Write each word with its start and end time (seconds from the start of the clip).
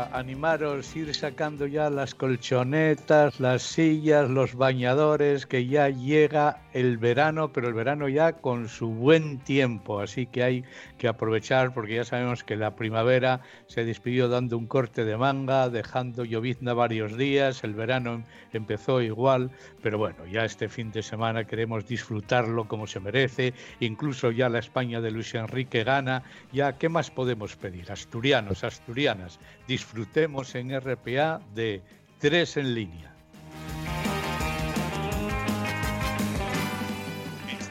venga, 0.00 0.18
animaros, 0.18 0.94
ir 0.96 1.14
sacando 1.14 1.66
ya 1.66 1.90
las 1.90 2.14
colchonetas, 2.14 3.40
las 3.40 3.62
sillas, 3.62 4.30
los 4.30 4.54
bañadores, 4.54 5.46
que 5.46 5.66
ya 5.66 5.88
llega 5.88 6.60
el 6.72 6.98
verano, 6.98 7.52
pero 7.52 7.68
el 7.68 7.74
verano 7.74 8.08
ya 8.08 8.32
con 8.32 8.68
su 8.68 8.88
buen 8.88 9.38
tiempo, 9.38 10.00
así 10.00 10.26
que 10.26 10.42
hay 10.42 10.64
que 10.98 11.08
aprovechar 11.08 11.74
porque 11.74 11.96
ya 11.96 12.04
sabemos 12.04 12.44
que 12.44 12.56
la 12.56 12.76
primavera 12.76 13.40
se 13.66 13.84
despidió 13.84 14.28
dando 14.28 14.56
un 14.56 14.66
corte 14.66 15.04
de 15.04 15.16
manga, 15.16 15.68
dejando 15.68 16.24
llovizna 16.24 16.74
varios 16.74 17.16
días, 17.16 17.64
el 17.64 17.74
verano 17.74 18.22
empezó 18.52 19.00
igual, 19.02 19.50
pero 19.82 19.98
bueno, 19.98 20.26
ya 20.26 20.44
este 20.44 20.68
fin 20.68 20.92
de 20.92 21.02
semana 21.02 21.44
queremos 21.44 21.86
disfrutarlo 21.86 22.68
como 22.68 22.86
se 22.86 23.00
merece, 23.00 23.54
incluso 23.80 24.30
ya 24.30 24.48
la 24.48 24.58
España 24.60 25.00
de 25.00 25.10
Luis 25.10 25.34
Enrique 25.34 25.84
gana, 25.84 26.22
ya 26.52 26.78
¿qué 26.78 26.88
más 26.88 27.10
podemos 27.10 27.56
pedir? 27.56 27.90
Asturianos, 27.90 28.62
asturianas, 28.62 29.38
disfrutemos 29.70 30.56
en 30.56 30.76
RPA 30.80 31.40
de 31.54 31.80
tres 32.18 32.56
en 32.56 32.74
línea. 32.74 33.14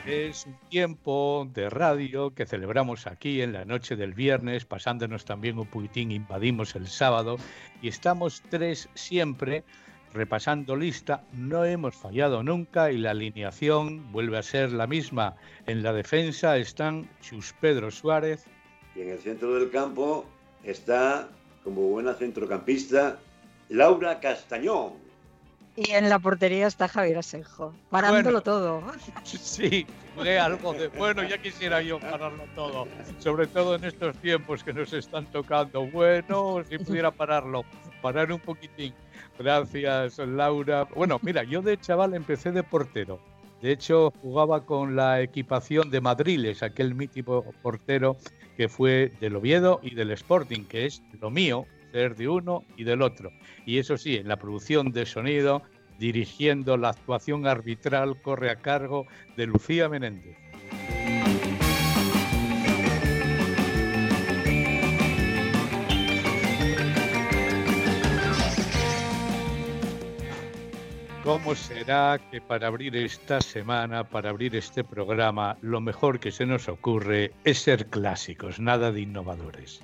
es 0.06 0.46
un 0.46 0.58
tiempo 0.70 1.46
de 1.54 1.70
radio 1.70 2.34
que 2.34 2.46
celebramos 2.46 3.06
aquí 3.06 3.42
en 3.42 3.52
la 3.52 3.66
noche 3.66 3.98
del 3.98 4.14
viernes, 4.14 4.64
pasándonos 4.64 5.26
también 5.26 5.60
un 5.60 5.68
poquitín, 5.68 6.12
invadimos 6.12 6.74
el 6.76 6.88
sábado 6.88 7.36
y 7.82 7.90
estamos 7.90 8.42
tres 8.50 8.88
siempre 8.96 9.66
repasando 10.14 10.78
lista. 10.78 11.26
No 11.34 11.66
hemos 11.66 11.96
fallado 11.96 12.42
nunca 12.44 12.92
y 12.92 12.98
la 12.98 13.12
alineación 13.12 14.10
vuelve 14.14 14.38
a 14.38 14.44
ser 14.44 14.72
la 14.72 14.88
misma. 14.88 15.36
En 15.68 15.84
la 15.84 15.92
defensa 15.92 16.58
están 16.58 17.10
Chus 17.22 17.54
Pedro 17.60 17.92
Suárez. 17.92 18.46
Y 18.96 19.02
en 19.02 19.10
el 19.10 19.20
centro 19.20 19.54
del 19.54 19.70
campo 19.70 20.26
está, 20.64 21.30
como 21.64 21.82
buena 21.84 22.14
centrocampista, 22.14 23.18
Laura 23.70 24.20
Castañón. 24.20 24.94
Y 25.76 25.92
en 25.92 26.10
la 26.10 26.20
portería 26.20 26.68
está 26.68 26.88
Javier 26.88 27.20
Asenjo, 27.20 27.74
parándolo 27.90 28.42
todo. 28.42 28.84
Sí, 29.24 29.86
fue 30.16 30.38
algo 30.38 30.74
de 30.74 30.88
bueno, 30.90 31.24
ya 31.24 31.38
quisiera 31.38 31.82
yo 31.82 32.00
pararlo 32.00 32.44
todo, 32.56 32.88
sobre 33.20 33.48
todo 33.48 33.76
en 33.76 33.86
estos 33.86 34.18
tiempos 34.18 34.64
que 34.64 34.74
nos 34.74 34.92
están 34.92 35.26
tocando. 35.28 35.86
Bueno, 35.86 36.64
si 36.68 36.80
pudiera 36.80 37.12
pararlo, 37.12 37.64
parar 38.02 38.32
un 38.32 38.40
poquitín. 38.40 38.94
Gracias, 39.38 40.18
Laura. 40.18 40.84
Bueno, 40.96 41.20
mira, 41.22 41.44
yo 41.44 41.62
de 41.62 41.80
chaval 41.80 42.14
empecé 42.14 42.52
de 42.52 42.64
portero. 42.64 43.20
De 43.62 43.72
hecho, 43.72 44.12
jugaba 44.22 44.66
con 44.66 44.96
la 44.96 45.22
equipación 45.22 45.92
de 45.92 46.02
Madriles, 46.02 46.64
aquel 46.64 46.96
mítico 46.96 47.44
portero 47.62 48.18
que 48.56 48.70
fue 48.70 49.12
del 49.20 49.36
Oviedo 49.36 49.80
y 49.84 49.96
del 49.96 50.12
Sporting, 50.12 50.66
que 50.66 50.86
es 50.86 51.02
lo 51.20 51.30
mío, 51.30 51.66
ser 51.92 52.16
de 52.16 52.28
uno 52.28 52.64
y 52.78 52.84
del 52.84 53.02
otro. 53.02 53.32
Y 53.66 53.78
eso 53.78 53.98
sí, 53.98 54.16
en 54.16 54.28
la 54.28 54.38
producción 54.38 54.92
de 54.92 55.06
sonido, 55.06 55.62
dirigiendo 55.98 56.78
la 56.78 56.90
actuación 56.90 57.48
arbitral, 57.48 58.22
corre 58.22 58.50
a 58.50 58.58
cargo 58.58 59.06
de 59.36 59.48
Lucía 59.48 59.90
Menéndez. 59.90 60.38
¿Cómo 71.30 71.54
será 71.54 72.20
que 72.32 72.42
para 72.42 72.66
abrir 72.66 72.96
esta 72.96 73.40
semana, 73.40 74.04
para 74.04 74.32
abrir 74.32 74.56
este 74.56 74.84
programa, 74.84 75.58
lo 75.62 75.80
mejor 75.80 76.20
que 76.20 76.32
se 76.32 76.48
nos 76.48 76.68
ocurre 76.68 77.34
es 77.44 77.60
ser 77.60 77.86
clásicos, 77.86 78.60
nada 78.60 78.92
de 78.92 79.02
innovadores? 79.02 79.84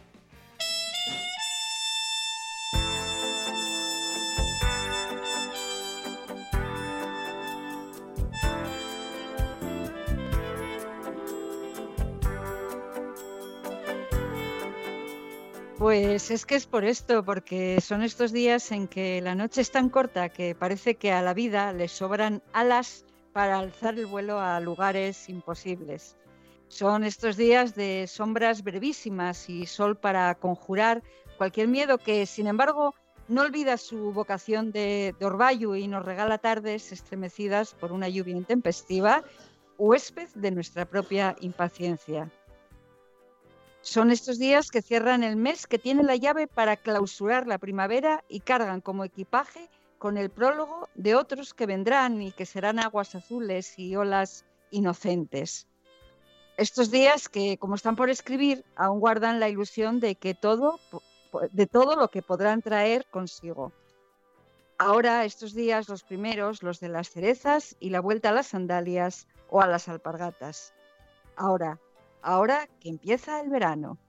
Pues 15.96 16.30
es 16.30 16.46
que 16.46 16.56
es 16.56 16.68
por 16.68 16.84
esto, 16.84 17.24
porque 17.24 17.80
son 17.80 18.02
estos 18.02 18.34
días 18.34 18.74
en 18.74 18.90
que 18.90 19.22
la 19.22 19.34
noche 19.34 19.62
es 19.62 19.72
tan 19.72 19.90
corta 19.90 20.28
que 20.28 20.54
parece 20.54 20.96
que 20.96 21.14
a 21.14 21.22
la 21.22 21.34
vida 21.34 21.72
le 21.72 21.88
sobran 21.88 22.44
alas 22.52 23.06
para 23.32 23.60
alzar 23.60 23.98
el 23.98 24.06
vuelo 24.06 24.42
a 24.42 24.60
lugares 24.60 25.30
imposibles. 25.30 26.18
Son 26.68 27.06
estos 27.06 27.38
días 27.38 27.76
de 27.76 28.08
sombras 28.08 28.62
brevísimas 28.62 29.50
y 29.50 29.68
sol 29.68 29.96
para 29.96 30.36
conjurar 30.36 31.02
cualquier 31.38 31.70
miedo 31.70 31.98
que, 31.98 32.26
sin 32.26 32.48
embargo, 32.48 32.94
no 33.30 33.44
olvida 33.44 33.78
su 33.78 34.12
vocación 34.12 34.74
de, 34.74 35.16
de 35.18 35.80
y 35.80 35.88
nos 35.88 36.04
regala 36.04 36.40
tardes 36.40 36.92
estremecidas 36.92 37.74
por 37.74 37.94
una 37.94 38.10
lluvia 38.10 38.36
intempestiva, 38.36 39.24
huésped 39.78 40.28
de 40.36 40.52
nuestra 40.52 40.84
propia 40.84 41.38
impaciencia. 41.40 42.30
Son 43.86 44.10
estos 44.10 44.40
días 44.40 44.72
que 44.72 44.82
cierran 44.82 45.24
el 45.24 45.36
mes 45.36 45.68
que 45.68 45.78
tiene 45.78 46.02
la 46.02 46.16
llave 46.16 46.48
para 46.48 46.76
clausurar 46.76 47.46
la 47.46 47.60
primavera 47.60 48.24
y 48.28 48.40
cargan 48.40 48.82
como 48.82 49.04
equipaje 49.04 49.70
con 50.00 50.18
el 50.18 50.32
prólogo 50.32 50.90
de 50.96 51.14
otros 51.14 51.54
que 51.54 51.68
vendrán 51.68 52.20
y 52.20 52.32
que 52.32 52.48
serán 52.48 52.80
aguas 52.80 53.14
azules 53.14 53.78
y 53.78 53.96
olas 53.96 54.44
inocentes. 54.72 55.68
Estos 56.58 56.90
días 56.90 57.30
que, 57.30 57.60
como 57.60 57.76
están 57.76 57.96
por 57.96 58.10
escribir, 58.10 58.66
aún 58.76 59.00
guardan 59.00 59.40
la 59.40 59.50
ilusión 59.50 60.00
de 60.00 60.16
que 60.16 60.34
todo, 60.34 60.80
de 61.52 61.68
todo 61.68 61.96
lo 61.96 62.10
que 62.10 62.24
podrán 62.24 62.64
traer 62.64 63.06
consigo. 63.12 63.72
Ahora, 64.80 65.26
estos 65.26 65.54
días, 65.54 65.90
los 65.90 66.02
primeros, 66.02 66.64
los 66.64 66.80
de 66.80 66.90
las 66.90 67.12
cerezas 67.12 67.78
y 67.80 67.92
la 67.92 68.00
vuelta 68.00 68.30
a 68.30 68.34
las 68.34 68.48
sandalias 68.48 69.28
o 69.48 69.62
a 69.62 69.68
las 69.68 69.88
alpargatas. 69.88 70.74
Ahora, 71.36 71.80
ahora 72.26 72.68
que 72.80 72.90
empieza 72.90 73.40
el 73.40 73.50
verano. 73.50 74.00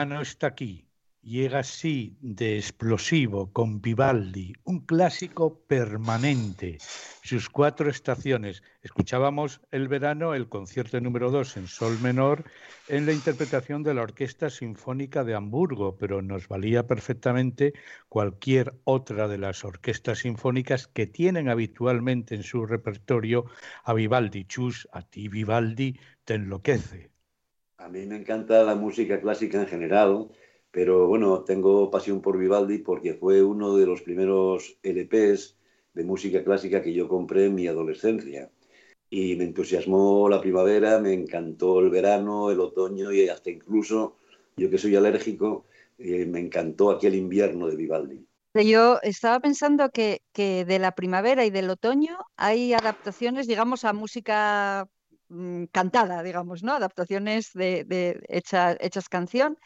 Verano 0.00 0.22
está 0.22 0.46
aquí. 0.46 0.86
Llega 1.20 1.58
así 1.58 2.16
de 2.22 2.56
explosivo 2.56 3.52
con 3.52 3.82
Vivaldi, 3.82 4.54
un 4.64 4.86
clásico 4.86 5.60
permanente, 5.66 6.78
sus 7.22 7.50
cuatro 7.50 7.90
estaciones. 7.90 8.62
Escuchábamos 8.80 9.60
el 9.70 9.88
verano, 9.88 10.32
el 10.32 10.48
concierto 10.48 10.98
número 11.02 11.30
dos 11.30 11.58
en 11.58 11.66
sol 11.66 11.98
menor, 12.00 12.44
en 12.88 13.04
la 13.04 13.12
interpretación 13.12 13.82
de 13.82 13.92
la 13.92 14.00
Orquesta 14.00 14.48
Sinfónica 14.48 15.22
de 15.22 15.34
Hamburgo, 15.34 15.98
pero 15.98 16.22
nos 16.22 16.48
valía 16.48 16.86
perfectamente 16.86 17.74
cualquier 18.08 18.72
otra 18.84 19.28
de 19.28 19.36
las 19.36 19.66
orquestas 19.66 20.20
sinfónicas 20.20 20.86
que 20.86 21.06
tienen 21.06 21.50
habitualmente 21.50 22.34
en 22.34 22.42
su 22.42 22.64
repertorio 22.64 23.44
a 23.84 23.92
Vivaldi. 23.92 24.46
Chus, 24.46 24.88
a 24.92 25.02
ti 25.02 25.28
Vivaldi 25.28 26.00
te 26.24 26.36
enloquece. 26.36 27.19
A 27.80 27.88
mí 27.88 28.04
me 28.04 28.16
encanta 28.16 28.62
la 28.62 28.74
música 28.74 29.20
clásica 29.22 29.58
en 29.58 29.66
general, 29.66 30.28
pero 30.70 31.06
bueno, 31.06 31.44
tengo 31.44 31.90
pasión 31.90 32.20
por 32.20 32.36
Vivaldi 32.36 32.78
porque 32.78 33.14
fue 33.14 33.42
uno 33.42 33.74
de 33.74 33.86
los 33.86 34.02
primeros 34.02 34.78
LPs 34.82 35.56
de 35.94 36.04
música 36.04 36.44
clásica 36.44 36.82
que 36.82 36.92
yo 36.92 37.08
compré 37.08 37.46
en 37.46 37.54
mi 37.54 37.66
adolescencia. 37.66 38.50
Y 39.08 39.34
me 39.36 39.44
entusiasmó 39.44 40.28
la 40.28 40.42
primavera, 40.42 41.00
me 41.00 41.14
encantó 41.14 41.80
el 41.80 41.88
verano, 41.88 42.50
el 42.50 42.60
otoño 42.60 43.12
y 43.12 43.30
hasta 43.30 43.48
incluso, 43.48 44.18
yo 44.58 44.68
que 44.68 44.76
soy 44.76 44.94
alérgico, 44.94 45.64
eh, 45.96 46.26
me 46.26 46.38
encantó 46.38 46.90
aquel 46.90 47.14
invierno 47.14 47.66
de 47.66 47.76
Vivaldi. 47.76 48.26
Yo 48.52 48.98
estaba 49.02 49.40
pensando 49.40 49.88
que, 49.88 50.20
que, 50.34 50.66
de 50.66 50.78
la 50.80 50.92
primavera 50.92 51.46
y 51.46 51.50
del 51.50 51.70
otoño 51.70 52.18
hay 52.36 52.74
adaptaciones, 52.74 53.46
digamos, 53.46 53.86
a 53.86 53.94
música 53.94 54.86
Mm, 55.30 55.66
cantada, 55.70 56.24
digamos, 56.24 56.64
¿no? 56.64 56.72
Adaptaciones 56.72 57.52
de, 57.52 57.84
de 57.84 58.20
hechas 58.28 59.08
canción. 59.08 59.56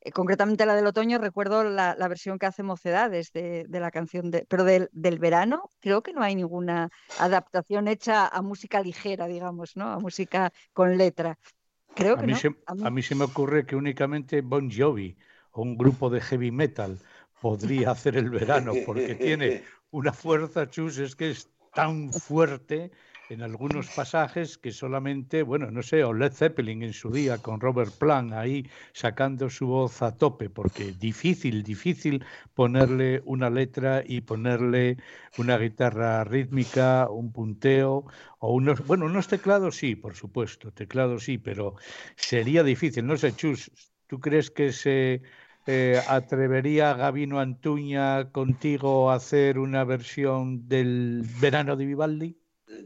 Eh, 0.00 0.12
concretamente 0.12 0.64
la 0.64 0.74
del 0.74 0.86
otoño, 0.86 1.18
recuerdo 1.18 1.62
la, 1.62 1.94
versión 2.08 2.38
que 2.38 2.46
hace 2.46 2.62
Mocedades 2.62 3.30
de, 3.32 3.66
de 3.68 3.80
la 3.80 3.90
canción, 3.90 4.30
de, 4.30 4.46
pero 4.48 4.64
del, 4.64 4.88
del, 4.92 5.18
verano 5.18 5.68
creo 5.80 6.02
que 6.02 6.14
no 6.14 6.22
hay 6.22 6.34
ninguna 6.34 6.88
adaptación 7.18 7.86
hecha 7.86 8.26
a 8.28 8.40
música 8.40 8.80
ligera, 8.80 9.26
digamos, 9.26 9.76
¿no? 9.76 9.92
A 9.92 9.98
música 9.98 10.54
con 10.72 10.96
letra. 10.96 11.38
Creo 11.94 12.16
que 12.16 12.24
a 12.24 12.26
mí, 12.26 12.34
se, 12.34 12.56
a 12.66 12.90
mí 12.90 13.02
se 13.02 13.14
me 13.14 13.24
ocurre 13.24 13.66
que 13.66 13.76
únicamente 13.76 14.40
Bon 14.40 14.70
Jovi 14.70 15.18
o 15.52 15.60
un 15.60 15.76
grupo 15.76 16.08
de 16.08 16.22
heavy 16.22 16.50
metal 16.50 16.98
podría 17.42 17.90
hacer 17.90 18.16
el 18.16 18.30
verano, 18.30 18.72
porque 18.86 19.16
tiene 19.16 19.64
una 19.90 20.14
fuerza, 20.14 20.70
chus, 20.70 20.96
es 20.96 21.14
que 21.14 21.32
es 21.32 21.50
tan 21.74 22.10
fuerte 22.10 22.90
en 23.30 23.42
algunos 23.42 23.92
pasajes 23.92 24.58
que 24.58 24.72
solamente, 24.72 25.44
bueno, 25.44 25.70
no 25.70 25.82
sé, 25.82 26.02
o 26.02 26.12
Led 26.12 26.32
Zeppelin 26.32 26.82
en 26.82 26.92
su 26.92 27.12
día 27.12 27.38
con 27.38 27.60
Robert 27.60 27.96
Plant 27.96 28.32
ahí 28.32 28.68
sacando 28.92 29.48
su 29.48 29.68
voz 29.68 30.02
a 30.02 30.16
tope, 30.18 30.50
porque 30.50 30.92
difícil, 30.92 31.62
difícil 31.62 32.24
ponerle 32.54 33.22
una 33.24 33.48
letra 33.48 34.02
y 34.04 34.22
ponerle 34.22 34.96
una 35.36 35.58
guitarra 35.58 36.24
rítmica, 36.24 37.08
un 37.08 37.32
punteo 37.32 38.06
o 38.40 38.52
unos, 38.52 38.84
bueno, 38.84 39.06
unos 39.06 39.28
teclados 39.28 39.76
sí, 39.76 39.94
por 39.94 40.16
supuesto, 40.16 40.72
teclados 40.72 41.24
sí, 41.24 41.38
pero 41.38 41.76
sería 42.16 42.64
difícil. 42.64 43.06
No 43.06 43.16
sé, 43.16 43.36
Chus, 43.36 43.70
¿tú 44.08 44.18
crees 44.18 44.50
que 44.50 44.72
se 44.72 45.22
eh, 45.66 46.02
¿atrevería 46.08 46.94
Gabino 46.94 47.38
Antuña 47.38 48.32
contigo 48.32 49.10
a 49.12 49.14
hacer 49.14 49.58
una 49.60 49.84
versión 49.84 50.66
del 50.68 51.22
verano 51.40 51.76
de 51.76 51.86
Vivaldi? 51.86 52.39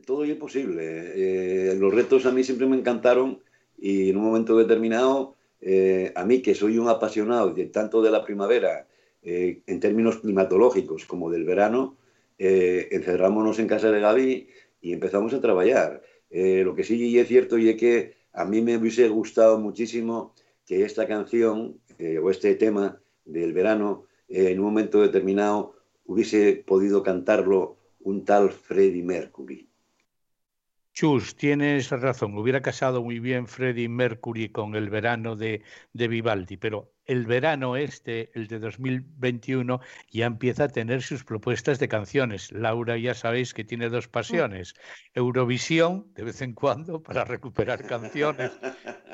Todo 0.05 0.25
es 0.25 0.37
posible. 0.37 0.83
Eh, 1.15 1.77
los 1.77 1.95
retos 1.95 2.27
a 2.27 2.33
mí 2.33 2.45
siempre 2.45 2.67
me 2.67 2.77
encantaron 2.77 3.41
y 3.79 4.11
en 4.11 4.17
un 4.17 4.25
momento 4.25 4.57
determinado, 4.57 5.37
eh, 5.61 6.13
a 6.15 6.25
mí 6.25 6.43
que 6.43 6.55
soy 6.55 6.79
un 6.79 6.89
apasionado 6.89 7.53
de, 7.53 7.67
tanto 7.67 8.03
de 8.03 8.11
la 8.11 8.25
primavera 8.25 8.87
eh, 9.23 9.63
en 9.67 9.81
términos 9.81 10.19
climatológicos 10.19 11.05
como 11.07 11.31
del 11.31 11.45
verano, 11.45 11.97
encerrámonos 12.37 13.61
en 13.61 13.69
casa 13.69 13.91
de 13.93 14.01
Gaby 14.01 14.49
y 14.81 14.93
empezamos 14.93 15.33
a 15.35 15.41
trabajar. 15.41 16.03
lo 16.31 16.75
que 16.75 16.83
sí 16.83 17.17
es 17.17 17.29
cierto 17.29 17.59
y 17.59 17.69
es 17.69 17.77
que 17.77 18.15
a 18.33 18.45
mí 18.45 18.61
me 18.61 18.77
hubiese 18.77 19.09
gustado 19.09 19.59
muchísimo 19.59 20.35
que 20.67 20.83
esta 20.83 21.07
canción 21.07 21.79
o 22.23 22.31
este 22.31 22.57
tema 22.57 23.01
del 23.25 23.53
verano 23.53 24.07
en 24.29 24.59
un 24.59 24.65
momento 24.65 25.01
determinado 25.01 25.77
hubiese 26.07 26.57
podido 26.67 27.05
cantarlo 27.05 27.77
un 28.01 28.25
tal 28.25 28.51
Freddie 28.51 29.05
Mercury. 29.05 29.69
Chus, 30.95 31.37
tienes 31.37 31.91
razón. 31.91 32.37
Hubiera 32.39 32.63
casado 32.63 33.03
muy 33.03 33.19
bien 33.19 33.47
Freddie 33.49 33.89
Mercury 33.89 34.51
con 34.51 34.75
el 34.77 34.89
verano 34.91 35.35
de, 35.37 35.63
de 35.93 36.09
Vivaldi, 36.09 36.57
pero 36.57 36.94
el 37.07 37.27
verano 37.27 37.77
este, 37.77 38.31
el 38.35 38.47
de 38.47 38.59
2021, 38.59 39.81
ya 40.11 40.27
empieza 40.27 40.65
a 40.65 40.69
tener 40.69 41.03
sus 41.03 41.25
propuestas 41.25 41.79
de 41.79 41.89
canciones. 41.89 42.53
Laura 42.53 42.97
ya 42.97 43.15
sabéis 43.15 43.55
que 43.55 43.65
tiene 43.65 43.89
dos 43.89 44.09
pasiones. 44.09 44.75
Eurovisión, 45.15 46.13
de 46.15 46.25
vez 46.25 46.43
en 46.43 46.55
cuando, 46.55 47.03
para 47.03 47.25
recuperar 47.25 47.87
canciones, 47.87 48.53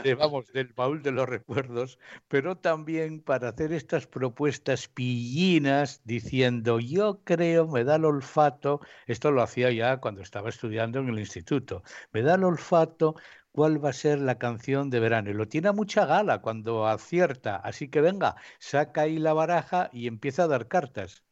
de, 0.03 0.15
vamos, 0.15 0.53
del 0.53 0.69
baúl 0.69 1.03
de 1.03 1.13
los 1.13 1.29
recuerdos, 1.29 1.99
pero 2.29 2.57
también 2.57 3.21
para 3.21 3.51
hacer 3.51 3.73
estas 3.73 4.07
propuestas 4.07 4.89
pillinas 4.89 6.01
diciendo, 6.05 6.81
yo 6.81 7.21
creo, 7.25 7.67
me 7.69 7.85
da 7.85 7.97
el 7.97 8.05
olfato, 8.05 8.81
esto 9.07 9.31
lo 9.31 9.43
hacía 9.43 9.71
ya 9.71 9.99
cuando 9.99 10.23
estaba 10.23 10.49
estudiando 10.49 11.01
en 11.01 11.09
el 11.09 11.19
instituto, 11.19 11.83
me 12.13 12.23
da 12.23 12.35
el 12.35 12.45
olfato 12.45 13.17
cuál 13.53 13.85
va 13.85 13.91
a 13.91 13.95
ser 13.95 14.19
la 14.19 14.39
canción 14.39 14.91
de 14.91 15.01
verano. 15.01 15.31
Y 15.31 15.35
lo 15.35 15.49
tiene 15.49 15.69
a 15.69 15.73
mucha 15.73 16.07
gala 16.07 16.41
cuando 16.41 16.87
acierta. 16.87 17.57
Así 17.57 17.89
que 17.89 18.01
venga, 18.01 18.37
saca 18.59 19.03
ahí 19.03 19.19
la 19.19 19.33
baraja 19.33 19.91
y 19.93 20.07
empieza 20.07 20.45
a 20.45 20.49
dar 20.49 20.69
cartas. 20.69 21.25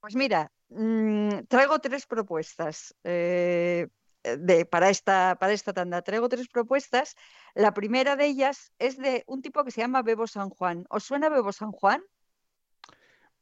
Pues 0.00 0.14
mira, 0.14 0.52
mmm, 0.68 1.40
traigo 1.48 1.78
tres 1.78 2.06
propuestas. 2.06 2.94
Eh, 3.04 3.88
de, 4.22 4.66
para, 4.66 4.90
esta, 4.90 5.36
para 5.38 5.52
esta 5.52 5.72
tanda. 5.72 6.02
Traigo 6.02 6.28
tres 6.28 6.48
propuestas. 6.48 7.16
La 7.54 7.72
primera 7.72 8.16
de 8.16 8.26
ellas 8.26 8.72
es 8.78 8.98
de 8.98 9.24
un 9.26 9.42
tipo 9.42 9.64
que 9.64 9.70
se 9.70 9.80
llama 9.80 10.02
Bebo 10.02 10.26
San 10.26 10.50
Juan. 10.50 10.86
¿Os 10.90 11.04
suena 11.04 11.28
Bebo 11.28 11.52
San 11.52 11.72
Juan? 11.72 12.02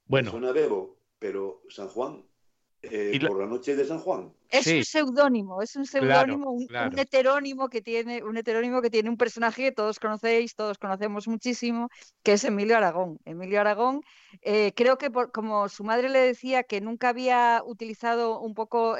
Bueno. 0.04 0.30
Suena 0.30 0.52
Bebo, 0.52 0.98
pero 1.18 1.62
San 1.68 1.88
Juan 1.88 2.24
eh, 2.90 3.18
por 3.26 3.38
la 3.38 3.46
noche 3.46 3.76
de 3.76 3.84
San 3.84 3.98
Juan. 3.98 4.32
Es 4.48 4.66
un 4.66 4.84
seudónimo, 4.84 5.60
es 5.62 5.74
un 5.76 5.86
seudónimo, 5.86 6.50
un, 6.50 6.68
heterónimo 6.96 7.68
que 7.68 7.82
tiene, 7.82 8.22
un 8.22 8.36
heterónimo 8.36 8.80
que 8.80 8.90
tiene 8.90 9.10
un 9.10 9.16
personaje 9.16 9.64
que 9.64 9.72
todos 9.72 9.98
conocéis, 9.98 10.54
todos 10.54 10.78
conocemos 10.78 11.26
muchísimo, 11.26 11.88
que 12.22 12.34
es 12.34 12.44
Emilio 12.44 12.76
Aragón. 12.76 13.18
Emilio 13.24 13.60
Aragón, 13.60 14.02
eh, 14.42 14.72
creo 14.76 14.98
que 14.98 15.10
como 15.32 15.68
su 15.68 15.84
madre 15.84 16.08
le 16.08 16.20
decía 16.20 16.62
que 16.62 16.80
nunca 16.80 17.08
había 17.08 17.62
utilizado 17.64 18.40
un 18.40 18.54
poco 18.54 18.96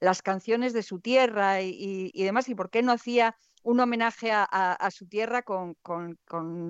las 0.00 0.22
canciones 0.22 0.72
de 0.72 0.82
su 0.82 1.00
tierra 1.00 1.60
y, 1.60 2.10
y 2.12 2.24
demás, 2.24 2.48
y 2.48 2.54
por 2.54 2.70
qué 2.70 2.82
no 2.82 2.92
hacía 2.92 3.36
un 3.62 3.80
homenaje 3.80 4.30
a, 4.32 4.90
su 4.90 5.06
tierra 5.06 5.42
con, 5.42 5.76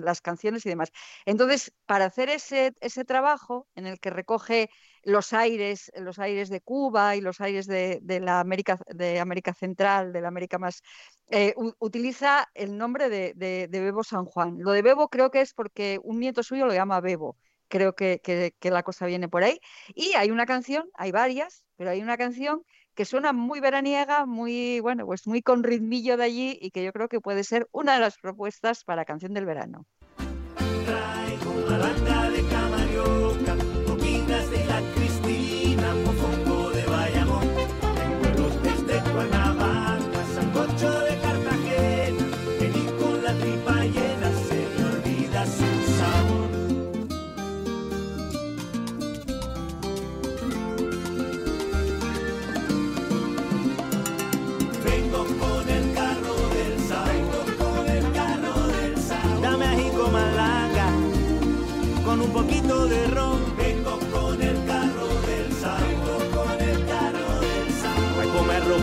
las 0.03 0.21
canciones 0.21 0.65
y 0.65 0.69
demás. 0.69 0.91
Entonces, 1.25 1.71
para 1.85 2.05
hacer 2.05 2.29
ese, 2.29 2.73
ese, 2.81 3.05
trabajo 3.05 3.67
en 3.75 3.87
el 3.87 3.99
que 3.99 4.09
recoge 4.09 4.69
los 5.03 5.33
aires, 5.33 5.91
los 5.95 6.19
aires 6.19 6.49
de 6.49 6.61
Cuba 6.61 7.15
y 7.15 7.21
los 7.21 7.41
aires 7.41 7.67
de, 7.67 8.01
la 8.21 8.39
América, 8.39 8.79
de 8.87 9.19
América 9.19 9.53
Central, 9.53 10.13
de 10.13 10.21
la 10.21 10.27
América 10.27 10.57
más, 10.57 10.81
eh, 11.29 11.53
utiliza 11.79 12.47
el 12.53 12.77
nombre 12.77 13.09
de, 13.09 13.67
Bebo 13.69 14.03
San 14.03 14.25
Juan. 14.25 14.57
Lo 14.59 14.71
de 14.71 14.81
Bebo 14.81 15.09
creo 15.09 15.31
que 15.31 15.41
es 15.41 15.53
porque 15.53 15.99
un 16.03 16.19
nieto 16.19 16.43
suyo 16.43 16.65
lo 16.65 16.73
llama 16.73 17.01
Bebo. 17.01 17.37
Creo 17.67 17.93
que, 17.93 18.19
que 18.59 18.71
la 18.71 18.83
cosa 18.83 19.05
viene 19.05 19.29
por 19.29 19.43
ahí. 19.43 19.59
Y 19.93 20.13
hay 20.13 20.31
una 20.31 20.47
canción, 20.47 20.89
hay 20.95 21.11
varias, 21.11 21.63
pero 21.77 21.91
hay 21.91 22.01
una 22.01 22.17
canción 22.17 22.63
que 22.99 23.05
suena 23.05 23.31
muy 23.31 23.61
veraniega, 23.61 24.25
muy, 24.25 24.81
bueno, 24.81 25.05
pues 25.05 25.25
muy 25.25 25.41
con 25.41 25.63
ritmillo 25.63 26.17
de 26.17 26.23
allí 26.25 26.59
y 26.61 26.71
que 26.71 26.83
yo 26.83 26.91
creo 26.91 27.07
que 27.07 27.21
puede 27.21 27.45
ser 27.45 27.69
una 27.71 27.93
de 27.93 28.01
las 28.01 28.17
propuestas 28.17 28.83
para 28.83 29.05
Canción 29.05 29.33
del 29.33 29.45
Verano. 29.45 29.85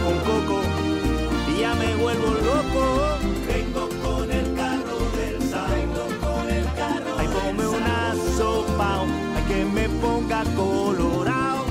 con 0.05 0.19
coco 0.21 0.61
y 1.49 1.61
ya 1.61 1.75
me 1.75 1.95
vuelvo 1.97 2.27
loco. 2.27 3.19
Vengo 3.47 3.89
con 4.03 4.31
el 4.31 4.55
carro 4.55 4.99
del 5.17 5.43
sal, 5.49 5.71
con 6.21 6.49
el 6.51 6.65
carro 6.75 7.17
Ay, 7.19 7.29
ponme 7.29 7.65
del 7.65 7.75
una 7.75 8.15
sopa, 8.37 9.01
hay 9.37 9.43
que 9.49 9.65
me 9.65 9.89
ponga 10.01 10.45
colorado. 10.57 11.65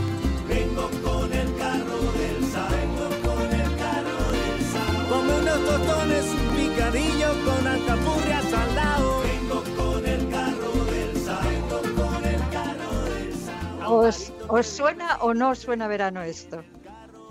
Vengo 0.48 0.90
con 1.04 1.32
el 1.34 1.56
carro 1.58 2.00
del 2.20 2.46
sal, 2.52 2.76
con 3.24 3.54
el 3.54 3.76
carro 3.78 4.20
del 4.32 4.62
sal. 4.72 5.06
Ponme 5.10 5.34
unos 5.42 5.60
tostones, 5.66 6.26
un 6.32 6.56
picadillo 6.56 7.30
con 7.46 7.68
alcapurrias 7.68 8.54
al 8.54 8.76
lado. 8.76 9.22
Vengo 9.22 9.64
con 9.78 10.06
el 10.06 10.30
carro 10.30 10.86
del 10.92 11.18
sal, 11.26 11.54
con 11.70 12.26
el 12.26 12.50
carro 12.50 12.92
del 13.10 13.34
sal. 13.34 14.34
¿Os, 14.50 14.68
suena 14.68 15.18
o 15.22 15.34
no 15.34 15.54
suena 15.56 15.88
verano 15.88 16.22
esto? 16.22 16.64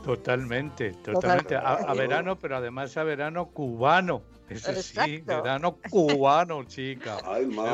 Totalmente, 0.05 0.93
totalmente. 1.03 1.57
A, 1.57 1.95
verano, 1.95 2.39
pero 2.39 2.57
además 2.57 2.95
a 2.99 3.05
verano 3.05 3.47
cubano. 3.47 4.23
Eso 4.51 4.75
sí, 4.75 5.23
verano 5.25 5.79
cubano, 5.89 6.65
chica. 6.65 7.17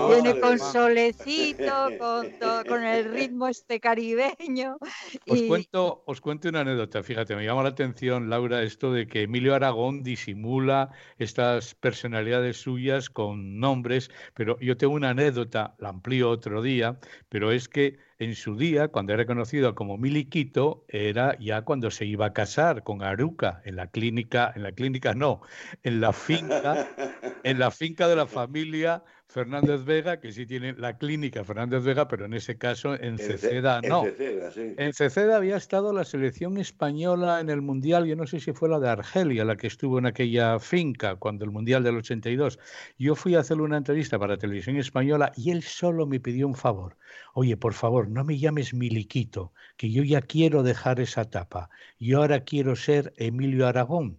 Viene 0.09 0.39
con 0.39 0.57
solecito, 0.57 1.89
con, 2.69 2.85
el 2.85 3.11
ritmo 3.13 3.49
este 3.49 3.81
caribeño. 3.81 4.77
Os, 5.27 5.43
cuento, 5.43 6.05
os 6.07 6.21
cuento 6.21 6.49
una 6.49 6.61
anécdota, 6.61 7.03
fíjate, 7.03 7.35
me 7.35 7.45
llama 7.45 7.65
la 7.65 7.71
atención, 7.71 8.31
Laura, 8.31 8.63
esto 8.63 8.93
de 8.93 9.09
que 9.09 9.23
Emilio 9.23 9.57
Aragón 9.57 10.05
disimula 10.05 10.91
estas 11.19 11.75
personalidades 11.75 12.59
suyas 12.59 13.11
con 13.11 13.59
nombres, 13.59 14.09
pero 14.35 14.57
yo 14.61 14.77
tengo 14.77 14.95
una 14.95 15.11
anécdota, 15.11 15.75
la 15.79 15.89
amplío 15.89 16.31
otro 16.31 16.63
día, 16.63 17.01
pero 17.29 17.51
es 17.51 17.69
que 17.69 17.99
en 18.21 18.35
su 18.35 18.55
día, 18.55 18.89
cuando 18.89 19.15
era 19.15 19.25
conocido 19.25 19.75
como 19.75 19.97
Miliquito, 19.97 20.85
era 20.89 21.39
ya 21.39 21.63
cuando 21.63 21.91
se 21.91 22.05
iba 22.05 22.27
a 22.27 22.33
casar 22.35 22.85
con 22.85 23.03
Aruca 23.03 23.63
en 23.65 23.77
la 23.77 23.87
clínica, 23.87 24.53
en 24.55 24.63
la 24.63 24.73
clínica 24.73 25.15
no, 25.15 25.41
en 25.83 26.03
la 26.03 26.13
finca, 26.13 26.87
en 27.43 27.59
la 27.59 27.71
finca 27.71 28.09
de 28.09 28.17
la 28.17 28.27
familia 28.27 29.03
Fernández 29.31 29.85
Vega, 29.85 30.21
que 30.21 30.33
sí 30.33 30.45
tiene 30.45 30.73
la 30.75 30.99
clínica 30.99 31.45
Fernández 31.45 31.85
Vega, 31.85 32.09
pero 32.09 32.25
en 32.25 32.35
ese 32.35 32.59
caso 32.59 32.95
en 32.95 33.17
Ceceda 33.17 33.81
no. 33.81 34.05
En 34.05 34.93
Ceceda, 34.93 35.37
había 35.37 35.57
estado 35.57 35.93
la 35.93 36.05
selección 36.05 36.59
española 36.59 37.41
en 37.41 37.49
el 37.49 37.63
Mundial, 37.63 38.07
yo 38.07 38.17
no 38.17 38.27
sé 38.27 38.41
si 38.41 38.53
fue 38.53 38.69
la 38.69 38.81
de 38.81 38.89
Argelia 38.89 39.45
la 39.45 39.57
que 39.57 39.69
estuvo 39.69 39.99
en 39.99 40.07
aquella 40.07 40.59
finca 40.59 41.17
cuando 41.17 41.45
el 41.45 41.51
Mundial 41.51 41.85
del 41.85 41.97
82. 41.97 42.59
Yo 42.99 43.15
fui 43.15 43.35
a 43.35 43.41
hacerle 43.41 43.63
una 43.63 43.77
entrevista 43.77 44.19
para 44.19 44.37
Televisión 44.37 44.77
Española 44.77 45.33
y 45.37 45.51
él 45.51 45.63
solo 45.63 46.07
me 46.07 46.21
pidió 46.21 46.49
un 46.49 46.57
favor. 46.57 46.97
Oye, 47.35 47.57
por 47.57 47.75
favor, 47.75 48.09
no 48.09 48.25
me 48.25 48.39
llames 48.39 48.75
Miliquito, 48.75 49.53
que 49.77 49.91
yo 49.91 50.03
ya 50.03 50.23
quiero 50.23 50.63
dejar 50.63 51.01
esa 51.01 51.23
etapa. 51.23 51.71
Yo 51.99 52.19
ahora 52.19 52.41
quiero 52.41 52.75
ser 52.75 53.13
Emilio 53.17 53.67
Aragón. 53.67 54.19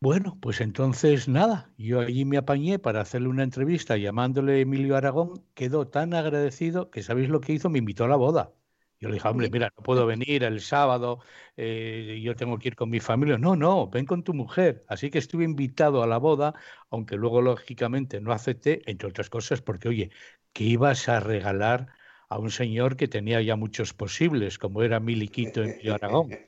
Bueno, 0.00 0.38
pues 0.40 0.60
entonces 0.60 1.28
nada, 1.28 1.72
yo 1.78 2.00
allí 2.00 2.24
me 2.26 2.36
apañé 2.36 2.78
para 2.78 3.00
hacerle 3.00 3.28
una 3.28 3.42
entrevista 3.42 3.96
llamándole 3.96 4.60
Emilio 4.60 4.96
Aragón, 4.96 5.44
quedó 5.54 5.88
tan 5.88 6.12
agradecido 6.12 6.90
que 6.90 7.02
sabéis 7.02 7.30
lo 7.30 7.40
que 7.40 7.54
hizo, 7.54 7.70
me 7.70 7.78
invitó 7.78 8.04
a 8.04 8.08
la 8.08 8.16
boda. 8.16 8.52
Yo 9.00 9.08
le 9.08 9.14
dije, 9.14 9.28
hombre, 9.28 9.48
mira, 9.50 9.72
no 9.76 9.82
puedo 9.82 10.06
venir 10.06 10.44
el 10.44 10.60
sábado, 10.60 11.20
eh, 11.56 12.20
yo 12.22 12.36
tengo 12.36 12.58
que 12.58 12.68
ir 12.68 12.76
con 12.76 12.90
mi 12.90 13.00
familia. 13.00 13.38
No, 13.38 13.56
no, 13.56 13.88
ven 13.88 14.04
con 14.06 14.22
tu 14.22 14.34
mujer. 14.34 14.82
Así 14.88 15.10
que 15.10 15.18
estuve 15.18 15.44
invitado 15.44 16.02
a 16.02 16.06
la 16.06 16.18
boda, 16.18 16.54
aunque 16.90 17.16
luego 17.16 17.40
lógicamente 17.42 18.20
no 18.20 18.32
acepté, 18.32 18.82
entre 18.90 19.08
otras 19.08 19.30
cosas, 19.30 19.62
porque 19.62 19.88
oye, 19.88 20.10
¿qué 20.52 20.64
ibas 20.64 21.08
a 21.08 21.20
regalar 21.20 21.88
a 22.28 22.38
un 22.38 22.50
señor 22.50 22.96
que 22.96 23.08
tenía 23.08 23.40
ya 23.42 23.56
muchos 23.56 23.92
posibles, 23.94 24.58
como 24.58 24.82
era 24.82 25.00
Miliquito 25.00 25.62
Emilio 25.62 25.94
Aragón? 25.94 26.38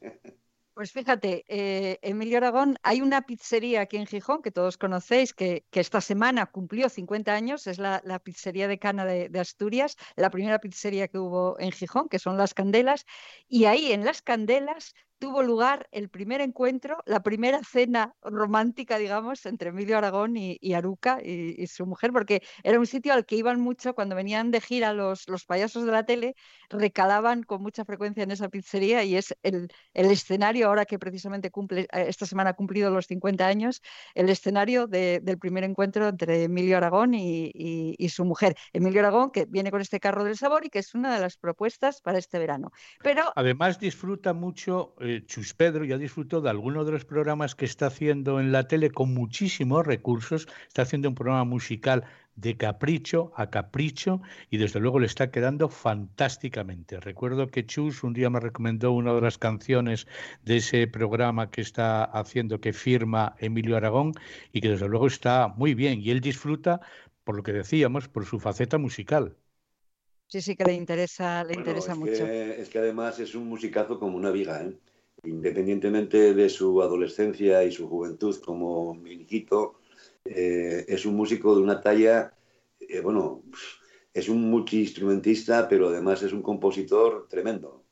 Pues 0.76 0.92
fíjate, 0.92 1.47
eh, 1.49 1.99
Emilio 2.02 2.37
Aragón, 2.37 2.76
hay 2.83 3.00
una 3.00 3.23
pizzería 3.23 3.80
aquí 3.80 3.97
en 3.97 4.04
Gijón 4.04 4.42
que 4.42 4.50
todos 4.50 4.76
conocéis, 4.76 5.33
que, 5.33 5.64
esta 5.73 6.02
semana 6.02 6.45
cumplió 6.45 6.90
50 6.90 7.33
años, 7.33 7.66
es 7.66 7.78
la, 7.78 8.21
pizzería 8.23 8.68
de 8.68 8.78
Cana 8.78 9.06
de, 9.06 9.40
Asturias, 9.40 9.97
la 10.16 10.28
primera 10.28 10.59
pizzería 10.59 11.09
que 11.09 11.18
hubo 11.18 11.59
en 11.59 11.73
Gijón, 11.73 12.11
que 12.11 12.18
son 12.18 12.37
Las 12.37 12.52
Candelas, 12.52 13.06
y 13.49 13.64
ahí 13.64 13.90
en 13.90 14.04
Las 14.04 14.21
Candelas 14.21 14.92
tuvo 15.18 15.42
lugar 15.42 15.88
el 15.92 16.08
primer 16.08 16.40
encuentro, 16.40 16.99
la 17.06 17.23
primera 17.23 17.61
cena 17.62 18.14
romántica, 18.23 18.99
digamos, 18.99 19.46
entre 19.46 19.70
Emilio 19.70 19.99
Aragón 19.99 20.37
y, 20.37 20.75
Aruca 20.75 21.20
y, 21.23 21.66
su 21.66 21.87
mujer, 21.87 22.12
porque 22.12 22.42
era 22.62 22.78
un 22.78 22.87
sitio 22.87 23.12
al 23.12 23.26
que 23.26 23.37
iban 23.37 23.61
mucho 23.61 23.94
cuando 23.94 24.14
venían 24.14 24.50
de 24.50 24.61
gira 24.61 24.92
los, 24.92 25.28
los 25.28 25.44
payasos 25.44 25.85
de 25.85 25.92
la 25.92 26.04
tele, 26.04 26.35
recalaban 26.68 27.42
con 27.42 27.62
mucha 27.62 27.85
frecuencia 27.85 28.23
en 28.23 28.30
esa 28.30 28.49
pizzería 28.49 29.04
y 29.04 29.16
es 29.16 29.35
el, 29.42 29.68
el 29.94 30.11
escenario, 30.11 30.68
ahora 30.68 30.85
que 30.85 30.99
precisamente 30.99 31.50
cumple, 31.50 31.82
eh, 31.92 32.06
esta 32.08 32.26
semana 32.26 32.50
ha 32.50 32.54
cumplido 32.54 32.90
los 32.90 33.06
50 33.06 33.46
años, 33.46 33.82
el 34.14 34.28
escenario 34.28 34.87
del 34.87 35.38
primer 35.38 35.64
encuentro 35.64 36.08
entre 36.08 36.44
Emilio 36.44 36.76
Aragón 36.76 37.14
y, 37.14 38.08
su 38.08 38.25
mujer. 38.25 38.54
Emilio 38.73 39.00
Aragón, 39.00 39.30
que 39.30 39.46
viene 39.46 39.70
con 39.70 39.80
este 39.80 39.99
carro 39.99 40.25
del 40.25 40.37
sabor 40.37 40.64
y 40.64 40.70
que 40.70 40.78
es 40.78 40.94
una 40.94 41.12
de 41.14 41.20
las 41.20 41.37
propuestas 41.37 42.00
para 42.00 42.18
este 42.18 42.38
verano. 42.38 42.70
Pero 43.02 43.25
además 43.35 43.78
disfruta 43.80 44.32
mucho 44.32 44.94
eh, 45.06 45.25
Chus 45.26 45.54
Pedro 45.54 45.84
ya 45.84 45.98
disfrutó 45.98 46.40
de 46.40 46.50
algunos 46.50 46.86
de 46.86 46.92
los 46.92 47.04
programas 47.04 47.54
que 47.54 47.64
está 47.64 47.86
haciendo 47.86 48.40
en 48.40 48.52
la 48.52 48.68
tele 48.68 48.90
con 48.90 49.14
muchísimos 49.14 49.86
recursos. 49.86 50.48
Está 50.68 50.82
haciendo 50.82 51.08
un 51.08 51.14
programa 51.14 51.44
musical 51.44 52.04
de 52.36 52.56
capricho 52.56 53.32
a 53.34 53.50
capricho 53.50 54.20
y 54.50 54.58
desde 54.58 54.80
luego 54.80 55.00
le 55.00 55.06
está 55.06 55.30
quedando 55.30 55.68
fantásticamente. 55.68 57.00
Recuerdo 57.00 57.48
que 57.48 57.66
Chus 57.66 58.04
un 58.04 58.12
día 58.12 58.30
me 58.30 58.40
recomendó 58.40 58.92
una 58.92 59.14
de 59.14 59.22
las 59.22 59.38
canciones 59.38 60.06
de 60.44 60.58
ese 60.58 60.86
programa 60.86 61.50
que 61.50 61.62
está 61.62 62.04
haciendo 62.04 62.60
que 62.60 62.72
firma 62.72 63.34
Emilio 63.38 63.76
Aragón 63.76 64.12
y 64.52 64.60
que 64.60 64.68
desde 64.68 64.88
luego 64.88 65.06
está 65.06 65.48
muy 65.48 65.75
bien 65.75 66.00
y 66.00 66.10
él 66.10 66.20
disfruta 66.20 66.80
por 67.25 67.36
lo 67.36 67.42
que 67.42 67.52
decíamos, 67.52 68.08
por 68.08 68.25
su 68.25 68.38
faceta 68.38 68.78
musical. 68.78 69.36
Sí, 70.28 70.40
sí 70.40 70.54
que 70.56 70.64
le 70.64 70.75
interesa, 70.75 71.42
le 71.44 71.54
interesa 71.54 71.94
mucho. 71.94 72.26
es 72.26 72.68
que 72.68 72.78
además 72.78 73.18
es 73.18 73.34
un 73.34 73.48
musicazo 73.48 73.98
como 73.98 74.16
una 74.16 74.30
viga, 74.30 74.62
¿eh? 74.62 74.76
Independientemente 75.25 76.35
de 76.35 76.49
su 76.49 76.82
adolescencia 76.82 77.64
y 77.64 77.73
su 77.73 77.88
juventud 77.88 78.37
como 78.44 78.94
miliquito, 78.94 79.80
eh, 80.25 80.85
es 80.88 81.06
un 81.06 81.14
músico 81.14 81.54
de 81.54 81.62
una 81.62 81.80
talla, 81.80 82.35
eh, 82.80 83.00
bueno, 83.00 83.42
es 84.12 84.28
un 84.28 84.50
multiinstrumentista, 84.50 85.68
pero 85.68 85.88
además 85.88 86.23
es 86.23 86.32
un 86.32 86.42
compositor 86.42 87.26
tremendo. 87.28 87.85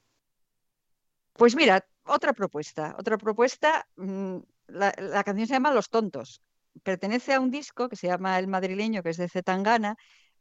Pues 1.33 1.57
mira, 1.57 1.87
otra 2.05 2.33
propuesta, 2.33 2.97
otra 2.99 3.19
propuesta, 3.19 3.87
mm, 3.97 4.39
la 4.69 5.25
canción 5.25 5.47
se 5.47 5.55
llama 5.55 5.75
Los 5.75 5.91
Tontos, 5.91 6.43
pertenece 6.83 7.35
a 7.35 7.41
un 7.41 7.51
disco 7.51 7.89
que 7.89 7.97
se 7.97 8.09
llama 8.09 8.39
El 8.39 8.49
Madrileño, 8.49 9.03
que 9.03 9.11
es 9.11 9.17
de 9.17 9.29
Zetangana, 9.29 9.97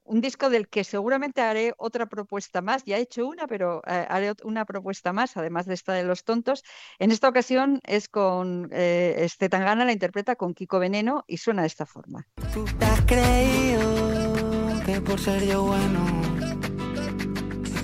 un 0.05 0.21
disco 0.21 0.49
del 0.49 0.67
que 0.67 0.83
seguramente 0.83 1.41
haré 1.41 1.73
otra 1.77 2.05
propuesta 2.05 2.61
más. 2.61 2.83
Ya 2.85 2.97
he 2.97 3.01
hecho 3.01 3.27
una, 3.27 3.47
pero 3.47 3.81
eh, 3.87 4.05
haré 4.09 4.33
una 4.43 4.65
propuesta 4.65 5.13
más, 5.13 5.37
además 5.37 5.65
de 5.65 5.73
esta 5.73 5.93
de 5.93 6.03
los 6.03 6.23
tontos. 6.23 6.63
En 6.99 7.11
esta 7.11 7.29
ocasión 7.29 7.79
es 7.83 8.09
con 8.09 8.69
eh, 8.71 9.15
este 9.19 9.49
la 9.53 9.91
interpreta 9.91 10.35
con 10.35 10.53
Kiko 10.53 10.79
Veneno 10.79 11.23
y 11.27 11.37
suena 11.37 11.61
de 11.61 11.67
esta 11.67 11.85
forma. 11.85 12.27
Tú 12.53 12.65
has 12.81 13.01
creído 13.01 14.83
que 14.85 14.99
por 15.01 15.19
ser 15.19 15.45
yo 15.45 15.63
bueno, 15.63 15.99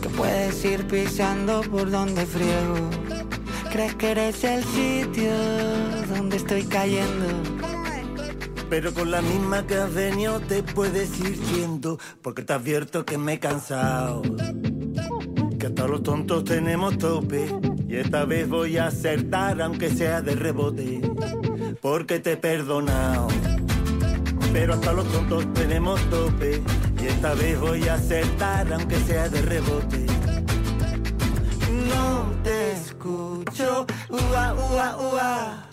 que 0.01 0.09
puedes 0.09 0.65
ir 0.65 0.85
pisando 0.87 1.61
por 1.61 1.89
donde 1.89 2.25
friego. 2.25 2.89
Crees 3.71 3.95
que 3.95 4.11
eres 4.11 4.43
el 4.43 4.63
sitio 4.63 5.31
donde 6.07 6.37
estoy 6.37 6.63
cayendo 6.63 7.58
pero 8.69 8.93
con 8.93 9.09
la 9.09 9.21
misma 9.21 9.65
que 9.65 9.75
has 9.75 9.93
venido 9.93 10.39
te 10.39 10.61
puedes 10.61 11.19
ir 11.19 11.39
yendo, 11.53 11.97
porque 12.21 12.43
te 12.43 12.53
advierto 12.53 13.05
que 13.05 13.17
me 13.17 13.33
he 13.33 13.39
cansado. 13.39 14.21
Que 15.59 15.67
hasta 15.67 15.87
los 15.87 16.03
tontos 16.03 16.43
tenemos 16.43 16.97
tope, 16.97 17.53
y 17.87 17.95
esta 17.95 18.25
vez 18.25 18.47
voy 18.47 18.77
a 18.77 18.87
acertar 18.87 19.61
aunque 19.61 19.89
sea 19.89 20.21
de 20.21 20.35
rebote, 20.35 21.01
porque 21.81 22.19
te 22.19 22.33
he 22.33 22.37
perdonado. 22.37 23.27
Pero 24.53 24.75
hasta 24.75 24.93
los 24.93 25.07
tontos 25.11 25.51
tenemos 25.53 25.99
tope, 26.09 26.61
y 27.01 27.07
esta 27.07 27.33
vez 27.33 27.59
voy 27.59 27.87
a 27.87 27.95
acertar 27.95 28.71
aunque 28.71 28.97
sea 28.99 29.29
de 29.29 29.41
rebote. 29.41 30.05
No 31.89 32.31
te 32.43 32.71
escucho, 32.73 33.85
ua, 34.09 34.53
ua, 34.53 34.97
ua. 34.97 35.68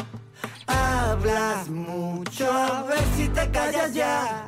Hablas 0.66 1.68
mucho, 1.68 2.52
a 2.52 2.82
ver 2.82 3.04
si 3.16 3.28
te 3.28 3.50
callas 3.50 3.94
ya. 3.94 4.46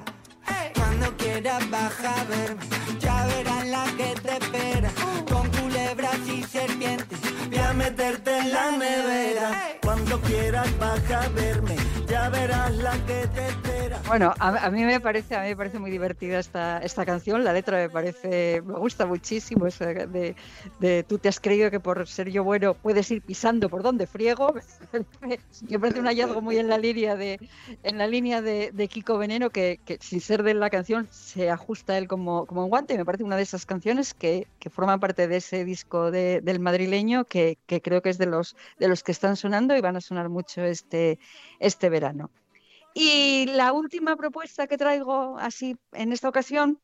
Cuando 0.74 1.16
quieras 1.16 1.68
baja 1.70 2.20
a 2.20 2.24
verme, 2.24 2.62
ya 2.98 3.26
verás 3.26 3.66
la 3.66 3.84
que 3.96 4.14
te 4.20 4.32
espera. 4.38 4.90
Con 5.30 5.48
culebras 5.50 6.18
y 6.26 6.42
serpientes, 6.44 7.18
voy 7.48 7.58
a 7.58 7.72
meterte 7.72 8.38
en 8.38 8.52
la 8.52 8.70
nevera. 8.72 9.78
Cuando 9.82 10.20
quieras 10.20 10.78
baja 10.78 11.22
a 11.22 11.28
verme, 11.30 11.76
ya 12.06 12.28
verás 12.28 12.74
la 12.76 12.92
que 13.06 13.26
te 13.28 13.46
espera. 13.48 14.00
Bueno, 14.06 14.34
a, 14.38 14.70
mí 14.70 14.84
me 14.84 15.00
parece, 15.00 15.36
a 15.36 15.42
mí 15.42 15.48
me 15.48 15.56
parece 15.56 15.78
muy 15.78 15.90
divertida 15.90 16.38
esta, 16.38 16.78
esta 16.78 17.04
canción. 17.04 17.44
La 17.44 17.52
letra 17.52 17.78
me 17.78 17.90
parece, 17.90 18.62
me 18.64 18.74
gusta 18.74 19.06
muchísimo. 19.06 19.66
de, 19.66 20.34
de, 20.78 21.02
tú 21.04 21.18
te 21.18 21.28
has 21.28 21.40
creído 21.40 21.70
que 21.70 21.80
por 21.80 22.06
ser 22.06 22.30
yo 22.30 22.44
bueno 22.44 22.74
puedes 22.74 23.10
ir 23.10 23.22
pisando 23.22 23.68
por 23.68 23.82
donde 23.82 24.06
friego. 24.06 24.54
me 25.68 25.78
parece 25.78 26.00
un 26.00 26.06
hallazgo 26.06 26.40
muy 26.40 26.58
en 26.58 26.68
la 26.68 26.78
línea 26.78 27.16
de, 27.16 27.38
en 27.82 27.98
la 27.98 28.06
línea 28.06 28.42
de, 28.42 28.70
de 28.72 28.88
Kiko 28.88 29.18
Veneno 29.18 29.50
que, 29.50 29.80
que, 29.84 29.98
sin 30.00 30.20
ser 30.20 30.42
de 30.42 30.54
la 30.54 30.70
canción 30.70 31.08
se 31.10 31.50
ajusta 31.50 31.94
a 31.94 31.98
él 31.98 32.08
como, 32.08 32.46
como 32.46 32.64
un 32.64 32.70
guante. 32.70 32.96
Me 32.96 33.04
parece 33.04 33.24
una 33.24 33.36
de 33.36 33.42
esas 33.42 33.64
canciones 33.64 34.12
que, 34.14 34.46
que 34.58 34.70
forman 34.70 35.00
parte 35.00 35.28
de 35.28 35.36
ese 35.36 35.64
disco 35.64 36.10
de, 36.10 36.40
del 36.40 36.60
madrileño 36.60 37.24
que, 37.24 37.37
que 37.66 37.82
creo 37.82 38.02
que 38.02 38.10
es 38.10 38.18
de 38.18 38.26
los 38.26 38.56
de 38.78 38.88
los 38.88 39.02
que 39.02 39.12
están 39.12 39.36
sonando 39.36 39.76
y 39.76 39.80
van 39.80 39.96
a 39.96 40.00
sonar 40.00 40.28
mucho 40.28 40.62
este, 40.62 41.18
este 41.60 41.88
verano. 41.88 42.30
Y 42.94 43.46
la 43.46 43.72
última 43.72 44.16
propuesta 44.16 44.66
que 44.66 44.78
traigo 44.78 45.38
así 45.38 45.76
en 45.92 46.12
esta 46.12 46.28
ocasión 46.28 46.80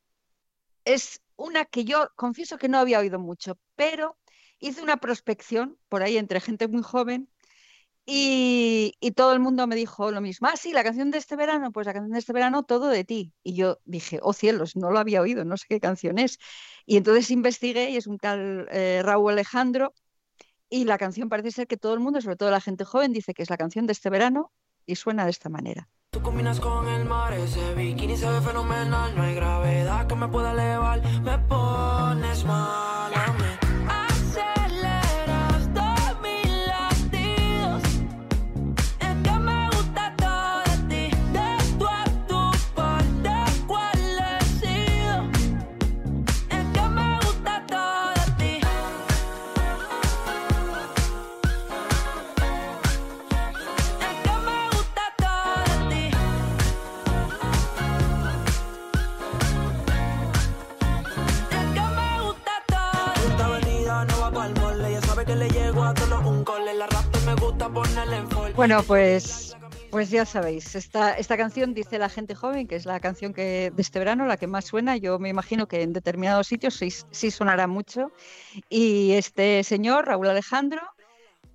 es 0.85 1.23
una 1.37 1.65
que 1.65 1.85
yo 1.85 2.11
confieso 2.17 2.59
que 2.59 2.69
no 2.69 2.79
había 2.79 3.01
oído 3.01 3.19
mucho, 3.19 3.59
pero 3.75 4.17
hice 4.61 4.83
una 4.83 4.99
prospección 4.99 5.79
por 5.89 6.03
ahí 6.03 6.17
entre 6.17 6.41
gente 6.41 6.69
muy 6.69 6.83
joven 6.83 7.29
y, 8.07 8.93
todo 9.17 9.33
el 9.33 9.41
mundo 9.41 9.67
me 9.67 9.77
dijo 9.77 10.11
lo 10.11 10.21
mismo. 10.21 10.49
Ah, 10.49 10.57
sí, 10.57 10.73
la 10.73 10.85
canción 10.85 11.11
de 11.11 11.19
este 11.19 11.37
verano, 11.37 11.73
pues 11.73 11.87
la 11.87 11.95
canción 11.95 12.13
de 12.13 12.19
este 12.19 12.33
verano, 12.33 12.65
todo 12.65 12.89
de 12.89 13.05
ti. 13.05 13.33
Y 13.43 13.55
yo 13.55 13.79
dije, 13.85 14.19
oh 14.23 14.33
cielos, 14.35 14.77
no 14.77 14.91
lo 14.91 14.99
había 14.99 15.23
oído, 15.23 15.45
no 15.45 15.57
sé 15.57 15.67
qué 15.69 15.81
canción 15.81 16.19
es. 16.19 16.39
Y 16.87 16.97
entonces 16.99 17.31
investigué 17.31 17.91
y 17.91 17.97
es 17.97 18.07
un 18.07 18.19
tal 18.19 18.69
eh, 18.71 19.01
Raúl 19.03 19.33
Alejandro. 19.33 19.95
Y 20.71 20.85
la 20.85 20.99
canción 20.99 21.29
parece 21.29 21.51
ser 21.51 21.67
que 21.67 21.77
todo 21.77 21.95
el 21.95 22.01
mundo, 22.01 22.21
sobre 22.21 22.37
todo 22.37 22.51
la 22.51 22.61
gente 22.61 22.85
joven, 22.85 23.13
dice 23.13 23.35
que 23.35 23.43
es 23.43 23.51
la 23.51 23.57
canción 23.57 23.87
de 23.87 23.93
este 23.93 24.11
verano 24.11 24.51
y 24.87 24.97
suena 24.97 25.25
de 25.25 25.31
esta 25.31 25.49
manera. 25.49 25.89
Tú 26.11 26.23
combinas 26.23 26.61
con 26.61 26.87
el 26.89 27.05
mar, 27.05 27.33
ese 27.33 27.75
se 28.17 28.31
ve 28.31 28.41
fenomenal, 28.41 29.15
no 29.17 29.23
hay 29.23 29.35
gravedad 29.35 30.07
que 30.07 30.15
me 30.15 30.29
pueda 30.29 30.53
elevar, 30.53 31.03
me 31.23 31.39
pones 31.39 32.45
mal 32.45 33.13
a 33.13 33.33
mí. 33.33 33.54
Bueno, 68.57 68.83
pues, 68.85 69.57
pues 69.91 70.11
ya 70.11 70.25
sabéis, 70.25 70.75
esta, 70.75 71.13
esta 71.19 71.37
canción 71.37 71.75
dice 71.75 71.99
la 71.99 72.09
gente 72.09 72.35
joven, 72.35 72.69
que 72.69 72.77
es 72.77 72.87
la 72.87 73.01
canción 73.01 73.33
que 73.33 73.73
de 73.75 73.83
este 73.83 73.99
verano, 73.99 74.27
la 74.27 74.37
que 74.37 74.47
más 74.47 74.65
suena. 74.65 74.97
Yo 74.97 75.19
me 75.19 75.29
imagino 75.29 75.67
que 75.67 75.83
en 75.83 75.93
determinados 75.93 76.47
sitios 76.47 76.75
sí, 76.75 76.91
sí 76.91 77.31
sonará 77.31 77.67
mucho. 77.67 78.13
Y 78.69 79.13
este 79.13 79.65
señor, 79.65 80.07
Raúl 80.07 80.29
Alejandro, 80.29 80.83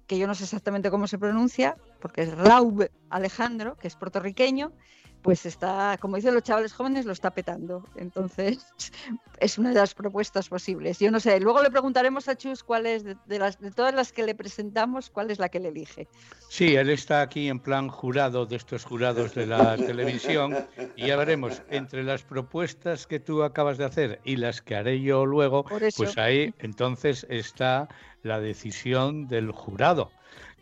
que 0.08 0.17
yo 0.17 0.27
no 0.27 0.36
sé 0.36 0.43
exactamente 0.43 0.89
cómo 0.89 1.08
se 1.08 1.17
pronuncia, 1.17 1.77
porque 2.01 2.23
es 2.23 2.38
Raúl 2.38 2.89
Alejandro, 3.10 3.75
que 3.75 3.88
es 3.88 3.95
puertorriqueño, 3.95 4.73
pues 5.21 5.45
está, 5.45 5.97
como 5.99 6.15
dicen 6.15 6.34
los 6.34 6.43
chavales 6.43 6.73
jóvenes, 6.73 7.05
lo 7.05 7.12
está 7.12 7.32
petando. 7.32 7.84
Entonces, 7.95 8.65
es 9.39 9.58
una 9.58 9.69
de 9.69 9.75
las 9.75 9.93
propuestas 9.93 10.49
posibles. 10.49 10.99
Yo 10.99 11.12
no 11.12 11.19
sé, 11.19 11.39
luego 11.39 11.62
le 11.62 11.69
preguntaremos 11.69 12.27
a 12.29 12.36
Chus 12.36 12.63
cuál 12.63 12.86
es, 12.86 13.03
de, 13.03 13.39
las, 13.39 13.60
de 13.60 13.71
todas 13.71 13.93
las 13.93 14.12
que 14.13 14.23
le 14.23 14.36
presentamos, 14.36 15.10
cuál 15.10 15.32
es 15.32 15.39
la 15.39 15.49
que 15.49 15.60
le 15.60 15.69
elige. 15.69 16.08
Sí, 16.49 16.75
él 16.75 16.89
está 16.89 17.21
aquí 17.21 17.49
en 17.49 17.60
plan 17.60 17.89
jurado 17.89 18.45
de 18.45 18.55
estos 18.55 18.86
jurados 18.86 19.36
de 19.36 19.45
la 19.45 19.75
televisión 19.77 20.55
y 20.95 21.08
ya 21.08 21.17
veremos, 21.17 21.62
entre 21.69 22.03
las 22.03 22.23
propuestas 22.23 23.05
que 23.05 23.19
tú 23.19 23.43
acabas 23.43 23.77
de 23.77 23.86
hacer 23.86 24.21
y 24.23 24.38
las 24.38 24.62
que 24.62 24.75
haré 24.75 25.01
yo 25.01 25.25
luego, 25.25 25.65
pues 25.97 26.17
ahí 26.17 26.53
entonces 26.60 27.25
está 27.29 27.89
la 28.23 28.39
decisión 28.39 29.27
del 29.27 29.51
jurado, 29.51 30.12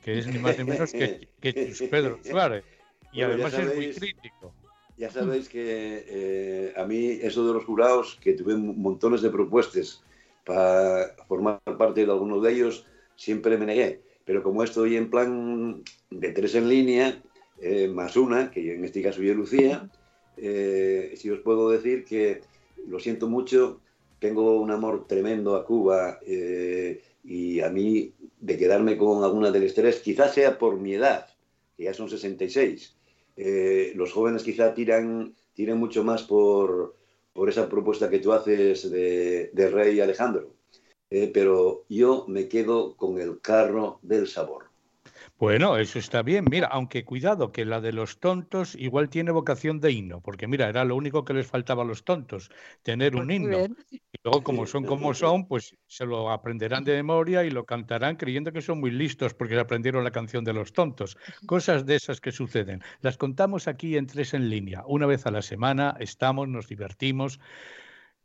que 0.03 0.17
es 0.17 0.27
ni 0.27 0.39
más 0.39 0.57
ni 0.57 0.63
menos 0.63 0.91
que, 0.91 1.29
que 1.41 1.53
Chus 1.53 1.83
Pedro 1.89 2.19
Suárez. 2.23 2.63
Y 3.11 3.21
además 3.21 3.53
es 3.53 3.75
muy 3.75 3.93
crítico. 3.93 4.53
Ya 4.97 5.11
sabéis 5.11 5.47
que 5.47 6.05
eh, 6.07 6.73
a 6.75 6.83
mí 6.85 7.19
eso 7.21 7.47
de 7.47 7.53
los 7.53 7.65
jurados, 7.65 8.17
que 8.19 8.33
tuve 8.33 8.55
montones 8.55 9.21
de 9.21 9.29
propuestas 9.29 10.03
para 10.43 11.15
formar 11.27 11.61
parte 11.77 12.03
de 12.03 12.11
algunos 12.11 12.41
de 12.41 12.51
ellos, 12.51 12.85
siempre 13.15 13.57
me 13.57 13.67
negué. 13.67 14.01
Pero 14.25 14.41
como 14.41 14.63
estoy 14.63 14.95
en 14.95 15.11
plan 15.11 15.83
de 16.09 16.31
tres 16.31 16.55
en 16.55 16.67
línea, 16.67 17.21
eh, 17.61 17.87
más 17.87 18.17
una, 18.17 18.49
que 18.49 18.73
en 18.73 18.83
este 18.85 19.03
caso 19.03 19.21
yo 19.21 19.35
Lucía, 19.35 19.87
eh, 20.35 21.13
si 21.15 21.29
os 21.29 21.39
puedo 21.41 21.69
decir 21.69 22.03
que 22.03 22.41
lo 22.87 22.99
siento 22.99 23.29
mucho, 23.29 23.79
tengo 24.17 24.59
un 24.59 24.71
amor 24.71 25.05
tremendo 25.05 25.55
a 25.55 25.63
Cuba 25.63 26.19
y 27.23 27.59
a 27.59 27.69
mí 27.69 28.13
de 28.39 28.57
quedarme 28.57 28.97
con 28.97 29.23
alguna 29.23 29.51
del 29.51 29.63
estrés, 29.63 29.99
quizás 29.99 30.33
sea 30.33 30.57
por 30.57 30.79
mi 30.79 30.95
edad, 30.95 31.27
que 31.75 31.83
ya 31.83 31.93
son 31.93 32.09
66, 32.09 32.96
eh, 33.37 33.93
los 33.95 34.11
jóvenes 34.11 34.43
quizá 34.43 34.73
tiran, 34.73 35.35
tiran 35.53 35.77
mucho 35.77 36.03
más 36.03 36.23
por, 36.23 36.95
por 37.33 37.49
esa 37.49 37.69
propuesta 37.69 38.09
que 38.09 38.19
tú 38.19 38.33
haces 38.33 38.89
de, 38.89 39.51
Rey 39.71 39.99
Alejandro. 39.99 40.55
Eh, 41.09 41.29
pero 41.33 41.85
yo 41.87 42.25
me 42.27 42.49
quedo 42.49 42.97
con 42.97 43.19
el 43.19 43.39
carro 43.39 43.99
del 44.01 44.27
sabor. 44.27 44.66
Bueno, 45.39 45.77
eso 45.77 45.99
está 45.99 46.23
bien. 46.23 46.45
Mira, 46.49 46.67
aunque 46.67 47.05
cuidado, 47.05 47.51
que 47.51 47.63
la 47.63 47.79
de 47.79 47.91
los 47.91 48.19
tontos 48.19 48.73
igual 48.73 49.07
tiene 49.09 49.29
vocación 49.29 49.79
de 49.79 49.91
himno, 49.91 50.19
porque 50.19 50.47
mira, 50.47 50.67
era 50.67 50.83
lo 50.83 50.95
único 50.95 51.23
que 51.25 51.35
les 51.35 51.45
faltaba 51.45 51.83
a 51.83 51.85
los 51.85 52.03
tontos, 52.03 52.49
tener 52.81 53.15
un 53.15 53.27
pues 53.27 53.35
himno. 53.35 53.65
Y 53.91 54.01
luego, 54.23 54.41
como 54.41 54.65
son 54.65 54.83
como 54.83 55.13
son, 55.13 55.47
pues 55.47 55.77
se 55.85 56.07
lo 56.07 56.31
aprenderán 56.31 56.83
de 56.83 56.93
memoria 56.93 57.43
y 57.43 57.51
lo 57.51 57.65
cantarán 57.65 58.15
creyendo 58.15 58.51
que 58.51 58.63
son 58.63 58.79
muy 58.79 58.89
listos 58.89 59.35
porque 59.35 59.59
aprendieron 59.59 60.03
la 60.03 60.11
canción 60.11 60.43
de 60.43 60.53
los 60.53 60.73
tontos. 60.73 61.17
Cosas 61.45 61.85
de 61.85 61.97
esas 61.97 62.19
que 62.19 62.31
suceden. 62.31 62.81
Las 63.01 63.17
contamos 63.17 63.67
aquí 63.67 63.95
en 63.95 64.07
Tres 64.07 64.33
en 64.33 64.49
Línea. 64.49 64.83
Una 64.87 65.05
vez 65.05 65.27
a 65.27 65.31
la 65.31 65.43
semana 65.43 65.95
estamos, 65.99 66.47
nos 66.47 66.67
divertimos 66.67 67.39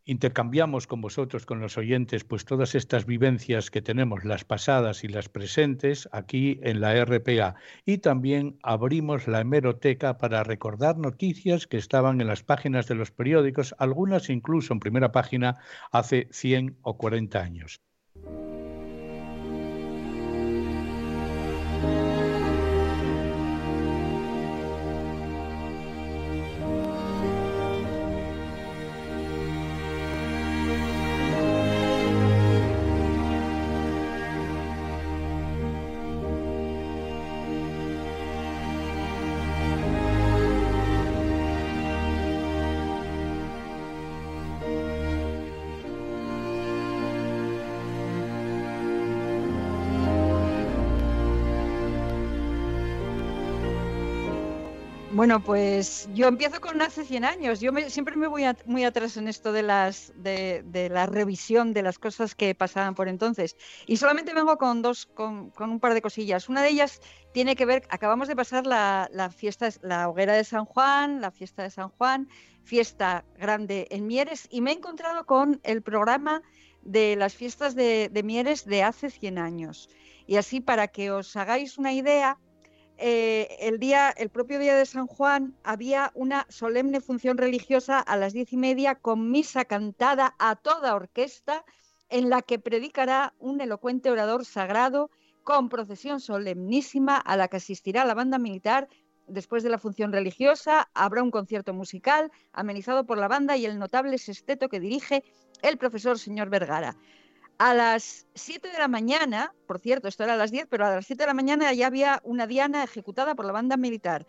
intercambiamos 0.05 0.87
con 0.87 1.01
vosotros, 1.01 1.45
con 1.45 1.59
los 1.59 1.77
oyentes, 1.77 2.23
pues 2.23 2.45
todas 2.45 2.75
estas 2.75 3.05
vivencias 3.05 3.71
que 3.71 3.81
tenemos, 3.81 4.25
las 4.25 4.43
pasadas 4.43 5.03
y 5.03 5.07
las 5.07 5.29
presentes, 5.29 6.09
aquí 6.11 6.59
en 6.63 6.81
la 6.81 7.03
RPA. 7.05 7.55
Y 7.85 7.99
también 7.99 8.57
abrimos 8.63 9.27
la 9.27 9.41
hemeroteca 9.41 10.17
para 10.17 10.43
recordar 10.43 10.97
noticias 10.97 11.67
que 11.67 11.77
estaban 11.77 12.21
en 12.21 12.27
las 12.27 12.43
páginas 12.43 12.87
de 12.87 12.95
los 12.95 13.11
periódicos, 13.11 13.75
algunas 13.77 14.29
incluso 14.29 14.73
en 14.73 14.79
primera 14.79 15.11
página 15.11 15.55
hace 15.91 16.27
100 16.31 16.77
o 16.81 16.97
40 16.97 17.39
años. 17.39 17.81
Bueno, 55.23 55.41
pues 55.41 56.09
yo 56.13 56.27
empiezo 56.27 56.59
con 56.59 56.81
hace 56.81 57.05
100 57.05 57.23
años. 57.23 57.61
Yo 57.61 57.71
siempre 57.87 58.17
me 58.17 58.27
voy 58.27 58.43
muy 58.65 58.83
atrás 58.83 59.15
en 59.15 59.29
esto 59.29 59.53
de, 59.53 59.63
las, 59.63 60.11
de, 60.17 60.89
la 60.91 61.05
revisión 61.05 61.71
de 61.71 61.81
las 61.81 61.97
cosas 61.97 62.35
que 62.35 62.53
pasaban 62.53 62.93
por 62.93 63.07
entonces. 63.07 63.55
Y 63.87 63.95
solamente 63.95 64.33
vengo 64.33 64.57
con 64.57 64.81
dos, 64.81 65.05
con, 65.05 65.53
un 65.57 65.79
par 65.79 65.93
de 65.93 66.01
cosillas. 66.01 66.49
Una 66.49 66.61
de 66.61 66.67
ellas 66.67 66.99
tiene 67.33 67.55
que 67.55 67.65
ver, 67.65 67.83
acabamos 67.89 68.27
de 68.27 68.35
pasar 68.35 68.67
la, 68.67 69.07
fiesta, 69.33 69.69
la 69.81 70.09
hoguera 70.09 70.33
de 70.33 70.43
San 70.43 70.65
Juan, 70.65 71.21
la 71.21 71.31
fiesta 71.31 71.63
de 71.63 71.69
San 71.69 71.87
Juan, 71.87 72.27
fiesta 72.65 73.23
grande 73.37 73.87
en 73.91 74.07
Mieres, 74.07 74.49
y 74.51 74.59
me 74.59 74.71
he 74.71 74.73
encontrado 74.73 75.25
con 75.25 75.61
el 75.63 75.83
programa 75.83 76.41
de 76.81 77.15
las 77.15 77.33
fiestas 77.33 77.75
de, 77.75 78.09
de 78.11 78.23
Mieres 78.23 78.65
de 78.65 78.83
hace 78.83 79.09
100 79.09 79.37
años. 79.37 79.89
Y 80.27 80.35
así, 80.35 80.59
para 80.59 80.89
que 80.89 81.11
os 81.11 81.33
hagáis 81.37 81.77
una 81.77 81.93
idea, 81.93 82.37
eh, 82.97 83.57
el, 83.59 83.79
día, 83.79 84.09
el 84.09 84.29
propio 84.29 84.59
día 84.59 84.75
de 84.75 84.85
San 84.85 85.07
Juan 85.07 85.55
había 85.63 86.11
una 86.13 86.45
solemne 86.49 87.01
función 87.01 87.37
religiosa 87.37 87.99
a 87.99 88.17
las 88.17 88.33
diez 88.33 88.53
y 88.53 88.57
media 88.57 88.95
con 88.95 89.31
misa 89.31 89.65
cantada 89.65 90.35
a 90.39 90.55
toda 90.55 90.95
orquesta 90.95 91.65
en 92.09 92.29
la 92.29 92.41
que 92.41 92.59
predicará 92.59 93.33
un 93.39 93.61
elocuente 93.61 94.11
orador 94.11 94.45
sagrado 94.45 95.09
con 95.43 95.69
procesión 95.69 96.19
solemnísima 96.19 97.17
a 97.17 97.35
la 97.35 97.47
que 97.47 97.57
asistirá 97.57 98.05
la 98.05 98.13
banda 98.13 98.37
militar. 98.37 98.87
Después 99.27 99.63
de 99.63 99.69
la 99.69 99.79
función 99.79 100.11
religiosa 100.11 100.89
habrá 100.93 101.23
un 101.23 101.31
concierto 101.31 101.73
musical 101.73 102.31
amenizado 102.51 103.05
por 103.05 103.17
la 103.17 103.27
banda 103.27 103.57
y 103.57 103.65
el 103.65 103.79
notable 103.79 104.17
sexteto 104.17 104.69
que 104.69 104.79
dirige 104.79 105.23
el 105.61 105.77
profesor 105.77 106.19
señor 106.19 106.49
Vergara. 106.49 106.95
A 107.57 107.73
las 107.73 108.27
7 108.33 108.69
de 108.69 108.77
la 108.79 108.87
mañana, 108.87 109.53
por 109.67 109.79
cierto, 109.79 110.07
esto 110.07 110.23
era 110.23 110.33
a 110.33 110.37
las 110.37 110.51
10, 110.51 110.67
pero 110.69 110.85
a 110.85 110.95
las 110.95 111.05
7 111.05 111.23
de 111.23 111.27
la 111.27 111.33
mañana 111.33 111.71
ya 111.73 111.87
había 111.87 112.21
una 112.23 112.47
diana 112.47 112.83
ejecutada 112.83 113.35
por 113.35 113.45
la 113.45 113.51
banda 113.51 113.77
militar. 113.77 114.25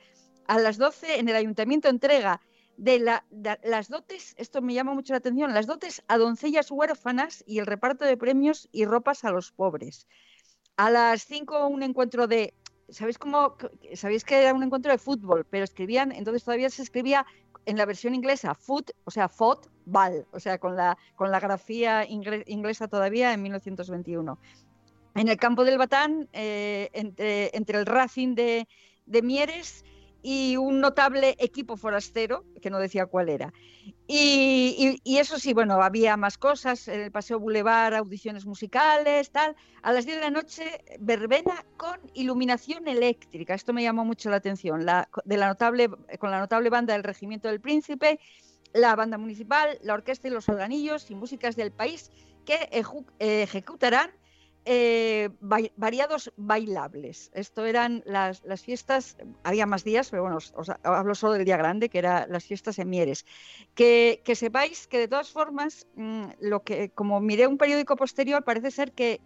A 0.47 0.59
las 0.59 0.77
12 0.77 1.19
en 1.19 1.29
el 1.29 1.37
ayuntamiento 1.37 1.89
entrega 1.89 2.41
de, 2.77 2.99
las 2.99 3.89
dotes, 3.89 4.35
esto 4.37 4.61
me 4.61 4.75
llama 4.75 4.95
mucho 4.95 5.13
la 5.13 5.19
atención, 5.19 5.55
las 5.55 5.67
dotes 5.67 6.03
a 6.09 6.19
doncellas 6.19 6.71
huérfanas 6.71 7.43
y 7.47 7.59
el 7.59 7.67
reparto 7.67 8.05
de 8.05 8.17
premios 8.17 8.69
y 8.73 8.85
ropas 8.85 9.25
a 9.25 9.31
los 9.31 9.53
pobres. 9.53 10.07
A 10.77 10.91
las 10.91 11.25
5 11.25 11.69
un 11.69 11.83
encuentro 11.83 12.27
de 12.27 12.53
¿sabéis 12.89 13.19
cómo? 13.19 13.57
Sabéis 13.95 14.25
que 14.25 14.37
era 14.37 14.53
un 14.53 14.63
encuentro 14.63 14.93
de 14.93 14.99
fútbol, 14.99 15.47
pero 15.49 15.65
escribían, 15.65 16.13
entonces 16.13 16.45
todavía 16.45 16.71
se 16.71 16.83
escribía 16.83 17.27
en 17.67 17.77
la 17.77 17.87
versión 17.87 18.15
inglesa, 18.15 18.55
foot, 18.55 18.91
o 19.05 19.11
sea, 19.11 19.29
football, 19.29 20.27
o 20.33 20.41
sea, 20.41 20.59
con 20.59 20.77
la, 20.77 20.97
con 21.17 21.31
la 21.31 21.41
grafía 21.41 22.07
inglesa 22.09 22.89
todavía 22.89 23.33
en 23.33 23.43
1921. 23.43 24.39
En 25.17 25.29
el 25.29 25.37
campo 25.37 25.65
del 25.65 25.79
Batán, 25.79 26.29
eh, 26.33 26.91
entre, 26.93 27.57
entre, 27.57 27.79
el 27.79 27.87
Racing 27.87 28.35
de, 28.35 28.67
de 29.07 29.23
Mieres 29.23 29.85
y 30.27 30.57
un 30.57 30.81
notable 30.81 31.37
equipo 31.39 31.77
forastero, 31.77 32.47
que 32.63 32.71
no 32.71 32.79
decía 32.79 33.05
cuál 33.05 33.29
era. 33.29 33.53
Y, 34.07 34.99
eso 35.05 35.39
sí, 35.39 35.53
bueno, 35.53 35.75
había 35.83 36.17
más 36.17 36.39
cosas, 36.39 36.89
en 36.89 36.99
el 37.01 37.13
Paseo 37.13 37.39
Boulevard, 37.39 37.93
audiciones 37.93 38.47
musicales, 38.47 39.31
tal. 39.31 39.55
A 39.83 39.93
las 39.93 40.07
10 40.07 40.17
de 40.17 40.23
la 40.23 40.31
noche, 40.31 40.83
verbena 40.99 41.67
con 41.77 42.01
iluminación 42.15 42.89
eléctrica. 42.89 43.53
Esto 43.53 43.75
me 43.75 43.83
llamó 43.83 44.07
mucho 44.07 44.31
la 44.31 44.37
atención, 44.37 44.87
la, 44.87 45.11
de 45.27 45.37
la 45.37 45.47
notable, 45.47 45.91
con 46.19 46.31
la 46.31 46.39
notable 46.39 46.71
banda 46.71 46.95
del 46.95 47.05
Regimiento 47.05 47.49
del 47.49 47.61
Príncipe, 47.61 48.19
la 48.73 48.97
banda 48.97 49.19
municipal, 49.19 49.79
la 49.83 49.93
orquesta 49.93 50.29
y 50.29 50.31
los 50.31 50.49
organillos 50.49 51.11
y 51.11 51.15
músicas 51.15 51.55
del 51.55 51.71
país 51.71 52.11
que 52.47 52.71
ejecutarán 53.19 54.11
eh, 54.65 55.29
variados 55.77 56.33
bailables. 56.37 57.31
Esto 57.35 57.67
eran 57.67 58.03
las, 58.07 58.41
fiestas, 58.63 59.17
había 59.43 59.67
más 59.67 59.85
días, 59.85 60.09
pero 60.11 60.23
bueno, 60.23 60.39
os, 60.39 60.73
hablo 60.83 61.15
solo 61.15 61.35
del 61.35 61.45
día 61.45 61.57
grande, 61.57 61.89
que 61.89 61.99
eran 61.99 62.31
las 62.31 62.45
fiestas 62.45 62.79
en 62.79 62.89
Mieres. 62.89 63.27
Que, 63.75 64.23
sepáis 64.35 64.87
que 64.87 64.99
de 64.99 65.09
todas 65.09 65.31
formas, 65.31 65.87
mm, 65.97 66.25
lo 66.41 66.63
que, 66.63 66.91
como 66.91 67.21
miré 67.21 67.47
un 67.47 67.59
periódico 67.59 67.97
posterior, 67.97 68.43
parece 68.43 68.71
ser 68.71 68.93
que, 68.93 69.21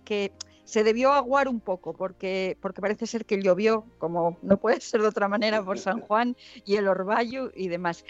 se 0.65 0.85
debió 0.85 1.15
aguar 1.15 1.49
un 1.49 1.61
poco, 1.61 1.95
porque, 1.95 2.59
porque 2.61 2.83
parece 2.83 3.07
ser 3.07 3.25
que 3.25 3.41
llovió, 3.41 3.87
como 3.97 4.37
no 4.43 4.59
puede 4.59 4.83
ser 4.83 5.01
de 5.01 5.09
otra 5.09 5.27
manera, 5.27 5.65
por 5.65 5.79
San 5.79 6.03
Juan 6.03 6.37
y 6.67 6.77
el 6.77 6.89
Orvallo 6.89 7.51
y 7.55 7.69
demás. 7.69 8.05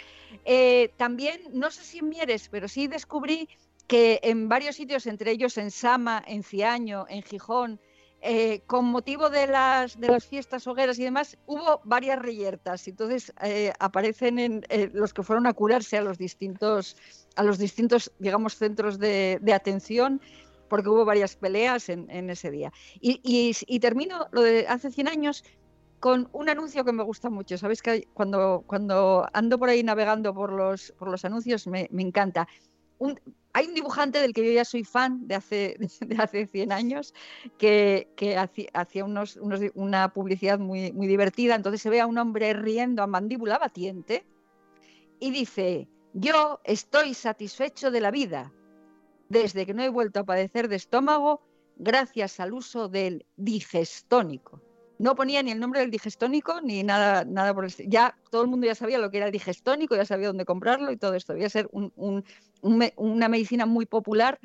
Eh, 0.44 0.90
también, 0.96 1.40
no 1.52 1.70
sé 1.70 1.84
si 1.84 1.98
en 1.98 2.08
Mieres, 2.08 2.48
pero 2.48 2.66
sí 2.66 2.88
descubrí 2.88 3.48
que 3.88 4.20
en 4.22 4.48
varios 4.48 4.76
sitios, 4.76 5.06
entre 5.06 5.32
ellos 5.32 5.56
en 5.56 5.70
Sama, 5.70 6.22
en 6.26 6.44
Ciaño, 6.44 7.06
en 7.08 7.22
Gijón, 7.22 7.80
eh, 8.20 8.60
con 8.66 8.84
motivo 8.84 9.30
de 9.30 9.46
las, 9.46 9.98
de 9.98 10.08
las 10.08 10.26
fiestas 10.26 10.66
hogueras 10.66 10.98
y 10.98 11.04
demás, 11.04 11.38
hubo 11.46 11.80
varias 11.84 12.18
reyertas. 12.18 12.86
Entonces 12.86 13.32
eh, 13.42 13.72
aparecen 13.78 14.38
en, 14.38 14.66
eh, 14.68 14.90
los 14.92 15.14
que 15.14 15.22
fueron 15.22 15.46
a 15.46 15.54
curarse 15.54 15.96
a 15.96 16.02
los 16.02 16.18
distintos, 16.18 16.96
a 17.36 17.42
los 17.42 17.58
distintos 17.58 18.12
digamos, 18.18 18.56
centros 18.56 18.98
de, 18.98 19.40
atención, 19.54 20.20
porque 20.68 20.90
hubo 20.90 21.06
varias 21.06 21.36
peleas 21.36 21.88
en, 21.88 22.28
ese 22.28 22.50
día. 22.50 22.70
Y, 23.00 23.78
termino 23.80 24.26
lo 24.32 24.42
de 24.42 24.66
hace 24.68 24.90
100 24.90 25.08
años 25.08 25.44
con 25.98 26.28
un 26.32 26.50
anuncio 26.50 26.84
que 26.84 26.92
me 26.92 27.04
gusta 27.04 27.30
mucho. 27.30 27.56
Sabéis 27.56 27.80
que 27.80 28.06
cuando, 28.12 28.64
cuando 28.66 29.26
ando 29.32 29.58
por 29.58 29.70
ahí 29.70 29.82
navegando 29.82 30.34
por 30.34 30.52
los, 30.52 30.92
por 30.98 31.08
los 31.08 31.24
anuncios 31.24 31.66
me, 31.66 31.88
me 31.90 32.02
encanta. 32.02 32.46
Un, 32.98 33.20
hay 33.52 33.66
un 33.66 33.74
dibujante 33.74 34.20
del 34.20 34.32
que 34.32 34.44
yo 34.44 34.52
ya 34.52 34.64
soy 34.64 34.84
fan 34.84 35.26
de 35.26 35.34
hace, 35.34 35.76
de 36.00 36.16
hace 36.16 36.46
100 36.46 36.72
años 36.72 37.14
que, 37.56 38.08
hacía 38.74 39.04
unos, 39.04 39.38
una 39.74 40.12
publicidad 40.12 40.58
muy, 40.58 40.92
muy 40.92 41.06
divertida. 41.06 41.54
Entonces 41.54 41.82
se 41.82 41.90
ve 41.90 42.00
a 42.00 42.06
un 42.06 42.18
hombre 42.18 42.52
riendo 42.52 43.02
a 43.02 43.06
mandíbula 43.06 43.58
batiente 43.58 44.24
y 45.20 45.30
dice, 45.30 45.88
yo 46.12 46.60
estoy 46.64 47.14
satisfecho 47.14 47.90
de 47.90 48.00
la 48.00 48.10
vida 48.10 48.52
desde 49.28 49.66
que 49.66 49.74
no 49.74 49.82
he 49.82 49.88
vuelto 49.88 50.20
a 50.20 50.24
padecer 50.24 50.68
de 50.68 50.76
estómago 50.76 51.42
gracias 51.76 52.40
al 52.40 52.52
uso 52.52 52.88
del 52.88 53.26
digestónico 53.36 54.62
no 54.98 55.14
ponía 55.14 55.42
ni 55.42 55.50
el 55.50 55.60
nombre 55.60 55.80
del 55.80 55.90
digestónico 55.90 56.60
ni 56.60 56.82
nada, 56.82 57.24
nada 57.24 57.54
por 57.54 57.64
el 57.64 57.72
Ya 57.88 58.16
todo 58.30 58.42
el 58.42 58.48
mundo 58.48 58.66
ya 58.66 58.74
sabía 58.74 58.98
lo 58.98 59.10
que 59.10 59.18
era 59.18 59.26
el 59.26 59.32
digestónico, 59.32 59.96
ya 59.96 60.04
sabía 60.04 60.28
dónde 60.28 60.44
comprarlo 60.44 60.90
y 60.90 60.96
todo 60.96 61.14
esto. 61.14 61.32
Debía 61.32 61.48
ser 61.48 61.70
una 61.72 63.28
medicina 63.28 63.66
muy 63.66 63.86
popular 63.86 64.38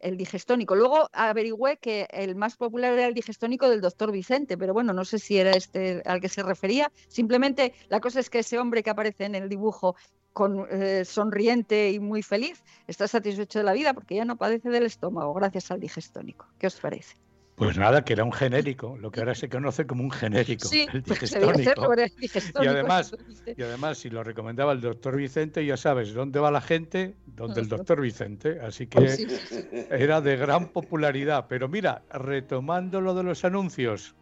el 0.00 0.16
digestónico. 0.16 0.74
Luego 0.74 1.08
averigüé 1.12 1.76
que 1.78 2.06
el 2.10 2.36
más 2.36 2.56
popular 2.56 2.92
era 2.92 3.06
el 3.06 3.14
digestónico 3.14 3.68
del 3.68 3.80
doctor 3.80 4.12
Vicente, 4.12 4.56
pero 4.56 4.72
bueno, 4.72 4.92
no 4.92 5.04
sé 5.04 5.18
si 5.18 5.38
era 5.38 5.50
este 5.52 6.02
al 6.04 6.20
que 6.20 6.28
se 6.28 6.42
refería. 6.42 6.90
Simplemente 7.08 7.74
la 7.88 8.00
cosa 8.00 8.20
es 8.20 8.30
que 8.30 8.40
ese 8.40 8.58
hombre 8.58 8.82
que 8.82 8.90
aparece 8.90 9.24
en 9.24 9.34
el 9.34 9.48
dibujo 9.48 9.96
con, 10.32 10.66
eh, 10.70 11.04
sonriente 11.04 11.90
y 11.90 11.98
muy 11.98 12.22
feliz 12.22 12.62
está 12.86 13.08
satisfecho 13.08 13.58
de 13.58 13.64
la 13.64 13.72
vida 13.72 13.92
porque 13.92 14.14
ya 14.14 14.24
no 14.24 14.36
padece 14.36 14.70
del 14.70 14.86
estómago 14.86 15.34
gracias 15.34 15.70
al 15.70 15.80
digestónico. 15.80 16.46
¿Qué 16.58 16.68
os 16.68 16.76
parece? 16.80 17.27
Pues 17.58 17.76
nada, 17.76 18.04
que 18.04 18.12
era 18.12 18.22
un 18.22 18.32
genérico, 18.32 18.96
lo 18.96 19.10
que 19.10 19.20
ahora 19.20 19.34
se 19.34 19.48
conoce 19.48 19.86
como 19.86 20.04
un 20.04 20.12
genérico, 20.12 20.68
el 20.72 21.02
pues 21.02 21.20
digestónico. 21.20 21.92
Y 22.62 22.66
además, 22.66 23.12
y 23.56 23.62
además, 23.62 23.98
si 23.98 24.10
lo 24.10 24.22
recomendaba 24.22 24.72
el 24.72 24.80
doctor 24.80 25.16
Vicente, 25.16 25.66
ya 25.66 25.76
sabes 25.76 26.14
dónde 26.14 26.38
va 26.38 26.52
la 26.52 26.60
gente, 26.60 27.16
donde 27.26 27.60
el 27.60 27.68
doctor 27.68 28.00
Vicente. 28.00 28.60
Así 28.60 28.86
que 28.86 29.26
era 29.90 30.20
de 30.20 30.36
gran 30.36 30.68
popularidad. 30.68 31.46
Pero 31.48 31.68
mira, 31.68 32.02
retomando 32.12 33.00
lo 33.00 33.14
de 33.14 33.24
los 33.24 33.44
anuncios, 33.44 34.14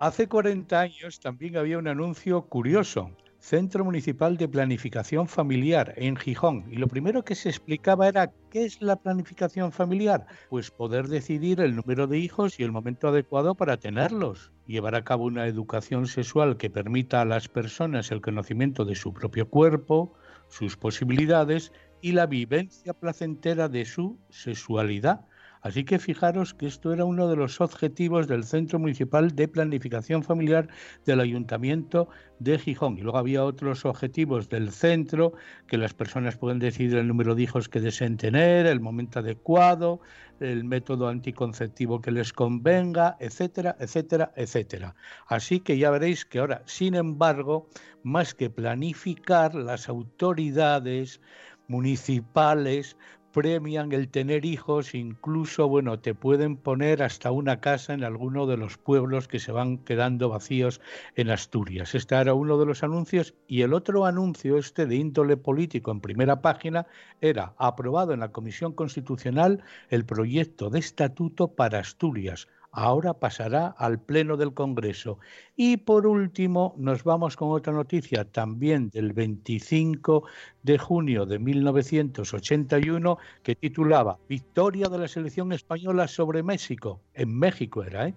hace 0.00 0.26
40 0.26 0.80
años 0.80 1.20
también 1.20 1.56
había 1.56 1.78
un 1.78 1.86
anuncio 1.86 2.42
curioso. 2.42 3.12
Centro 3.38 3.84
Municipal 3.84 4.36
de 4.36 4.48
Planificación 4.48 5.28
Familiar 5.28 5.94
en 5.96 6.16
Gijón. 6.16 6.66
Y 6.70 6.76
lo 6.76 6.88
primero 6.88 7.24
que 7.24 7.34
se 7.34 7.48
explicaba 7.48 8.08
era 8.08 8.32
qué 8.50 8.64
es 8.64 8.82
la 8.82 8.96
planificación 8.96 9.72
familiar. 9.72 10.26
Pues 10.50 10.70
poder 10.70 11.06
decidir 11.06 11.60
el 11.60 11.76
número 11.76 12.06
de 12.06 12.18
hijos 12.18 12.58
y 12.58 12.64
el 12.64 12.72
momento 12.72 13.08
adecuado 13.08 13.54
para 13.54 13.76
tenerlos. 13.76 14.52
Llevar 14.66 14.96
a 14.96 15.04
cabo 15.04 15.24
una 15.24 15.46
educación 15.46 16.06
sexual 16.06 16.56
que 16.56 16.68
permita 16.68 17.20
a 17.20 17.24
las 17.24 17.48
personas 17.48 18.10
el 18.10 18.20
conocimiento 18.20 18.84
de 18.84 18.96
su 18.96 19.14
propio 19.14 19.48
cuerpo, 19.48 20.14
sus 20.48 20.76
posibilidades 20.76 21.72
y 22.00 22.12
la 22.12 22.26
vivencia 22.26 22.92
placentera 22.92 23.68
de 23.68 23.84
su 23.84 24.18
sexualidad 24.30 25.26
Así 25.62 25.84
que 25.84 25.98
fijaros 25.98 26.54
que 26.54 26.66
esto 26.66 26.92
era 26.92 27.04
uno 27.04 27.28
de 27.28 27.36
los 27.36 27.60
objetivos 27.60 28.28
del 28.28 28.44
Centro 28.44 28.78
Municipal 28.78 29.34
de 29.34 29.48
Planificación 29.48 30.22
Familiar 30.22 30.68
del 31.04 31.20
Ayuntamiento 31.20 32.08
de 32.38 32.58
Gijón. 32.58 32.98
Y 32.98 33.02
luego 33.02 33.18
había 33.18 33.44
otros 33.44 33.84
objetivos 33.84 34.48
del 34.48 34.70
centro, 34.70 35.32
que 35.66 35.78
las 35.78 35.94
personas 35.94 36.36
pueden 36.36 36.58
decidir 36.58 36.96
el 36.96 37.08
número 37.08 37.34
de 37.34 37.42
hijos 37.42 37.68
que 37.68 37.80
deseen 37.80 38.16
tener, 38.16 38.66
el 38.66 38.80
momento 38.80 39.18
adecuado, 39.18 40.00
el 40.40 40.64
método 40.64 41.08
anticonceptivo 41.08 42.00
que 42.00 42.12
les 42.12 42.32
convenga, 42.32 43.16
etcétera, 43.18 43.76
etcétera, 43.80 44.32
etcétera. 44.36 44.94
Así 45.26 45.60
que 45.60 45.78
ya 45.78 45.90
veréis 45.90 46.24
que 46.24 46.38
ahora, 46.38 46.62
sin 46.66 46.94
embargo, 46.94 47.68
más 48.02 48.34
que 48.34 48.50
planificar, 48.50 49.54
las 49.54 49.88
autoridades 49.88 51.20
municipales 51.66 52.96
premian 53.38 53.92
el 53.92 54.08
tener 54.08 54.44
hijos, 54.44 54.96
incluso, 54.96 55.68
bueno, 55.68 56.00
te 56.00 56.12
pueden 56.12 56.56
poner 56.56 57.04
hasta 57.04 57.30
una 57.30 57.60
casa 57.60 57.94
en 57.94 58.02
alguno 58.02 58.48
de 58.48 58.56
los 58.56 58.78
pueblos 58.78 59.28
que 59.28 59.38
se 59.38 59.52
van 59.52 59.78
quedando 59.78 60.28
vacíos 60.28 60.80
en 61.14 61.30
Asturias. 61.30 61.94
Este 61.94 62.16
era 62.16 62.34
uno 62.34 62.58
de 62.58 62.66
los 62.66 62.82
anuncios 62.82 63.36
y 63.46 63.62
el 63.62 63.74
otro 63.74 64.06
anuncio, 64.06 64.58
este 64.58 64.86
de 64.86 64.96
índole 64.96 65.36
político 65.36 65.92
en 65.92 66.00
primera 66.00 66.42
página, 66.42 66.88
era 67.20 67.54
aprobado 67.58 68.12
en 68.12 68.18
la 68.18 68.32
Comisión 68.32 68.72
Constitucional 68.72 69.62
el 69.88 70.04
proyecto 70.04 70.68
de 70.68 70.80
estatuto 70.80 71.46
para 71.46 71.78
Asturias 71.78 72.48
ahora 72.72 73.14
pasará 73.14 73.68
al 73.78 74.00
Pleno 74.00 74.36
del 74.36 74.54
Congreso. 74.54 75.18
Y 75.56 75.78
por 75.78 76.06
último, 76.06 76.74
nos 76.78 77.04
vamos 77.04 77.36
con 77.36 77.50
otra 77.50 77.72
noticia 77.72 78.24
también 78.24 78.90
del 78.90 79.12
25 79.12 80.24
de 80.62 80.78
junio 80.78 81.26
de 81.26 81.38
1981 81.38 83.18
que 83.42 83.54
titulaba 83.54 84.18
Victoria 84.28 84.88
de 84.88 84.98
la 84.98 85.08
selección 85.08 85.52
española 85.52 86.08
sobre 86.08 86.42
México. 86.42 87.00
En 87.14 87.36
México 87.38 87.82
era, 87.82 88.08
¿eh? 88.08 88.14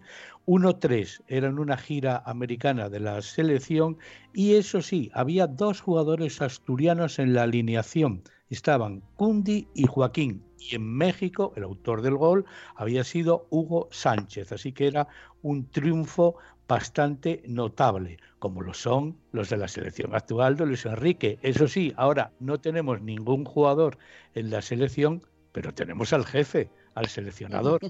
1-3 0.47 1.21
era 1.27 1.47
en 1.47 1.59
una 1.59 1.77
gira 1.77 2.23
americana 2.25 2.89
de 2.89 2.99
la 2.99 3.21
selección 3.21 3.97
y 4.33 4.55
eso 4.55 4.81
sí, 4.81 5.11
había 5.13 5.47
dos 5.47 5.81
jugadores 5.81 6.41
asturianos 6.41 7.19
en 7.19 7.33
la 7.33 7.43
alineación 7.43 8.23
estaban 8.51 9.01
Cundi 9.15 9.67
y 9.73 9.87
Joaquín. 9.87 10.43
Y 10.62 10.76
en 10.76 10.84
México 10.84 11.54
el 11.56 11.63
autor 11.63 12.02
del 12.02 12.15
gol 12.15 12.45
había 12.76 13.04
sido 13.04 13.47
Hugo 13.50 13.88
Sánchez. 13.91 14.52
Así 14.52 14.71
que 14.71 14.88
era 14.88 15.08
un 15.41 15.69
triunfo 15.69 16.38
bastante 16.67 17.43
notable, 17.47 18.17
como 18.39 18.62
lo 18.62 18.74
son 18.74 19.17
los 19.34 19.50
de 19.50 19.58
la 19.58 19.67
selección 19.67 20.15
actual 20.15 20.56
de 20.56 20.65
Luis 20.65 20.86
Enrique. 20.86 21.38
Eso 21.41 21.67
sí, 21.67 21.93
ahora 21.97 22.32
no 22.39 22.60
tenemos 22.60 23.02
ningún 23.02 23.43
jugador 23.43 23.97
en 24.36 24.52
la 24.52 24.62
selección, 24.62 25.21
pero 25.52 25.74
tenemos 25.74 26.13
al 26.13 26.26
jefe, 26.26 26.69
al 26.95 27.08
seleccionador. 27.08 27.82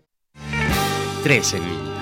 Tres 1.23 1.53
en 1.53 2.00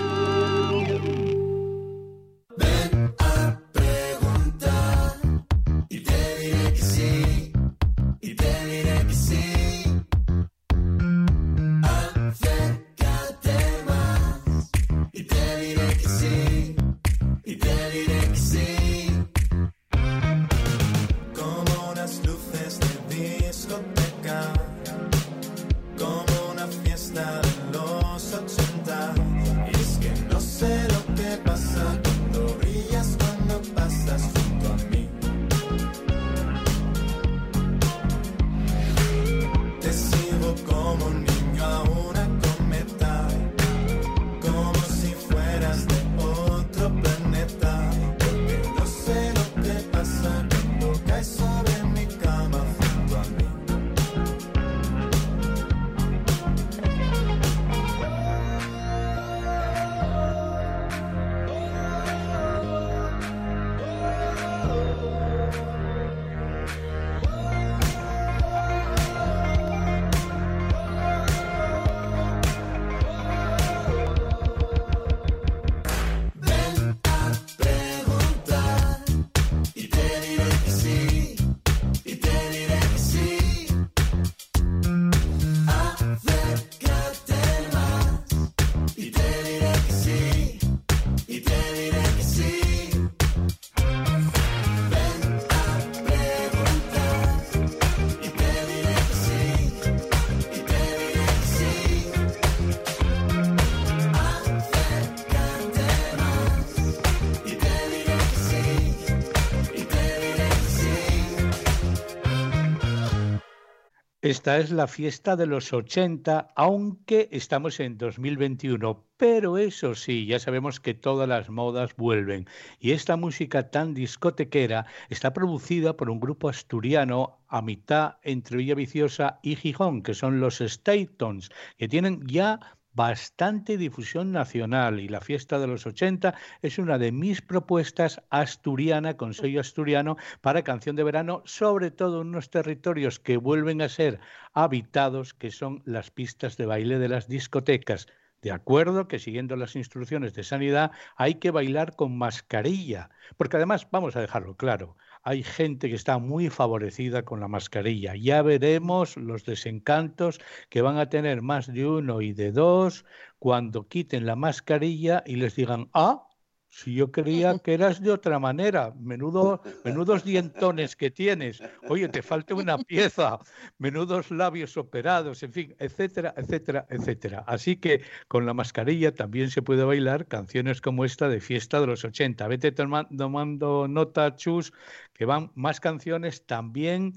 Esta 114.29 114.59
es 114.59 114.69
la 114.69 114.85
fiesta 114.85 115.35
de 115.35 115.47
los 115.47 115.73
80, 115.73 116.49
aunque 116.55 117.29
estamos 117.31 117.79
en 117.79 117.97
2021. 117.97 119.03
Pero 119.17 119.57
eso 119.57 119.95
sí, 119.95 120.27
ya 120.27 120.37
sabemos 120.37 120.79
que 120.79 120.93
todas 120.93 121.27
las 121.27 121.49
modas 121.49 121.95
vuelven. 121.95 122.45
Y 122.79 122.91
esta 122.91 123.17
música 123.17 123.71
tan 123.71 123.95
discotequera 123.95 124.85
está 125.09 125.33
producida 125.33 125.97
por 125.97 126.11
un 126.11 126.19
grupo 126.19 126.47
asturiano 126.47 127.39
a 127.47 127.63
mitad 127.63 128.17
entre 128.21 128.57
Villaviciosa 128.57 129.39
y 129.41 129.55
Gijón, 129.55 130.03
que 130.03 130.13
son 130.13 130.39
los 130.39 130.59
Statons, 130.59 131.49
que 131.77 131.87
tienen 131.87 132.21
ya 132.27 132.59
bastante 132.99 133.77
difusión 133.77 134.33
nacional 134.33 134.99
y 134.99 135.07
la 135.07 135.21
fiesta 135.21 135.57
de 135.57 135.67
los 135.67 135.87
80 135.87 136.35
es 136.61 136.79
una 136.79 136.97
de 136.97 137.13
mis 137.13 137.41
propuestas 137.41 138.21
asturiana, 138.29 139.15
con 139.15 139.33
sello 139.33 139.61
asturiano, 139.61 140.17
para 140.41 140.65
canción 140.65 140.97
de 140.97 141.05
verano, 141.05 141.41
sobre 141.45 141.91
todo 141.91 142.21
en 142.21 142.27
unos 142.27 142.49
territorios 142.49 143.17
que 143.17 143.37
vuelven 143.37 143.81
a 143.81 143.87
ser 143.87 144.19
habitados, 144.51 145.33
que 145.33 145.49
son 145.49 145.81
las 145.85 146.11
pistas 146.11 146.57
de 146.57 146.65
baile 146.65 146.99
de 146.99 147.07
las 147.07 147.29
discotecas. 147.29 148.07
De 148.41 148.51
acuerdo 148.51 149.07
que 149.07 149.19
siguiendo 149.19 149.55
las 149.55 149.77
instrucciones 149.77 150.33
de 150.33 150.43
sanidad 150.43 150.91
hay 151.15 151.35
que 151.35 151.51
bailar 151.51 151.95
con 151.95 152.17
mascarilla, 152.17 153.11
porque 153.37 153.55
además, 153.55 153.87
vamos 153.91 154.17
a 154.17 154.21
dejarlo 154.21 154.57
claro, 154.57 154.97
hay 155.29 155.43
gente 155.43 155.89
que 155.89 155.95
está 155.95 156.17
muy 156.17 156.49
favorecida 156.49 157.23
con 157.23 157.39
la 157.39 157.47
mascarilla. 157.47 158.15
Ya 158.15 158.41
veremos 158.41 159.15
los 159.15 159.45
desencantos 159.45 160.39
que 160.69 160.81
van 160.81 160.97
a 160.97 161.09
tener 161.09 161.43
más 161.43 161.71
de 161.71 161.85
uno 161.85 162.21
y 162.21 162.33
de 162.33 162.51
dos 162.51 163.05
cuando 163.37 163.87
quiten 163.87 164.25
la 164.25 164.35
mascarilla 164.35 165.21
y 165.27 165.35
les 165.35 165.55
digan, 165.55 165.87
ah, 165.93 166.28
si 166.69 166.93
yo 166.93 167.11
creía 167.11 167.57
que 167.57 167.73
eras 167.73 168.01
de 168.01 168.11
otra 168.11 168.37
manera, 168.37 168.93
menudo, 168.99 169.61
menudos 169.83 170.23
dientones 170.23 170.95
que 170.95 171.09
tienes, 171.09 171.61
oye, 171.89 172.07
te 172.09 172.21
falta 172.21 172.53
una 172.53 172.77
pieza, 172.77 173.39
menudos 173.79 174.29
labios 174.29 174.77
operados, 174.77 175.41
en 175.41 175.51
fin, 175.51 175.75
etcétera, 175.79 176.33
etcétera, 176.37 176.85
etcétera. 176.89 177.43
Así 177.47 177.75
que 177.75 178.03
con 178.27 178.45
la 178.45 178.53
mascarilla 178.53 179.13
también 179.13 179.49
se 179.49 179.63
puede 179.63 179.83
bailar 179.83 180.27
canciones 180.27 180.79
como 180.79 181.05
esta 181.05 181.27
de 181.27 181.41
Fiesta 181.41 181.81
de 181.81 181.87
los 181.87 182.05
80. 182.05 182.47
Vete 182.47 182.71
tomando 182.71 183.87
nota, 183.87 184.35
Chus, 184.35 184.71
que 185.13 185.25
van 185.25 185.51
más 185.55 185.79
canciones 185.79 186.45
también 186.45 187.13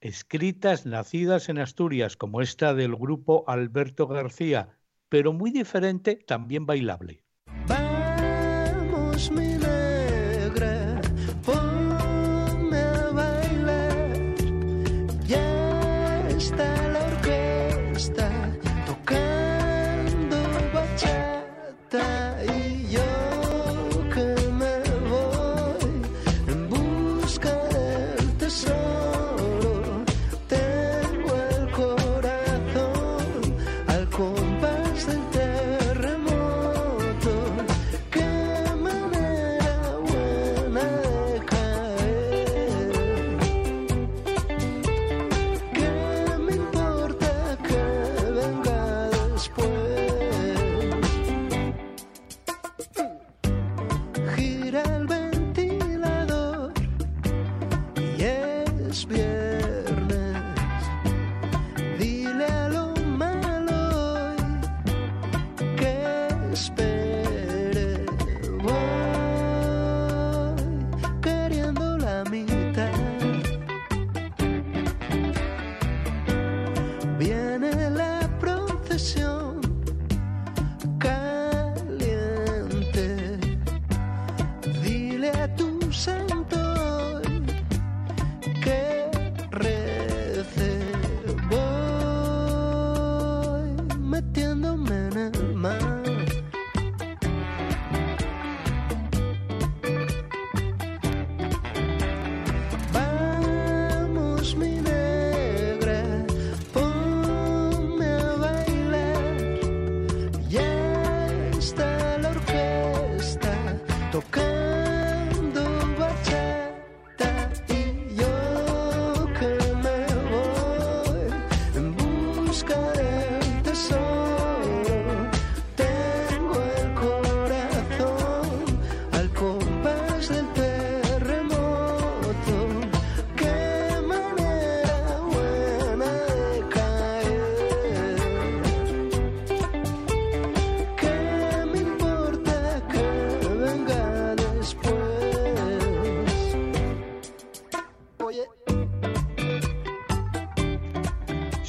escritas, 0.00 0.86
nacidas 0.86 1.48
en 1.48 1.58
Asturias, 1.58 2.16
como 2.16 2.40
esta 2.42 2.74
del 2.74 2.94
grupo 2.96 3.44
Alberto 3.46 4.06
García, 4.06 4.76
pero 5.08 5.32
muy 5.32 5.50
diferente, 5.50 6.16
también 6.16 6.66
bailable. 6.66 7.24
Me 9.28 9.49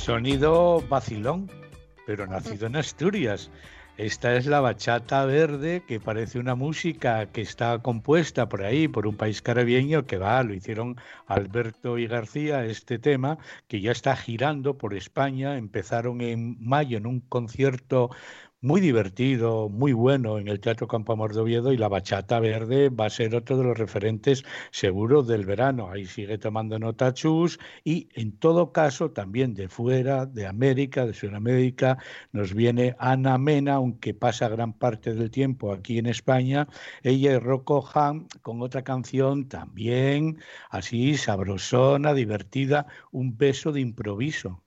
Sonido 0.02 0.84
vacilón, 0.90 1.48
pero 2.08 2.26
nacido 2.26 2.66
en 2.66 2.76
Asturias. 2.76 3.52
Esta 3.98 4.36
es 4.36 4.48
la 4.48 4.60
bachata 4.60 5.26
verde, 5.26 5.84
que 5.88 6.00
parece 6.00 6.40
una 6.40 6.56
música 6.56 7.28
que 7.28 7.42
está 7.42 7.78
compuesta 7.84 8.50
por 8.50 8.64
ahí, 8.64 8.88
por 8.88 9.06
un 9.06 9.16
país 9.16 9.44
caribeño, 9.44 10.08
que 10.08 10.18
va, 10.18 10.42
lo 10.42 10.56
hicieron 10.56 11.00
Alberto 11.28 12.00
y 12.00 12.08
García, 12.08 12.66
este 12.66 12.98
tema, 12.98 13.38
que 13.68 13.80
ya 13.80 13.92
está 13.92 14.16
girando 14.16 14.76
por 14.76 14.96
España. 14.96 15.56
Empezaron 15.56 16.22
en 16.22 16.58
mayo 16.60 16.98
en 16.98 17.06
un 17.06 17.20
concierto 17.20 18.10
muy 18.62 18.80
divertido, 18.80 19.70
muy 19.70 19.92
bueno 19.92 20.38
en 20.38 20.48
el 20.48 20.60
Teatro 20.60 20.88
Campo 20.88 21.14
Amor 21.14 21.34
de 21.34 21.42
Oviedo 21.42 21.74
y 21.74 21.78
la 21.78 21.88
bachata 21.88 22.40
verde 22.40 22.90
va 22.90 23.08
a 23.08 23.10
ser 23.10 23.36
otro 23.36 23.58
de 23.58 23.64
los 23.64 23.78
referentes 23.78 24.44
seguros 24.70 25.28
del 25.28 25.46
verano. 25.46 25.90
Ahí 25.90 26.06
sigue 26.06 26.38
tomando 26.38 26.78
nota 26.78 27.12
Chus 27.14 27.60
y 27.84 28.10
en 28.14 28.38
todo 28.38 28.72
caso 28.72 29.12
también 29.12 29.56
de 29.56 29.68
fuera, 29.68 30.28
de 30.28 30.46
América, 30.46 31.08
de 31.08 31.14
Sudamérica, 31.14 31.98
nos 32.32 32.54
viene 32.54 32.96
Ana 33.00 33.38
Mena, 33.40 33.76
aunque 33.76 34.14
pasa 34.14 34.48
gran 34.48 34.74
parte 34.74 35.16
del 35.16 35.32
tiempo 35.32 35.74
aquí 35.74 35.98
en 35.98 36.06
España, 36.06 36.68
ella 37.02 37.34
y 37.34 37.40
Rocco 37.40 37.84
Han 37.96 38.28
con 38.44 38.62
otra 38.62 38.84
canción 38.84 39.48
también 39.50 40.38
así 40.70 41.18
sabrosona, 41.18 42.14
divertida, 42.14 42.86
un 43.12 43.38
beso 43.38 43.72
de 43.72 43.82
improviso. 43.82 44.62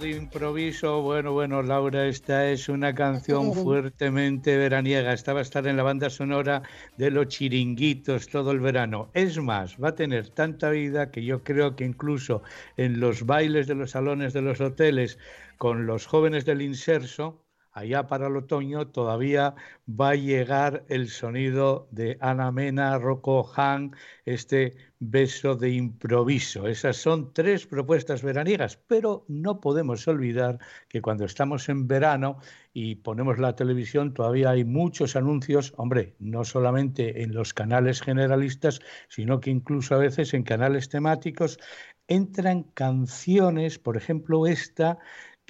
De 0.00 0.10
improviso, 0.12 1.02
bueno, 1.02 1.32
bueno, 1.32 1.62
Laura, 1.62 2.06
esta 2.06 2.48
es 2.50 2.70
una 2.70 2.94
canción 2.94 3.52
fuertemente 3.54 4.56
veraniega. 4.56 5.12
Esta 5.12 5.34
va 5.34 5.40
a 5.40 5.42
estar 5.42 5.66
en 5.66 5.76
la 5.76 5.82
banda 5.82 6.08
sonora 6.08 6.62
de 6.96 7.10
los 7.10 7.28
chiringuitos 7.28 8.28
todo 8.28 8.50
el 8.52 8.60
verano. 8.60 9.10
Es 9.12 9.38
más, 9.38 9.76
va 9.76 9.88
a 9.88 9.94
tener 9.94 10.30
tanta 10.30 10.70
vida 10.70 11.10
que 11.10 11.22
yo 11.22 11.44
creo 11.44 11.76
que 11.76 11.84
incluso 11.84 12.42
en 12.78 12.98
los 12.98 13.26
bailes 13.26 13.66
de 13.66 13.74
los 13.74 13.90
salones 13.90 14.32
de 14.32 14.40
los 14.40 14.60
hoteles 14.60 15.18
con 15.58 15.86
los 15.86 16.06
jóvenes 16.06 16.46
del 16.46 16.62
inserso, 16.62 17.44
allá 17.80 18.06
para 18.06 18.28
el 18.28 18.36
otoño, 18.36 18.88
todavía 18.88 19.54
va 19.88 20.10
a 20.10 20.14
llegar 20.14 20.84
el 20.88 21.08
sonido 21.08 21.88
de 21.90 22.16
Ana 22.20 22.52
Mena, 22.52 22.98
Rocco 22.98 23.50
Han, 23.56 23.94
este 24.24 24.76
beso 25.00 25.56
de 25.56 25.70
improviso. 25.70 26.68
Esas 26.68 26.96
son 26.96 27.32
tres 27.32 27.66
propuestas 27.66 28.22
veraniegas, 28.22 28.76
pero 28.86 29.24
no 29.28 29.60
podemos 29.60 30.06
olvidar 30.06 30.58
que 30.88 31.00
cuando 31.00 31.24
estamos 31.24 31.68
en 31.68 31.88
verano 31.88 32.38
y 32.72 32.96
ponemos 32.96 33.38
la 33.38 33.56
televisión, 33.56 34.14
todavía 34.14 34.50
hay 34.50 34.64
muchos 34.64 35.16
anuncios, 35.16 35.72
hombre, 35.76 36.14
no 36.18 36.44
solamente 36.44 37.22
en 37.22 37.34
los 37.34 37.54
canales 37.54 38.00
generalistas, 38.00 38.80
sino 39.08 39.40
que 39.40 39.50
incluso 39.50 39.94
a 39.94 39.98
veces 39.98 40.34
en 40.34 40.42
canales 40.42 40.88
temáticos 40.88 41.58
entran 42.06 42.64
canciones, 42.74 43.78
por 43.78 43.96
ejemplo 43.96 44.46
esta, 44.46 44.98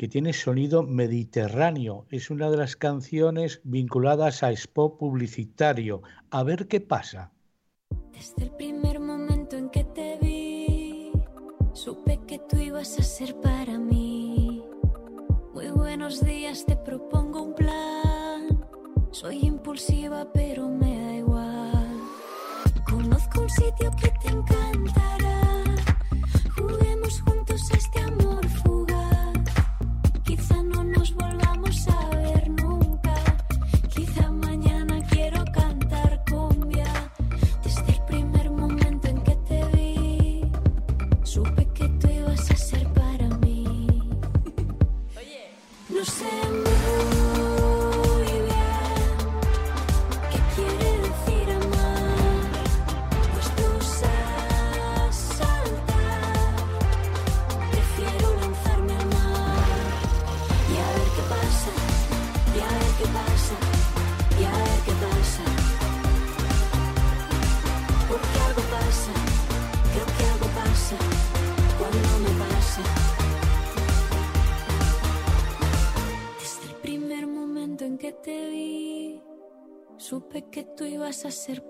que 0.01 0.09
tiene 0.09 0.33
sonido 0.33 0.83
mediterráneo. 0.83 2.07
Es 2.09 2.31
una 2.31 2.49
de 2.49 2.57
las 2.57 2.75
canciones 2.75 3.61
vinculadas 3.65 4.43
a 4.43 4.51
Expo 4.51 4.97
publicitario. 4.97 6.01
A 6.31 6.43
ver 6.43 6.69
qué 6.69 6.81
pasa. 6.81 7.33
Desde 8.11 8.45
el 8.45 8.51
primer 8.53 8.99
momento 8.99 9.59
en 9.59 9.69
que 9.69 9.85
te 9.85 10.17
vi, 10.23 11.13
supe 11.75 12.19
que 12.27 12.39
tú 12.49 12.57
ibas 12.57 12.99
a 12.99 13.03
ser 13.03 13.39
para 13.43 13.79
mí. 13.79 14.65
Muy 15.53 15.69
buenos 15.69 16.25
días, 16.25 16.65
te 16.65 16.77
propongo 16.77 17.43
un 17.43 17.55
plan. 17.55 18.65
Soy 19.11 19.41
impulsiva, 19.45 20.33
pero 20.33 20.67
me 20.67 20.99
da 20.99 21.15
igual. 21.17 22.01
Conozco 22.89 23.43
un 23.43 23.51
sitio 23.51 23.91
que 24.01 24.09
te 24.23 24.29
encantará. 24.29 25.10
Ser 81.51 81.61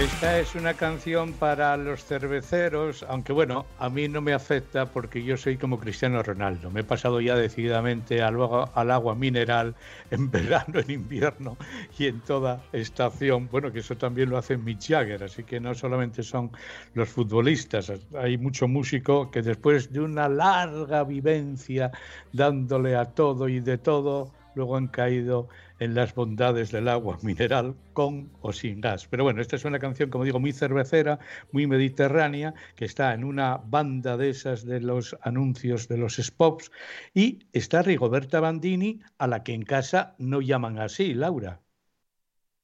Esta 0.00 0.38
es 0.38 0.54
una 0.54 0.72
canción 0.72 1.34
para 1.34 1.76
los 1.76 2.06
cerveceros, 2.06 3.04
aunque 3.06 3.34
bueno, 3.34 3.66
a 3.78 3.90
mí 3.90 4.08
no 4.08 4.22
me 4.22 4.32
afecta 4.32 4.86
porque 4.86 5.22
yo 5.22 5.36
soy 5.36 5.58
como 5.58 5.78
Cristiano 5.78 6.22
Ronaldo. 6.22 6.70
Me 6.70 6.80
he 6.80 6.84
pasado 6.84 7.20
ya 7.20 7.36
decididamente 7.36 8.22
al 8.22 8.36
agua, 8.36 8.72
al 8.74 8.90
agua 8.92 9.14
mineral 9.14 9.74
en 10.10 10.30
verano, 10.30 10.80
en 10.80 10.90
invierno 10.90 11.58
y 11.98 12.06
en 12.06 12.18
toda 12.22 12.62
estación. 12.72 13.50
Bueno, 13.50 13.70
que 13.70 13.80
eso 13.80 13.94
también 13.94 14.30
lo 14.30 14.38
hace 14.38 14.56
Mick 14.56 14.80
Jagger, 14.80 15.22
así 15.22 15.44
que 15.44 15.60
no 15.60 15.74
solamente 15.74 16.22
son 16.22 16.50
los 16.94 17.10
futbolistas, 17.10 17.92
hay 18.16 18.38
mucho 18.38 18.68
músico 18.68 19.30
que 19.30 19.42
después 19.42 19.92
de 19.92 20.00
una 20.00 20.30
larga 20.30 21.04
vivencia 21.04 21.90
dándole 22.32 22.96
a 22.96 23.04
todo 23.04 23.48
y 23.50 23.60
de 23.60 23.76
todo, 23.76 24.32
luego 24.54 24.78
han 24.78 24.88
caído 24.88 25.50
en 25.80 25.94
las 25.94 26.14
bondades 26.14 26.70
del 26.70 26.86
agua 26.88 27.18
mineral 27.22 27.74
con 27.92 28.30
o 28.40 28.52
sin 28.52 28.80
gas. 28.80 29.08
Pero 29.08 29.24
bueno, 29.24 29.40
esta 29.40 29.56
es 29.56 29.64
una 29.64 29.80
canción, 29.80 30.10
como 30.10 30.24
digo, 30.24 30.38
muy 30.38 30.52
cervecera, 30.52 31.18
muy 31.50 31.66
mediterránea, 31.66 32.54
que 32.76 32.84
está 32.84 33.12
en 33.12 33.24
una 33.24 33.56
banda 33.56 34.16
de 34.16 34.30
esas 34.30 34.64
de 34.64 34.80
los 34.80 35.16
anuncios 35.22 35.88
de 35.88 35.96
los 35.96 36.16
spots 36.16 36.70
y 37.14 37.40
está 37.52 37.82
Rigoberta 37.82 38.40
Bandini, 38.40 39.00
a 39.18 39.26
la 39.26 39.42
que 39.42 39.54
en 39.54 39.62
casa 39.62 40.14
no 40.18 40.40
llaman 40.40 40.78
así, 40.78 41.14
Laura. 41.14 41.60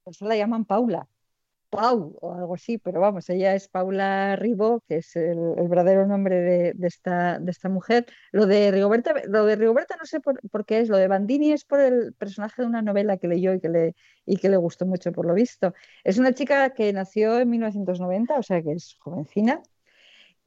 Pues 0.04 0.20
la 0.20 0.36
llaman 0.36 0.64
Paula. 0.64 1.08
Pau 1.76 2.16
o 2.20 2.32
algo 2.34 2.54
así, 2.54 2.78
pero 2.78 3.00
vamos, 3.00 3.28
ella 3.28 3.54
es 3.54 3.68
Paula 3.68 4.34
Ribó, 4.36 4.80
que 4.88 4.96
es 4.96 5.14
el, 5.14 5.38
verdadero 5.68 6.06
nombre 6.06 6.36
de, 6.36 6.74
esta, 6.86 7.68
mujer. 7.68 8.06
Lo 8.32 8.46
de 8.46 8.70
Rigoberta, 8.70 9.14
lo 9.28 9.44
de 9.44 9.56
Rigoberta 9.56 9.96
no 9.96 10.06
sé 10.06 10.20
por, 10.20 10.40
por 10.50 10.64
qué 10.64 10.80
es, 10.80 10.88
lo 10.88 10.96
de 10.96 11.08
Bandini 11.08 11.52
es 11.52 11.64
por 11.64 11.80
el 11.80 12.14
personaje 12.14 12.62
de 12.62 12.68
una 12.68 12.82
novela 12.82 13.18
que 13.18 13.28
leyó 13.28 13.52
y 13.52 13.60
que 13.60 13.68
le, 13.68 13.94
y 14.24 14.38
que 14.38 14.48
le 14.48 14.56
gustó 14.56 14.86
mucho 14.86 15.12
por 15.12 15.26
lo 15.26 15.34
visto. 15.34 15.74
Es 16.02 16.18
una 16.18 16.32
chica 16.32 16.70
que 16.70 16.92
nació 16.92 17.38
en 17.40 17.50
1990, 17.50 18.38
o 18.38 18.42
sea 18.42 18.62
que 18.62 18.72
es 18.72 18.96
jovencina, 18.98 19.62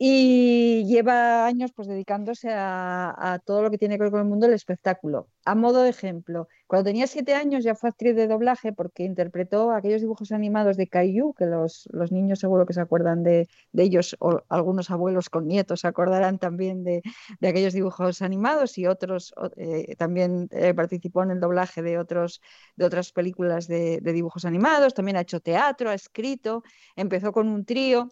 y 0.01 0.85
lleva 0.85 1.45
años 1.45 1.73
pues 1.75 1.89
dedicándose 1.89 2.47
a, 2.51 3.41
todo 3.45 3.61
lo 3.61 3.69
que 3.69 3.77
tiene 3.77 3.97
que 3.97 4.03
ver 4.03 4.11
con 4.11 4.21
el 4.21 4.27
mundo 4.27 4.45
del 4.47 4.55
espectáculo. 4.55 5.27
A 5.43 5.55
modo 5.55 5.83
de 5.83 5.89
ejemplo, 5.89 6.47
cuando 6.67 6.85
tenía 6.85 7.05
siete 7.05 7.33
años 7.35 7.65
ya 7.65 7.75
fue 7.75 7.89
actriz 7.89 8.15
de 8.15 8.27
doblaje 8.27 8.71
porque 8.71 9.03
interpretó 9.03 9.71
aquellos 9.71 9.99
dibujos 9.99 10.31
animados 10.31 10.77
de 10.77 10.87
Caillou, 10.87 11.33
que 11.33 11.45
los, 11.45 11.89
los 11.91 12.13
niños 12.13 12.39
seguro 12.39 12.65
que 12.65 12.73
se 12.73 12.79
acuerdan 12.79 13.23
de, 13.23 13.47
ellos, 13.73 14.15
o 14.21 14.41
algunos 14.47 14.89
abuelos 14.89 15.29
con 15.29 15.47
nietos 15.47 15.81
se 15.81 15.87
acordarán 15.87 16.39
también 16.39 16.85
de, 16.85 17.01
de 17.41 17.47
aquellos 17.49 17.73
dibujos 17.73 18.21
animados 18.21 18.77
y 18.77 18.87
otros 18.87 19.33
eh, 19.57 19.95
también 19.97 20.47
eh, 20.51 20.73
participó 20.73 21.23
en 21.23 21.31
el 21.31 21.41
doblaje 21.41 21.81
de, 21.81 21.97
otros, 21.97 22.41
de 22.77 22.85
otras 22.85 23.11
películas 23.11 23.67
de 23.67 23.99
dibujos 24.01 24.45
animados, 24.45 24.93
también 24.93 25.17
ha 25.17 25.21
hecho 25.21 25.41
teatro, 25.41 25.89
ha 25.89 25.93
escrito, 25.93 26.63
empezó 26.95 27.33
con 27.33 27.49
un 27.49 27.65
trío 27.65 28.09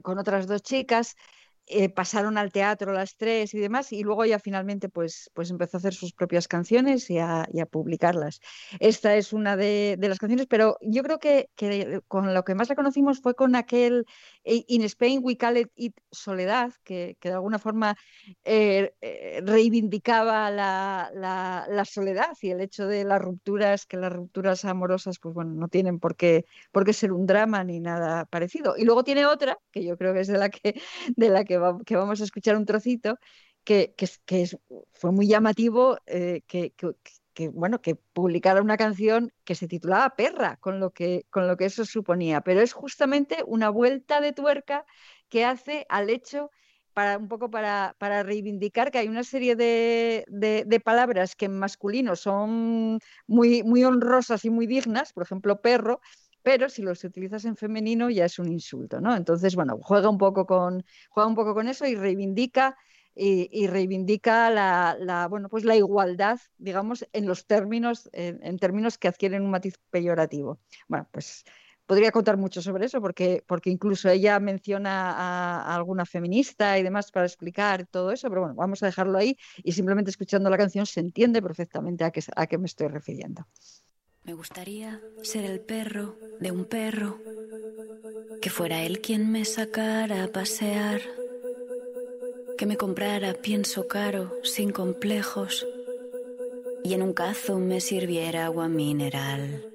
con 0.00 0.18
otras 0.18 0.46
dos 0.46 0.62
chicas, 0.62 1.16
eh, 1.66 1.88
pasaron 1.88 2.38
al 2.38 2.52
teatro 2.52 2.92
las 2.92 3.16
tres 3.16 3.54
y 3.54 3.58
demás, 3.58 3.92
y 3.92 4.02
luego 4.02 4.24
ya 4.24 4.38
finalmente 4.38 4.88
pues, 4.88 5.30
pues 5.34 5.50
empezó 5.50 5.76
a 5.76 5.78
hacer 5.78 5.94
sus 5.94 6.12
propias 6.12 6.48
canciones 6.48 7.08
y 7.10 7.18
a, 7.18 7.46
y 7.52 7.60
a 7.60 7.66
publicarlas. 7.66 8.40
Esta 8.80 9.16
es 9.16 9.32
una 9.32 9.56
de, 9.56 9.96
de 9.98 10.08
las 10.08 10.18
canciones, 10.18 10.46
pero 10.46 10.76
yo 10.80 11.02
creo 11.02 11.18
que, 11.18 11.50
que 11.54 12.00
con 12.08 12.34
lo 12.34 12.42
que 12.44 12.54
más 12.54 12.68
la 12.68 12.74
conocimos 12.74 13.20
fue 13.20 13.34
con 13.34 13.54
aquel 13.54 14.04
eh, 14.44 14.64
In 14.68 14.82
Spain 14.82 15.20
We 15.22 15.36
Call 15.36 15.70
It 15.74 15.94
Soledad, 16.10 16.72
que, 16.84 17.16
que 17.20 17.28
de 17.28 17.34
alguna 17.34 17.58
forma 17.58 17.96
eh, 18.44 18.92
eh, 19.00 19.40
reivindicaba 19.44 20.50
la, 20.50 21.10
la, 21.14 21.66
la 21.68 21.84
soledad 21.84 22.36
y 22.40 22.50
el 22.50 22.60
hecho 22.60 22.86
de 22.86 23.04
las 23.04 23.20
rupturas, 23.20 23.86
que 23.86 23.96
las 23.96 24.12
rupturas 24.12 24.64
amorosas 24.64 25.18
pues 25.20 25.34
bueno, 25.34 25.52
no 25.54 25.68
tienen 25.68 25.98
por 25.98 26.16
qué, 26.16 26.44
por 26.72 26.84
qué 26.84 26.92
ser 26.92 27.12
un 27.12 27.26
drama 27.26 27.64
ni 27.64 27.80
nada 27.80 28.24
parecido. 28.26 28.74
Y 28.76 28.84
luego 28.84 29.04
tiene 29.04 29.26
otra, 29.26 29.58
que 29.70 29.84
yo 29.84 29.96
creo 29.96 30.12
que 30.14 30.20
es 30.20 30.28
de 30.28 30.38
la 30.38 30.48
que, 30.48 30.80
de 31.16 31.28
la 31.28 31.44
que, 31.44 31.51
que 31.86 31.96
vamos 31.96 32.20
a 32.20 32.24
escuchar 32.24 32.56
un 32.56 32.66
trocito, 32.66 33.18
que, 33.64 33.94
que, 33.96 34.42
es- 34.42 34.58
fue 34.92 35.12
muy 35.12 35.26
llamativo 35.28 35.98
eh, 36.06 36.42
que, 36.46 36.72
que- 37.34 37.48
bueno, 37.48 37.80
que 37.80 37.94
publicara 37.96 38.60
una 38.62 38.76
canción 38.76 39.32
que 39.44 39.54
se 39.54 39.68
titulaba 39.68 40.14
Perra, 40.16 40.56
con 40.58 40.80
lo 40.80 40.90
que, 40.90 41.24
con 41.30 41.46
lo 41.48 41.56
que 41.56 41.64
eso 41.66 41.84
suponía. 41.84 42.40
Pero 42.42 42.60
es 42.60 42.72
justamente 42.72 43.42
una 43.46 43.70
vuelta 43.70 44.20
de 44.20 44.32
tuerca 44.32 44.84
que 45.28 45.44
hace 45.44 45.86
al 45.88 46.10
hecho 46.10 46.50
para 46.92 47.16
un 47.16 47.28
poco 47.28 47.50
para, 47.50 47.96
para 47.98 48.22
reivindicar 48.22 48.90
que 48.90 48.98
hay 48.98 49.08
una 49.08 49.24
serie 49.24 49.56
de, 49.56 50.24
de- 50.28 50.64
de 50.66 50.80
palabras 50.80 51.34
que 51.36 51.46
en 51.46 51.58
masculino 51.58 52.16
son 52.16 52.98
muy, 53.26 53.62
muy 53.62 53.82
honrosas 53.84 54.44
y 54.44 54.50
muy 54.50 54.66
dignas, 54.66 55.12
por 55.14 55.22
ejemplo, 55.22 55.60
perro, 55.62 56.00
pero 56.42 56.68
si 56.68 56.82
los 56.82 57.04
utilizas 57.04 57.44
en 57.44 57.56
femenino 57.56 58.10
ya 58.10 58.24
es 58.26 58.38
un 58.38 58.50
insulto, 58.50 59.00
¿no? 59.00 59.14
Entonces, 59.16 59.54
bueno, 59.54 59.78
juega 59.80 60.08
un 60.08 60.18
poco 60.18 60.46
con, 60.46 60.84
juega 61.10 61.28
un 61.28 61.34
poco 61.34 61.54
con 61.54 61.68
eso 61.68 61.86
y 61.86 61.94
reivindica 61.94 62.76
y, 63.14 63.48
y 63.52 63.66
reivindica 63.66 64.50
la, 64.50 64.96
la, 64.98 65.28
bueno, 65.28 65.48
pues 65.48 65.64
la 65.64 65.76
igualdad, 65.76 66.38
digamos, 66.58 67.06
en 67.12 67.26
los 67.26 67.46
términos, 67.46 68.08
en, 68.12 68.40
en 68.42 68.58
términos 68.58 68.98
que 68.98 69.08
adquieren 69.08 69.42
un 69.42 69.50
matiz 69.50 69.74
peyorativo. 69.90 70.60
Bueno, 70.88 71.08
pues 71.12 71.44
podría 71.86 72.12
contar 72.12 72.36
mucho 72.36 72.62
sobre 72.62 72.86
eso, 72.86 73.00
porque, 73.00 73.44
porque 73.46 73.70
incluso 73.70 74.08
ella 74.08 74.38
menciona 74.40 75.10
a, 75.12 75.62
a 75.62 75.74
alguna 75.74 76.06
feminista 76.06 76.78
y 76.78 76.82
demás 76.82 77.10
para 77.12 77.26
explicar 77.26 77.86
todo 77.86 78.12
eso, 78.12 78.28
pero 78.28 78.42
bueno, 78.42 78.54
vamos 78.56 78.82
a 78.82 78.86
dejarlo 78.86 79.18
ahí 79.18 79.36
y 79.62 79.72
simplemente 79.72 80.10
escuchando 80.10 80.48
la 80.50 80.58
canción 80.58 80.86
se 80.86 81.00
entiende 81.00 81.42
perfectamente 81.42 82.04
a 82.04 82.10
qué, 82.10 82.22
a 82.36 82.46
qué 82.46 82.58
me 82.58 82.66
estoy 82.66 82.88
refiriendo. 82.88 83.46
Me 84.24 84.34
gustaría 84.34 85.00
ser 85.22 85.44
el 85.44 85.58
perro 85.58 86.16
de 86.38 86.52
un 86.52 86.64
perro, 86.64 87.18
que 88.40 88.50
fuera 88.50 88.82
él 88.82 89.00
quien 89.00 89.32
me 89.32 89.44
sacara 89.44 90.22
a 90.22 90.28
pasear, 90.28 91.00
que 92.56 92.64
me 92.64 92.76
comprara 92.76 93.34
pienso 93.34 93.88
caro, 93.88 94.32
sin 94.44 94.70
complejos, 94.70 95.66
y 96.84 96.94
en 96.94 97.02
un 97.02 97.14
cazo 97.14 97.58
me 97.58 97.80
sirviera 97.80 98.46
agua 98.46 98.68
mineral. 98.68 99.66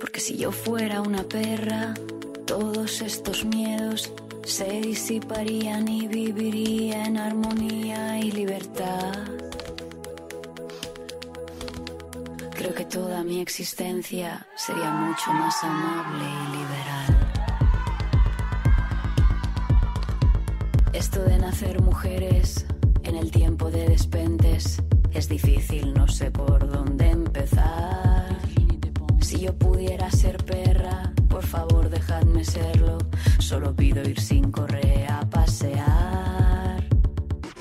Porque 0.00 0.20
si 0.20 0.38
yo 0.38 0.50
fuera 0.50 1.02
una 1.02 1.24
perra, 1.24 1.92
todos 2.46 3.02
estos 3.02 3.44
miedos 3.44 4.10
se 4.44 4.80
disiparían 4.80 5.86
y 5.86 6.08
viviría 6.08 7.04
en 7.04 7.18
armonía 7.18 8.18
y 8.20 8.30
libertad. 8.30 9.47
Creo 12.58 12.74
que 12.74 12.86
toda 12.86 13.22
mi 13.22 13.40
existencia 13.40 14.44
sería 14.56 14.90
mucho 14.90 15.32
más 15.32 15.62
amable 15.62 16.24
y 16.24 16.56
liberal. 16.56 17.16
Esto 20.92 21.22
de 21.22 21.38
nacer 21.38 21.80
mujeres 21.80 22.66
en 23.04 23.14
el 23.14 23.30
tiempo 23.30 23.70
de 23.70 23.88
despentes 23.88 24.82
es 25.12 25.28
difícil, 25.28 25.94
no 25.94 26.08
sé 26.08 26.32
por 26.32 26.68
dónde 26.68 27.08
empezar. 27.10 28.36
Si 29.20 29.38
yo 29.38 29.56
pudiera 29.56 30.10
ser 30.10 30.44
perra, 30.44 31.12
por 31.28 31.46
favor 31.46 31.88
dejadme 31.88 32.44
serlo. 32.44 32.98
Solo 33.38 33.76
pido 33.76 34.02
ir 34.02 34.20
sin 34.20 34.50
correa 34.50 35.20
a 35.20 35.30
pasear. 35.30 36.82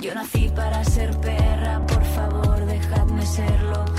Yo 0.02 0.16
nací 0.16 0.50
para 0.56 0.84
ser 0.84 1.16
perra, 1.20 1.86
por 1.86 2.04
favor 2.04 2.66
dejadme 2.66 3.24
serlo. 3.24 3.97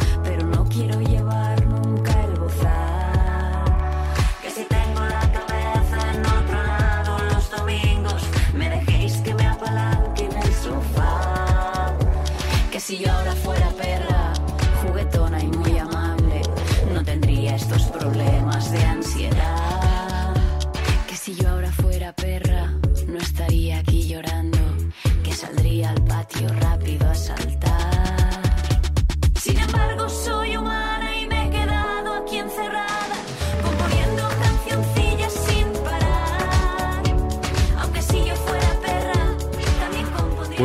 Si 12.88 12.96
yo 12.96 13.12
ahora 13.12 13.36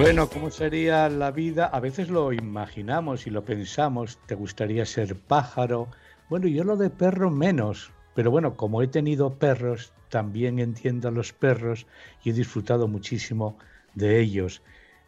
Bueno, 0.04 0.30
¿cómo 0.30 0.52
sería 0.52 1.08
la 1.08 1.32
vida? 1.32 1.68
A 1.68 1.80
veces 1.80 2.10
lo 2.10 2.34
imaginamos 2.34 3.26
y 3.26 3.30
lo 3.30 3.46
pensamos. 3.46 4.20
¿Te 4.26 4.36
gustaría 4.36 4.86
ser 4.86 5.16
pájaro? 5.16 5.88
Bueno, 6.28 6.48
yo 6.48 6.66
lo 6.66 6.76
de 6.76 6.90
perro 6.90 7.32
menos. 7.32 7.90
Pero 8.14 8.30
bueno, 8.30 8.58
como 8.58 8.82
he 8.82 8.88
tenido 8.90 9.40
perros, 9.40 9.94
también 10.10 10.60
entiendo 10.60 11.08
a 11.08 11.12
los 11.12 11.32
perros 11.32 11.88
y 12.22 12.32
he 12.32 12.34
disfrutado 12.34 12.90
muchísimo 12.90 13.58
de 13.96 14.20
ellos. 14.20 14.62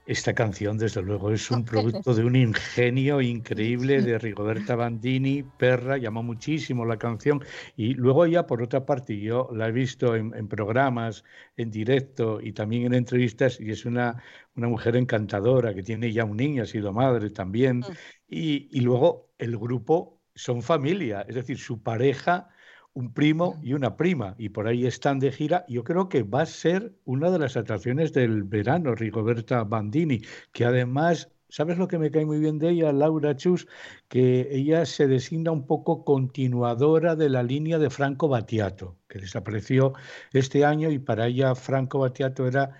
Esta 0.07 0.35
canción, 0.35 0.77
desde 0.77 1.01
luego, 1.01 1.31
es 1.31 1.49
un 1.49 1.65
producto 1.65 2.13
de 2.13 2.23
un 2.23 2.35
ingenio 2.35 3.21
increíble 3.21 4.03
de 4.03 4.19
Rigoberta 4.19 4.75
Bandini, 4.75 5.41
Perra, 5.41 5.97
llama 5.97 6.21
muchísimo 6.21 6.85
la 6.85 6.97
canción. 6.97 7.41
Y 7.75 7.95
luego 7.95 8.27
ya, 8.27 8.45
por 8.45 8.61
otra 8.61 8.85
parte, 8.85 9.19
yo 9.19 9.49
la 9.51 9.67
he 9.67 9.71
visto 9.71 10.15
en, 10.15 10.31
en 10.35 10.47
programas, 10.47 11.23
en 11.57 11.71
directo 11.71 12.39
y 12.39 12.53
también 12.53 12.85
en 12.85 12.93
entrevistas, 12.93 13.59
y 13.59 13.71
es 13.71 13.83
una, 13.85 14.21
una 14.55 14.67
mujer 14.67 14.95
encantadora 14.95 15.73
que 15.73 15.81
tiene 15.81 16.13
ya 16.13 16.23
un 16.23 16.37
niño, 16.37 16.61
ha 16.63 16.65
sido 16.67 16.93
madre 16.93 17.31
también. 17.31 17.87
Y, 18.27 18.69
y 18.77 18.81
luego 18.81 19.33
el 19.39 19.57
grupo 19.57 20.21
son 20.35 20.61
familia, 20.61 21.25
es 21.27 21.33
decir, 21.33 21.57
su 21.57 21.81
pareja 21.81 22.49
un 22.95 23.13
primo 23.13 23.59
y 23.61 23.73
una 23.73 23.97
prima, 23.97 24.35
y 24.37 24.49
por 24.49 24.67
ahí 24.67 24.85
están 24.87 25.19
de 25.19 25.31
gira. 25.31 25.65
Yo 25.67 25.83
creo 25.83 26.07
que 26.09 26.23
va 26.23 26.41
a 26.41 26.45
ser 26.45 26.93
una 27.03 27.29
de 27.29 27.39
las 27.39 27.57
atracciones 27.57 28.13
del 28.13 28.43
verano, 28.43 28.95
Rigoberta 28.95 29.63
Bandini, 29.65 30.21
que 30.53 30.63
además, 30.63 31.29
¿sabes 31.49 31.77
lo 31.77 31.89
que 31.89 31.99
me 31.99 32.09
cae 32.09 32.25
muy 32.25 32.39
bien 32.39 32.57
de 32.57 32.69
ella, 32.69 32.93
Laura 32.93 33.35
Chus? 33.35 33.67
Que 34.07 34.47
ella 34.49 34.85
se 34.85 35.07
designa 35.07 35.51
un 35.51 35.67
poco 35.67 36.05
continuadora 36.05 37.17
de 37.17 37.29
la 37.29 37.43
línea 37.43 37.79
de 37.79 37.89
Franco 37.89 38.29
Battiato, 38.29 38.97
que 39.09 39.19
desapareció 39.19 39.93
este 40.31 40.63
año 40.63 40.89
y 40.89 40.97
para 40.97 41.27
ella 41.27 41.53
Franco 41.53 41.99
Battiato 41.99 42.47
era 42.47 42.77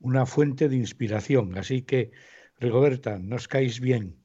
una 0.00 0.24
fuente 0.24 0.70
de 0.70 0.76
inspiración. 0.76 1.58
Así 1.58 1.82
que, 1.82 2.10
Rigoberta, 2.58 3.18
nos 3.18 3.48
caes 3.48 3.80
bien. 3.80 4.16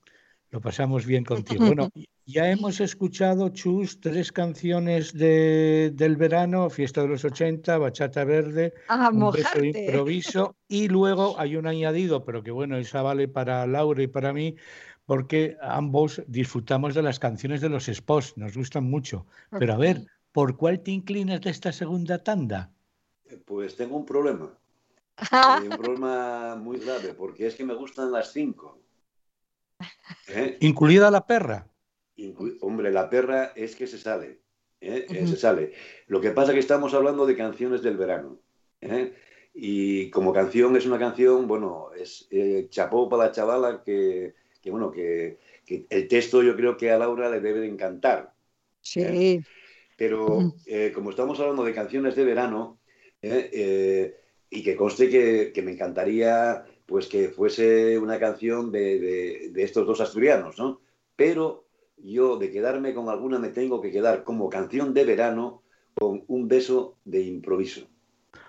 Lo 0.51 0.61
pasamos 0.61 1.05
bien 1.05 1.25
contigo. 1.25 1.65
Bueno, 1.65 1.89
ya 2.25 2.49
hemos 2.49 2.79
escuchado, 2.79 3.49
Chus, 3.49 3.99
tres 3.99 4.31
canciones 4.31 5.13
de, 5.13 5.91
del 5.93 6.15
verano, 6.15 6.69
Fiesta 6.69 7.01
de 7.01 7.09
los 7.09 7.25
80, 7.25 7.77
Bachata 7.77 8.23
Verde, 8.23 8.73
A 8.87 9.09
Un 9.09 9.31
beso 9.31 9.63
improviso 9.63 10.55
y 10.67 10.87
luego 10.87 11.39
hay 11.39 11.57
un 11.57 11.67
añadido, 11.67 12.23
pero 12.23 12.41
que 12.41 12.51
bueno, 12.51 12.77
esa 12.77 13.01
vale 13.01 13.27
para 13.27 13.67
Laura 13.67 14.01
y 14.01 14.07
para 14.07 14.31
mí, 14.31 14.55
porque 15.05 15.57
ambos 15.61 16.21
disfrutamos 16.27 16.93
de 16.93 17.01
las 17.01 17.19
canciones 17.19 17.59
de 17.59 17.69
los 17.69 17.85
spots, 17.85 18.37
nos 18.37 18.55
gustan 18.55 18.85
mucho. 18.85 19.25
Pero 19.51 19.73
a 19.73 19.77
ver, 19.77 20.05
¿por 20.31 20.55
cuál 20.55 20.79
te 20.81 20.91
inclinas 20.91 21.41
de 21.41 21.49
esta 21.49 21.73
segunda 21.73 22.23
tanda? 22.23 22.71
Pues 23.45 23.75
tengo 23.75 23.97
un 23.97 24.05
problema. 24.05 24.57
Eh, 25.63 25.69
un 25.69 25.77
problema 25.77 26.55
muy 26.55 26.79
grave, 26.79 27.13
porque 27.13 27.45
es 27.45 27.55
que 27.55 27.63
me 27.63 27.75
gustan 27.75 28.11
las 28.11 28.33
cinco. 28.33 28.79
¿Eh? 30.27 30.57
Incluida 30.61 31.11
la 31.11 31.25
perra. 31.25 31.67
Hombre, 32.61 32.91
la 32.91 33.09
perra 33.09 33.53
es 33.55 33.75
que 33.75 33.87
se 33.87 33.97
sale. 33.97 34.39
¿eh? 34.81 35.05
Eh. 35.09 35.27
Se 35.27 35.35
sale. 35.35 35.73
Lo 36.07 36.21
que 36.21 36.31
pasa 36.31 36.51
es 36.51 36.55
que 36.55 36.59
estamos 36.59 36.93
hablando 36.93 37.25
de 37.25 37.35
canciones 37.35 37.81
del 37.81 37.97
verano. 37.97 38.39
¿eh? 38.81 39.13
Y 39.53 40.09
como 40.09 40.33
canción 40.33 40.75
es 40.75 40.85
una 40.85 40.99
canción, 40.99 41.47
bueno, 41.47 41.89
es 41.97 42.27
eh, 42.31 42.67
chapó 42.69 43.07
para 43.09 43.25
la 43.25 43.31
chavala 43.31 43.83
que, 43.83 44.33
que, 44.61 44.71
bueno, 44.71 44.91
que, 44.91 45.37
que 45.65 45.85
el 45.89 46.07
texto 46.07 46.43
yo 46.43 46.55
creo 46.55 46.77
que 46.77 46.91
a 46.91 46.97
Laura 46.97 47.29
le 47.29 47.39
debe 47.39 47.59
de 47.61 47.67
encantar. 47.67 48.33
Sí. 48.81 49.41
Pero 49.95 50.53
como 50.93 51.11
estamos 51.11 51.39
hablando 51.39 51.63
de 51.63 51.73
canciones 51.73 52.15
de 52.15 52.25
verano, 52.25 52.79
y 53.21 54.63
que 54.63 54.75
conste 54.75 55.09
que, 55.09 55.51
que 55.53 55.61
me 55.61 55.71
encantaría 55.71 56.65
pues 56.85 57.07
que 57.07 57.29
fuese 57.29 57.97
una 57.97 58.19
canción 58.19 58.71
de, 58.71 58.99
de- 58.99 59.49
de 59.51 59.63
estos 59.63 59.87
dos 59.87 60.01
asturianos, 60.01 60.57
¿no? 60.59 60.81
Pero 61.15 61.62
yo 62.03 62.37
de 62.37 62.51
quedarme 62.51 62.93
con 62.93 63.09
alguna 63.09 63.39
me 63.39 63.49
tengo 63.49 63.81
que 63.81 63.91
quedar 63.91 64.23
como 64.23 64.49
canción 64.49 64.93
de 64.93 65.05
verano 65.05 65.63
con 65.95 66.23
un 66.27 66.47
beso 66.47 66.97
de 67.05 67.21
improviso. 67.21 67.87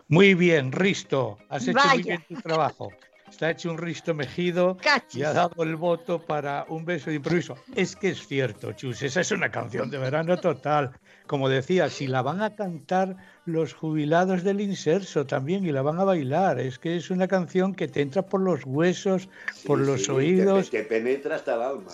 Muy 0.08 0.34
bien, 0.34 0.72
Risto. 0.72 1.38
Has 1.48 1.68
hecho 1.68 1.78
muy 1.78 1.88
Vaya. 1.88 2.02
bien 2.02 2.24
tu 2.28 2.34
trabajo. 2.42 2.90
Está 3.28 3.50
hecho 3.50 3.70
un 3.70 3.78
Risto 3.78 4.14
Mejido 4.14 4.76
Cachis. 4.76 5.16
y 5.16 5.24
ha 5.24 5.32
dado 5.32 5.62
el 5.64 5.76
voto 5.76 6.20
para 6.24 6.66
un 6.68 6.84
beso 6.84 7.10
de 7.10 7.16
improviso. 7.16 7.56
Es 7.74 7.96
que 7.96 8.10
es 8.10 8.26
cierto, 8.26 8.72
Chus, 8.72 9.02
esa 9.02 9.22
es 9.22 9.30
una 9.32 9.50
canción 9.50 9.90
de 9.90 9.98
verano 9.98 10.38
total. 10.38 10.92
Como 11.26 11.48
decía, 11.48 11.88
si 11.88 12.06
la 12.06 12.22
van 12.22 12.42
a 12.42 12.54
cantar 12.54 13.16
los 13.46 13.74
jubilados 13.74 14.42
del 14.42 14.60
inserso 14.60 15.26
también 15.26 15.64
y 15.64 15.72
la 15.72 15.82
van 15.82 15.98
a 15.98 16.04
bailar, 16.04 16.58
es 16.58 16.78
que 16.78 16.96
es 16.96 17.10
una 17.10 17.28
canción 17.28 17.74
que 17.74 17.88
te 17.88 18.00
entra 18.00 18.22
por 18.22 18.40
los 18.40 18.64
huesos, 18.64 19.28
por 19.66 19.80
Sí, 19.80 19.84
los 19.86 20.04
sí, 20.04 20.10
oídos. 20.10 20.70
Que, 20.70 20.78
que 20.78 20.84
penetra 20.84 21.36
hasta 21.36 21.54
el 21.54 21.62
alma. 21.62 21.92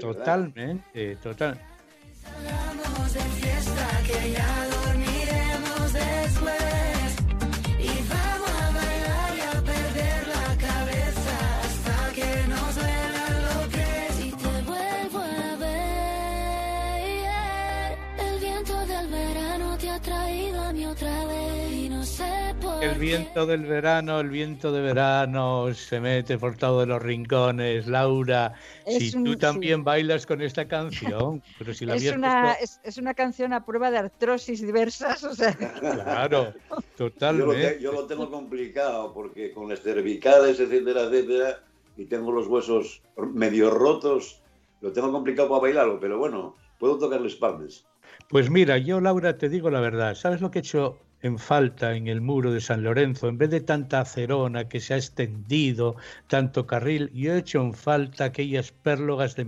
Totalmente, 0.00 1.16
total. 1.16 1.60
Salgamos 2.22 3.14
de 3.14 3.20
fiesta 3.20 4.02
que 4.06 4.32
ya 4.32 4.68
dormiremos 4.84 5.92
después 5.92 6.85
El 22.82 22.92
qué. 22.92 22.98
viento 22.98 23.46
del 23.46 23.64
verano, 23.64 24.20
el 24.20 24.28
viento 24.28 24.70
de 24.70 24.82
verano 24.82 25.72
se 25.74 26.00
mete 26.00 26.36
por 26.38 26.56
todos 26.56 26.86
los 26.86 27.00
rincones. 27.02 27.86
Laura, 27.86 28.52
Es 28.84 29.10
si 29.10 29.16
un- 29.16 29.24
tú 29.24 29.32
sí. 29.32 29.38
también 29.38 29.82
bailas 29.84 30.26
con 30.26 30.42
esta 30.42 30.68
canción, 30.68 31.42
pero 31.58 31.72
si 31.72 31.86
la 31.86 31.94
Es 31.96 32.12
una, 32.12 32.42
puesto- 32.42 32.62
es, 32.64 32.80
es 32.84 32.98
una 32.98 33.14
canción 33.14 33.52
a 33.54 33.64
prueba 33.64 33.90
de 33.90 33.98
artrosis 33.98 34.60
diversas, 34.60 35.24
o 35.24 35.34
sea, 35.34 35.54
Claro, 35.54 36.52
Yo 36.70 36.74
lo, 36.76 36.82
totalmente. 37.10 37.74
te- 37.76 37.80
yo 37.82 37.92
lo 37.92 38.06
tengo 38.06 38.30
complicado 38.30 39.12
porque 39.14 39.52
con 39.52 39.68
las 39.68 39.80
cervicales, 39.80 40.60
etcétera, 40.60 41.02
etcétera, 41.04 41.60
y 41.96 42.04
tengo 42.04 42.30
los 42.32 42.46
huesos 42.46 43.02
medio 43.32 43.70
rotos, 43.70 44.42
lo 44.82 44.92
tengo 44.92 45.10
complicado 45.10 45.48
para 45.48 45.62
bailarlo, 45.62 45.98
pero 45.98 46.18
bueno, 46.18 46.54
puedo 46.78 46.98
tocar 46.98 47.20
los 47.22 47.36
palmes. 47.36 47.86
Pues 48.28 48.50
mira, 48.50 48.78
yo 48.78 49.00
Laura 49.00 49.36
te 49.38 49.48
digo 49.48 49.70
la 49.70 49.80
verdad, 49.80 50.14
¿sabes 50.14 50.40
lo 50.40 50.50
que 50.50 50.58
he 50.58 50.60
hecho 50.60 50.98
en 51.20 51.38
falta 51.38 51.94
en 51.94 52.08
el 52.08 52.20
muro 52.20 52.52
de 52.52 52.60
San 52.60 52.82
Lorenzo? 52.82 53.28
En 53.28 53.38
vez 53.38 53.50
de 53.50 53.60
tanta 53.60 54.00
acerona 54.00 54.68
que 54.68 54.80
se 54.80 54.94
ha 54.94 54.96
extendido, 54.96 55.96
tanto 56.28 56.66
carril, 56.66 57.10
yo 57.12 57.34
he 57.34 57.38
hecho 57.38 57.60
en 57.60 57.72
falta 57.74 58.24
aquellas 58.24 58.72
pérlogas 58.72 59.36
de 59.36 59.44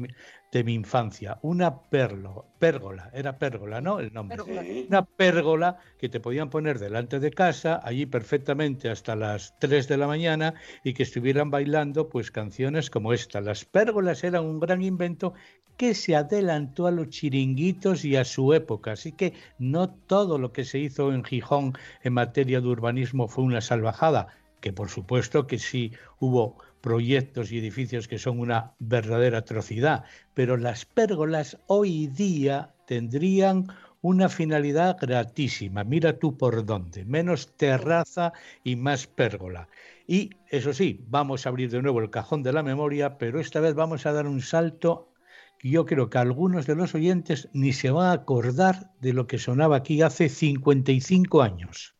de 0.52 0.64
mi 0.64 0.74
infancia. 0.74 1.38
Una 1.42 1.82
perlo, 1.82 2.46
pérgola, 2.58 3.10
era 3.12 3.38
pérgola, 3.38 3.80
¿no? 3.80 4.00
El 4.00 4.12
nombre. 4.12 4.38
Pérgola. 4.38 4.62
Una 4.88 5.04
pérgola 5.04 5.78
que 5.98 6.08
te 6.08 6.20
podían 6.20 6.50
poner 6.50 6.78
delante 6.78 7.20
de 7.20 7.30
casa, 7.30 7.80
allí 7.84 8.06
perfectamente 8.06 8.88
hasta 8.88 9.14
las 9.14 9.58
3 9.58 9.88
de 9.88 9.96
la 9.96 10.06
mañana, 10.06 10.54
y 10.84 10.94
que 10.94 11.02
estuvieran 11.02 11.50
bailando 11.50 12.08
pues 12.08 12.30
canciones 12.30 12.90
como 12.90 13.12
esta. 13.12 13.40
Las 13.40 13.64
pérgolas 13.64 14.24
eran 14.24 14.44
un 14.44 14.60
gran 14.60 14.82
invento 14.82 15.34
que 15.76 15.94
se 15.94 16.16
adelantó 16.16 16.86
a 16.86 16.90
los 16.90 17.08
chiringuitos 17.08 18.04
y 18.04 18.16
a 18.16 18.24
su 18.24 18.52
época. 18.52 18.92
Así 18.92 19.12
que 19.12 19.34
no 19.58 19.88
todo 19.88 20.36
lo 20.38 20.52
que 20.52 20.64
se 20.64 20.78
hizo 20.78 21.12
en 21.12 21.24
Gijón 21.24 21.74
en 22.02 22.14
materia 22.14 22.60
de 22.60 22.66
urbanismo 22.66 23.28
fue 23.28 23.44
una 23.44 23.60
salvajada, 23.60 24.26
que 24.60 24.72
por 24.72 24.88
supuesto 24.88 25.46
que 25.46 25.58
sí 25.60 25.92
hubo 26.18 26.56
proyectos 26.80 27.52
y 27.52 27.58
edificios 27.58 28.08
que 28.08 28.18
son 28.18 28.38
una 28.38 28.74
verdadera 28.78 29.38
atrocidad, 29.38 30.04
pero 30.34 30.56
las 30.56 30.84
pérgolas 30.84 31.58
hoy 31.66 32.06
día 32.06 32.74
tendrían 32.86 33.68
una 34.00 34.28
finalidad 34.28 34.96
gratísima. 35.00 35.84
Mira 35.84 36.18
tú 36.18 36.36
por 36.36 36.64
dónde. 36.64 37.04
Menos 37.04 37.56
terraza 37.56 38.32
y 38.64 38.76
más 38.76 39.06
pérgola. 39.06 39.68
Y 40.06 40.30
eso 40.48 40.72
sí, 40.72 41.04
vamos 41.08 41.44
a 41.44 41.50
abrir 41.50 41.70
de 41.70 41.82
nuevo 41.82 42.00
el 42.00 42.10
cajón 42.10 42.42
de 42.42 42.52
la 42.52 42.62
memoria, 42.62 43.18
pero 43.18 43.40
esta 43.40 43.60
vez 43.60 43.74
vamos 43.74 44.06
a 44.06 44.12
dar 44.12 44.26
un 44.26 44.40
salto 44.40 45.12
que 45.58 45.70
yo 45.70 45.84
creo 45.84 46.08
que 46.08 46.18
algunos 46.18 46.66
de 46.66 46.76
los 46.76 46.94
oyentes 46.94 47.48
ni 47.52 47.72
se 47.72 47.90
van 47.90 48.06
a 48.06 48.12
acordar 48.12 48.92
de 49.00 49.12
lo 49.12 49.26
que 49.26 49.38
sonaba 49.38 49.76
aquí 49.76 50.02
hace 50.02 50.28
55 50.28 51.42
años. 51.42 51.97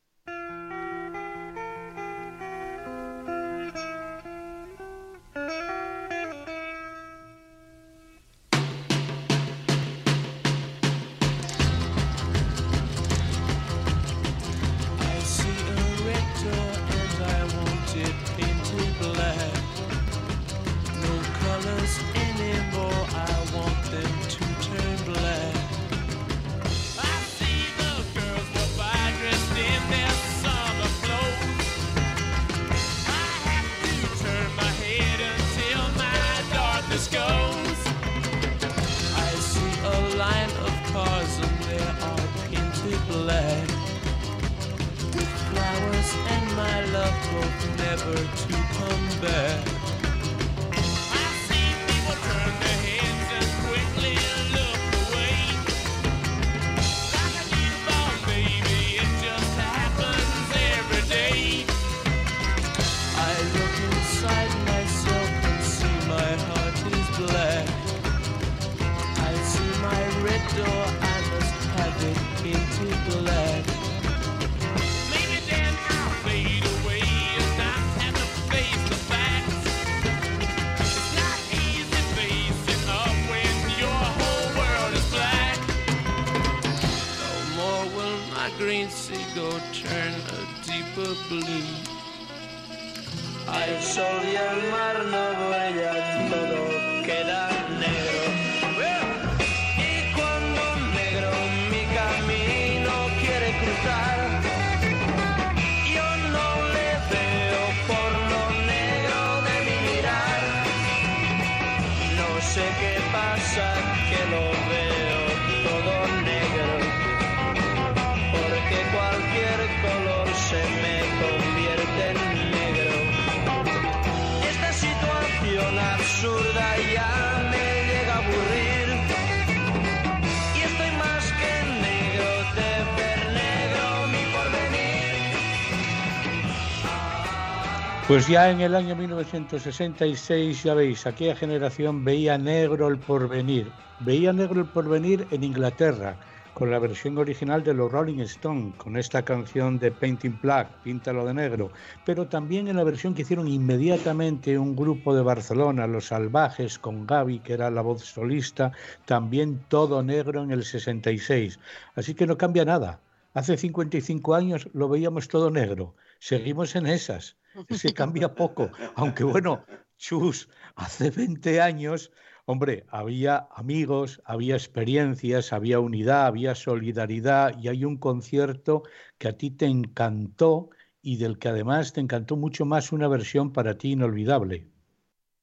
Pues 138.09 138.27
ya 138.27 138.51
en 138.51 138.63
el 138.63 138.75
año 138.75 138.97
1966, 138.97 140.63
ya 140.63 140.73
veis, 140.73 141.07
aquella 141.07 141.37
generación 141.37 142.07
veía 142.07 142.39
negro 142.39 142.89
el 142.89 142.97
porvenir. 142.97 143.71
Veía 144.01 144.33
negro 144.33 144.63
el 144.63 144.67
porvenir 144.67 145.27
en 145.31 145.45
Inglaterra, 145.45 146.17
con 146.55 146.71
la 146.71 146.79
versión 146.79 147.19
original 147.19 147.63
de 147.63 147.75
los 147.75 147.93
Rolling 147.93 148.21
Stones, 148.21 148.75
con 148.77 148.97
esta 148.97 149.23
canción 149.27 149.79
de 149.79 149.91
Painting 149.91 150.39
Black, 150.41 150.71
Píntalo 150.83 151.27
de 151.27 151.35
Negro, 151.35 151.71
pero 152.07 152.27
también 152.27 152.69
en 152.69 152.77
la 152.77 152.85
versión 152.85 153.13
que 153.13 153.21
hicieron 153.21 153.47
inmediatamente 153.47 154.59
un 154.59 154.75
grupo 154.75 155.15
de 155.15 155.21
Barcelona, 155.21 155.87
Los 155.87 156.07
Salvajes, 156.07 156.79
con 156.79 157.07
Gaby, 157.07 157.41
que 157.41 157.53
era 157.53 157.71
la 157.71 157.83
voz 157.83 158.07
solista, 158.07 158.73
también 159.05 159.67
todo 159.69 160.03
negro 160.03 160.43
en 160.43 160.51
el 160.51 160.65
66. 160.65 161.61
Así 161.95 162.15
que 162.15 162.27
no 162.27 162.39
cambia 162.39 162.65
nada. 162.65 163.03
Hace 163.35 163.59
55 163.59 164.35
años 164.35 164.67
lo 164.73 164.89
veíamos 164.89 165.29
todo 165.29 165.51
negro. 165.51 165.95
Seguimos 166.21 166.75
en 166.75 166.87
esas. 166.87 167.38
Se 167.71 167.93
cambia 167.95 168.35
poco. 168.35 168.71
Aunque 168.95 169.25
bueno, 169.25 169.65
chus, 169.97 170.49
hace 170.77 171.11
20 171.11 171.61
años, 171.61 172.13
hombre, 172.45 172.85
había 172.89 173.49
amigos, 173.53 174.21
había 174.25 174.55
experiencias, 174.55 175.53
había 175.53 175.81
unidad, 175.81 176.27
había 176.27 176.55
solidaridad 176.55 177.57
y 177.59 177.69
hay 177.69 177.85
un 177.85 177.97
concierto 177.99 178.83
que 179.19 179.29
a 179.29 179.37
ti 179.37 179.51
te 179.51 179.67
encantó 179.67 180.71
y 181.03 181.17
del 181.17 181.39
que 181.39 181.49
además 181.49 181.93
te 181.93 182.01
encantó 182.01 182.37
mucho 182.37 182.65
más 182.65 182.93
una 182.93 183.09
versión 183.09 183.53
para 183.53 183.77
ti 183.79 183.93
inolvidable. 183.93 184.69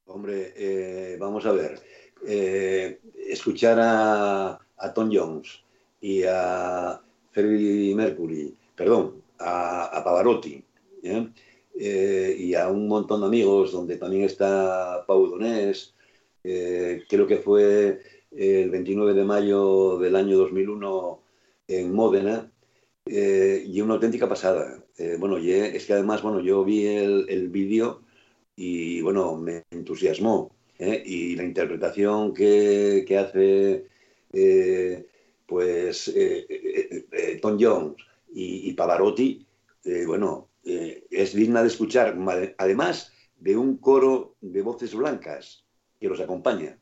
Hombre, 0.05 0.53
eh, 0.55 1.17
vamos 1.19 1.45
a 1.45 1.51
ver. 1.51 1.81
Eh, 2.27 2.99
escuchar 3.27 3.79
a, 3.79 4.59
a 4.77 4.93
Tom 4.93 5.09
Jones 5.11 5.63
y 6.01 6.23
a 6.23 7.01
Freddie 7.31 7.95
Mercury, 7.95 8.55
perdón, 8.75 9.23
a, 9.39 9.85
a 9.97 10.03
Pavarotti, 10.03 10.63
¿eh? 11.03 11.29
Eh, 11.77 12.35
y 12.39 12.55
a 12.55 12.69
un 12.69 12.87
montón 12.87 13.21
de 13.21 13.27
amigos, 13.27 13.71
donde 13.71 13.97
también 13.97 14.23
está 14.23 15.03
Pau 15.05 15.27
Donés, 15.27 15.95
eh, 16.47 17.03
creo 17.09 17.25
que 17.25 17.37
fue 17.37 18.01
el 18.31 18.69
29 18.69 19.15
de 19.15 19.23
mayo 19.25 19.97
del 19.97 20.15
año 20.15 20.37
2001 20.37 21.21
en 21.67 21.93
Módena, 21.93 22.51
eh, 23.07 23.63
y 23.65 23.81
una 23.81 23.95
auténtica 23.95 24.29
pasada. 24.29 24.83
Eh, 24.97 25.17
bueno, 25.19 25.37
es 25.37 25.85
que 25.85 25.93
además, 25.93 26.21
bueno, 26.21 26.39
yo 26.41 26.63
vi 26.63 26.85
el, 26.85 27.25
el 27.29 27.49
vídeo 27.49 28.01
y, 28.55 29.01
bueno, 29.01 29.37
me 29.37 29.63
entusiasmó. 29.71 30.55
Y 30.77 31.35
la 31.35 31.43
interpretación 31.43 32.33
que, 32.33 33.05
que 33.07 33.17
hace, 33.17 33.85
pues, 35.47 36.13
Tom 37.41 37.57
Jones 37.59 37.95
y, 38.33 38.73
Pavarotti, 38.73 39.45
bueno, 40.05 40.49
eh, 40.65 41.05
es 41.11 41.33
digna 41.33 41.61
de 41.61 41.67
escuchar, 41.67 42.17
además 42.57 43.11
de 43.37 43.55
un 43.55 43.77
coro 43.77 44.35
de 44.41 44.61
voces 44.61 44.95
blancas 44.95 45.65
que 45.99 46.09
los 46.09 46.19
acompaña. 46.19 46.79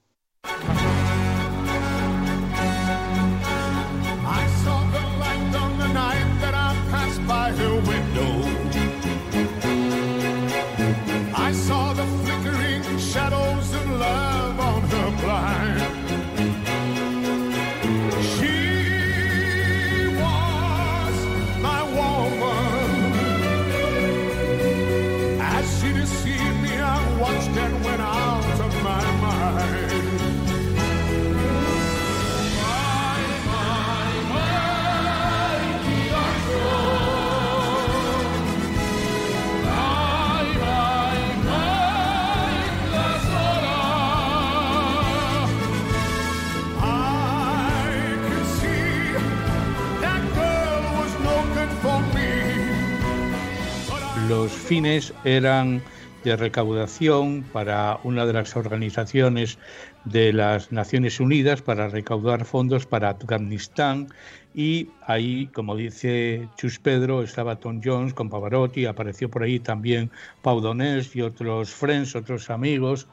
Los 54.33 54.51
fines 54.51 55.13
eran 55.25 55.79
de 56.23 56.35
recaudación 56.35 57.43
para 57.53 57.99
una 58.03 58.25
de 58.25 58.33
las 58.33 58.55
organizaciones 58.55 59.59
de 60.05 60.33
las 60.33 60.71
Naciones 60.71 61.19
Unidas 61.19 61.61
para 61.61 61.87
recaudar 61.87 62.43
fondos 62.43 62.87
para 62.87 63.09
Afganistán 63.09 64.07
y 64.55 64.89
ahí, 65.05 65.51
como 65.53 65.75
dice 65.75 66.49
Chus 66.57 66.79
Pedro, 66.79 67.21
estaba 67.21 67.57
Tom 67.57 67.79
Jones 67.83 68.15
con 68.15 68.31
Pavarotti, 68.31 68.87
apareció 68.87 69.29
por 69.29 69.43
ahí 69.43 69.59
también 69.59 70.09
Pau 70.41 70.61
Donés 70.61 71.15
y 71.15 71.21
otros 71.21 71.69
friends, 71.69 72.15
otros 72.15 72.49
amigos. 72.49 73.07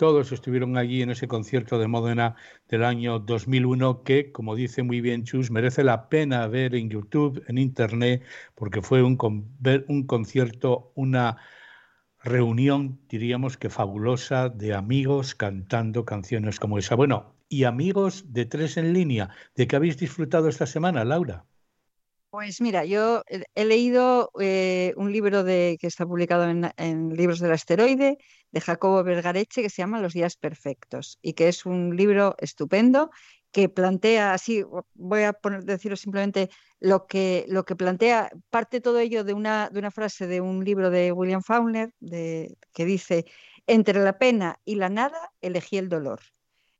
Todos 0.00 0.32
estuvieron 0.32 0.78
allí 0.78 1.02
en 1.02 1.10
ese 1.10 1.28
concierto 1.28 1.78
de 1.78 1.86
Módena 1.86 2.34
del 2.70 2.84
año 2.84 3.18
2001 3.18 4.02
que, 4.02 4.32
como 4.32 4.56
dice 4.56 4.82
muy 4.82 5.02
bien 5.02 5.24
Chus, 5.24 5.50
merece 5.50 5.84
la 5.84 6.08
pena 6.08 6.46
ver 6.46 6.74
en 6.74 6.88
YouTube, 6.88 7.44
en 7.48 7.58
Internet, 7.58 8.22
porque 8.54 8.80
fue 8.80 9.02
un, 9.02 9.18
concierto, 10.06 10.90
una 10.94 11.36
reunión, 12.24 12.98
diríamos 13.10 13.58
que 13.58 13.68
fabulosa, 13.68 14.48
de 14.48 14.72
amigos 14.72 15.34
cantando 15.34 16.06
canciones 16.06 16.58
como 16.58 16.78
esa. 16.78 16.94
Bueno, 16.94 17.34
y 17.50 17.64
amigos 17.64 18.32
de 18.32 18.46
tres 18.46 18.78
en 18.78 18.94
línea, 18.94 19.28
¿de 19.54 19.66
qué 19.66 19.76
habéis 19.76 19.98
disfrutado 19.98 20.48
esta 20.48 20.64
semana, 20.64 21.04
Laura? 21.04 21.44
Pues 22.30 22.60
mira, 22.60 22.84
yo 22.84 23.24
he 23.28 23.64
leído 23.64 24.30
eh, 24.40 24.94
un 24.96 25.12
libro 25.12 25.42
de, 25.42 25.76
que 25.80 25.88
está 25.88 26.06
publicado 26.06 26.48
en, 26.48 27.08
Libros 27.16 27.40
del 27.40 27.50
Asteroide 27.50 28.18
de 28.52 28.60
Jacobo 28.60 29.02
Vergareche 29.02 29.62
que 29.62 29.70
se 29.70 29.82
llama 29.82 30.00
Los 30.00 30.12
días 30.12 30.36
perfectos 30.36 31.18
y 31.22 31.32
que 31.32 31.48
es 31.48 31.66
un 31.66 31.96
libro 31.96 32.36
estupendo 32.38 33.10
que 33.50 33.68
plantea, 33.68 34.32
así 34.32 34.64
voy 34.94 35.24
a 35.24 35.32
poner, 35.32 35.64
deciros 35.64 36.00
simplemente 36.00 36.50
lo 36.78 37.08
que, 37.08 37.46
lo 37.48 37.64
que 37.64 37.74
plantea, 37.74 38.30
parte 38.48 38.80
todo 38.80 39.00
ello 39.00 39.24
de 39.24 39.34
una, 39.34 39.68
de 39.70 39.80
una 39.80 39.90
frase 39.90 40.28
de 40.28 40.40
un 40.40 40.64
libro 40.64 40.90
de 40.90 41.10
William 41.10 41.42
Faulkner 41.42 41.92
de, 41.98 42.56
que 42.72 42.84
dice, 42.84 43.24
entre 43.66 43.98
la 44.00 44.18
pena 44.18 44.60
y 44.64 44.76
la 44.76 44.88
nada 44.88 45.32
elegí 45.40 45.78
el 45.78 45.88
dolor. 45.88 46.20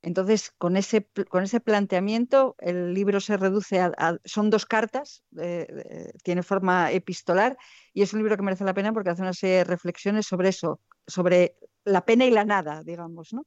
Entonces, 0.02 0.50
con 0.56 0.76
ese, 0.76 1.06
con 1.28 1.42
ese 1.42 1.60
planteamiento, 1.60 2.56
el 2.58 2.94
libro 2.94 3.20
se 3.20 3.36
reduce 3.36 3.80
a, 3.80 4.18
son 4.24 4.48
dos 4.48 4.64
cartas, 4.64 5.22
eh, 5.38 5.66
eh, 5.68 6.12
tiene 6.22 6.42
forma 6.42 6.90
epistolar 6.90 7.58
y 7.92 8.02
es 8.02 8.12
un 8.14 8.20
libro 8.20 8.36
que 8.36 8.42
merece 8.42 8.64
la 8.64 8.72
pena 8.72 8.92
porque 8.94 9.10
hace 9.10 9.22
una 9.22 9.34
serie 9.34 9.56
de 9.56 9.64
reflexiones 9.64 10.26
sobre 10.26 10.48
eso, 10.48 10.80
sobre 11.06 11.54
la 11.84 12.04
pena 12.06 12.24
y 12.24 12.30
la 12.30 12.44
nada, 12.44 12.82
digamos, 12.82 13.34
¿no? 13.34 13.46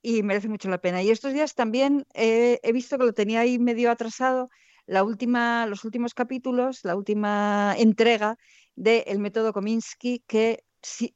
Y 0.00 0.22
merece 0.22 0.48
mucho 0.48 0.70
la 0.70 0.80
pena. 0.80 1.02
Y 1.02 1.10
estos 1.10 1.32
días 1.32 1.54
también 1.54 2.06
eh, 2.14 2.60
he 2.62 2.72
visto 2.72 2.96
que 2.96 3.04
lo 3.04 3.12
tenía 3.12 3.40
ahí 3.40 3.58
medio 3.58 3.90
atrasado, 3.90 4.48
la 4.86 5.02
última, 5.04 5.66
los 5.66 5.84
últimos 5.84 6.14
capítulos, 6.14 6.84
la 6.84 6.96
última 6.96 7.74
entrega 7.76 8.36
de 8.76 9.00
El 9.08 9.18
método 9.18 9.52
Kominsky, 9.52 10.24
que, 10.26 10.64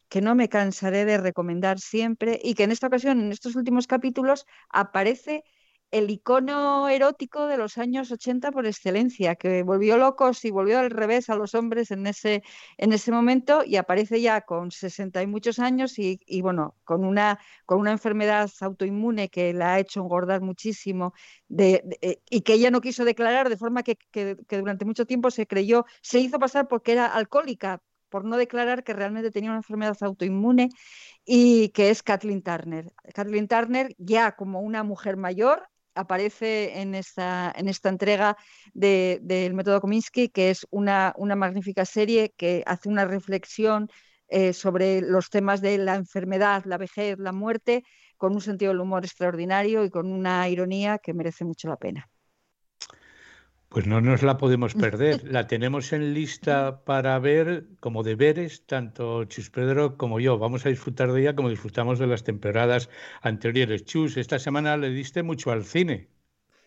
que 0.09 0.21
no 0.21 0.35
me 0.35 0.49
cansaré 0.49 1.05
de 1.05 1.19
recomendar 1.19 1.79
siempre 1.81 2.41
y 2.43 2.55
que 2.55 2.65
en 2.65 2.73
esta 2.73 2.87
ocasión, 2.89 3.21
en 3.21 3.33
estos 3.33 3.57
últimos 3.57 3.87
capítulos, 3.87 4.47
aparece 4.71 5.45
el 5.91 6.11
icono 6.11 6.89
erótico 6.89 7.47
de 7.47 7.57
los 7.57 7.79
años 7.79 8.11
80 8.11 8.51
por 8.51 8.67
excelencia, 8.67 9.37
que 9.37 9.63
volvió 9.63 9.97
locos 9.97 10.45
y 10.45 10.51
volvió 10.51 10.81
al 10.81 10.91
revés 10.91 11.31
a 11.31 11.37
los 11.37 11.55
hombres 11.55 11.93
en 11.93 12.07
ese, 12.09 12.43
en 12.79 12.93
ese 12.93 13.13
momento 13.13 13.63
y 13.65 13.77
aparece 13.77 14.21
ya 14.21 14.41
con 14.41 14.73
60 14.73 15.23
y 15.23 15.29
muchos 15.29 15.61
años 15.61 15.97
y, 15.99 16.19
bueno, 16.43 16.77
con 16.85 17.05
una, 17.05 17.39
con 17.65 17.79
una 17.79 17.93
enfermedad 17.93 18.51
autoinmune 18.61 19.29
que 19.29 19.53
la 19.55 19.75
ha 19.75 19.79
hecho 19.81 20.01
engordar 20.01 20.41
muchísimo 20.41 21.15
eh, 21.59 22.21
y 22.31 22.41
que 22.43 22.55
ella 22.55 22.71
no 22.71 22.81
quiso 22.81 23.05
declarar, 23.05 23.49
de 23.49 23.57
forma 23.57 23.83
que- 23.83 23.97
que 24.49 24.59
durante 24.59 24.85
mucho 24.85 25.07
tiempo 25.07 25.31
se 25.31 25.47
creyó, 25.47 25.85
se 26.03 26.19
hizo 26.21 26.39
pasar 26.39 26.69
porque 26.69 26.93
era 26.93 27.07
alcohólica, 27.07 27.81
por 28.15 28.25
no 28.25 28.37
declarar 28.37 28.85
que 28.85 28.93
realmente 28.93 29.33
tenía 29.33 29.51
una 29.51 29.59
enfermedad 29.59 29.97
autoinmune 30.01 30.71
y 31.25 31.71
que 31.71 31.91
es 31.91 32.03
Kathleen 32.03 32.43
Turner. 32.43 32.93
Kathleen 33.15 33.49
Turner, 33.49 33.95
ya 33.99 34.33
como 34.37 34.61
una 34.61 34.83
mujer 34.85 35.17
mayor, 35.17 35.67
aparece 35.97 36.81
en 36.81 36.95
esta, 36.95 37.53
en 37.57 37.69
esta 37.69 37.89
entrega 37.89 38.37
de- 38.73 39.19
del 39.23 39.55
método 39.55 39.81
Kominsky, 39.81 40.29
que 40.29 40.51
es 40.51 40.67
una, 40.71 41.13
una 41.17 41.35
magnífica 41.37 41.85
serie 41.85 42.33
que 42.37 42.63
hace 42.67 42.89
una 42.89 43.05
reflexión 43.05 43.89
eh, 44.29 44.53
sobre 44.53 45.01
los 45.03 45.29
temas 45.31 45.61
de 45.61 45.79
la 45.79 45.95
enfermedad, 45.97 46.65
la 46.67 46.79
vejez, 46.79 47.19
la 47.19 47.33
muerte, 47.33 47.83
con 48.17 48.33
un 48.35 48.41
sentido 48.41 48.71
del 48.73 48.81
humor 48.81 49.05
extraordinario 49.05 49.85
y 49.85 49.91
con 49.91 50.13
una 50.13 50.49
ironía 50.49 50.99
que 50.99 51.15
merece 51.15 51.45
mucho 51.45 51.69
la 51.69 51.77
pena. 51.77 52.09
Pues 53.75 53.89
no 53.89 54.01
nos 54.01 54.23
la 54.23 54.39
podemos 54.39 54.75
perder. 54.87 55.25
La 55.25 55.49
tenemos 55.49 55.93
en 55.93 56.15
lista 56.15 56.85
para 56.85 57.19
ver 57.19 57.67
como 57.81 58.05
deberes, 58.05 58.65
tanto 58.67 59.25
Chus 59.25 59.51
Pedro 59.51 59.97
como 59.97 60.21
yo. 60.21 60.39
Vamos 60.39 60.65
a 60.65 60.69
disfrutar 60.69 61.11
de 61.11 61.23
ella 61.23 61.35
como 61.35 61.51
disfrutamos 61.51 61.99
de 61.99 62.07
las 62.07 62.23
temporadas 62.23 62.89
anteriores. 63.21 63.85
Chus, 63.85 64.17
esta 64.17 64.39
semana 64.39 64.77
le 64.77 64.91
diste 64.91 65.25
mucho 65.25 65.51
al 65.51 65.65
cine. 65.65 66.07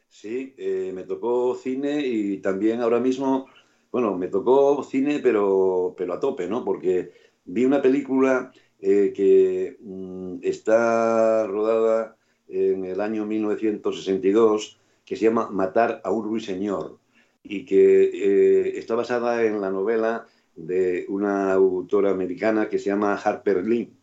Sí, 0.10 0.54
eh, 0.58 0.92
me 0.94 1.04
tocó 1.04 1.56
cine 1.56 2.06
y 2.06 2.40
también 2.40 2.82
ahora 2.82 3.00
mismo, 3.00 3.48
bueno, 3.90 4.18
me 4.18 4.28
tocó 4.28 4.84
cine 4.84 5.20
pero, 5.24 5.96
pero 5.98 6.14
a 6.14 6.20
tope, 6.20 6.46
¿no? 6.48 6.66
Porque 6.66 7.14
vi 7.46 7.64
una 7.64 7.82
película 7.82 8.52
eh, 8.82 9.14
que 9.16 9.78
mm, 9.80 10.40
está 10.42 11.48
rodada 11.48 12.18
en 12.50 12.84
el 12.84 13.00
año 13.00 13.26
1962 13.26 14.78
que 15.08 15.16
se 15.16 15.24
llama 15.24 15.50
Matar 15.50 16.02
a 16.04 16.12
un 16.12 16.26
ruiseñor 16.26 17.00
y 17.42 17.66
que 17.66 18.04
eh, 18.04 18.78
está 18.78 18.94
basada 18.94 19.46
en 19.46 19.62
la 19.62 19.72
novela 19.72 20.28
de 20.58 21.06
una 21.08 21.54
autora 21.54 22.12
americana 22.12 22.68
que 22.68 22.78
se 22.78 22.90
llama 22.90 23.16
Harper 23.16 23.66
Lee. 23.66 23.94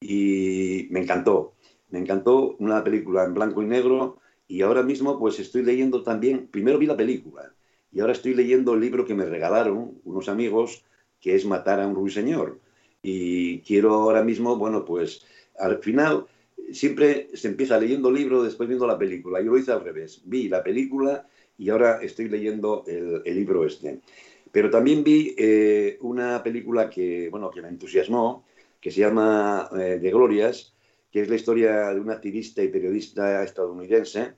Y 0.00 0.88
me 0.90 1.00
encantó, 1.00 1.54
me 1.90 2.00
encantó 2.00 2.56
una 2.58 2.82
película 2.82 3.24
en 3.24 3.34
blanco 3.34 3.62
y 3.62 3.66
negro 3.66 4.18
y 4.48 4.62
ahora 4.62 4.82
mismo 4.82 5.20
pues 5.20 5.38
estoy 5.38 5.62
leyendo 5.62 6.02
también, 6.02 6.48
primero 6.48 6.78
vi 6.78 6.86
la 6.86 6.96
película 6.96 7.54
y 7.92 8.00
ahora 8.00 8.12
estoy 8.12 8.34
leyendo 8.34 8.74
el 8.74 8.80
libro 8.80 9.04
que 9.04 9.14
me 9.14 9.26
regalaron 9.26 10.00
unos 10.04 10.28
amigos 10.28 10.84
que 11.20 11.36
es 11.36 11.44
Matar 11.46 11.80
a 11.80 11.86
un 11.86 11.94
ruiseñor. 11.94 12.58
Y 13.02 13.60
quiero 13.60 13.94
ahora 13.94 14.24
mismo, 14.24 14.56
bueno, 14.56 14.84
pues 14.84 15.24
al 15.58 15.78
final 15.78 16.26
siempre 16.72 17.28
se 17.34 17.48
empieza 17.48 17.78
leyendo 17.78 18.10
libro, 18.10 18.42
después 18.42 18.68
viendo 18.68 18.86
la 18.86 18.98
película. 18.98 19.40
Yo 19.40 19.52
lo 19.52 19.58
hice 19.58 19.72
al 19.72 19.84
revés. 19.84 20.22
Vi 20.24 20.48
la 20.48 20.62
película 20.62 21.26
y 21.58 21.70
ahora 21.70 22.00
estoy 22.02 22.28
leyendo 22.28 22.84
el, 22.86 23.22
el 23.24 23.34
libro 23.34 23.64
este. 23.66 24.00
Pero 24.52 24.70
también 24.70 25.04
vi 25.04 25.34
eh, 25.38 25.98
una 26.00 26.42
película 26.42 26.90
que, 26.90 27.28
bueno, 27.30 27.50
que 27.50 27.62
me 27.62 27.68
entusiasmó, 27.68 28.44
que 28.80 28.90
se 28.90 29.00
llama 29.00 29.68
eh, 29.78 29.98
De 30.00 30.10
Glorias, 30.10 30.74
que 31.10 31.20
es 31.22 31.28
la 31.28 31.36
historia 31.36 31.90
de 31.90 32.00
un 32.00 32.10
activista 32.10 32.62
y 32.62 32.68
periodista 32.68 33.42
estadounidense 33.44 34.34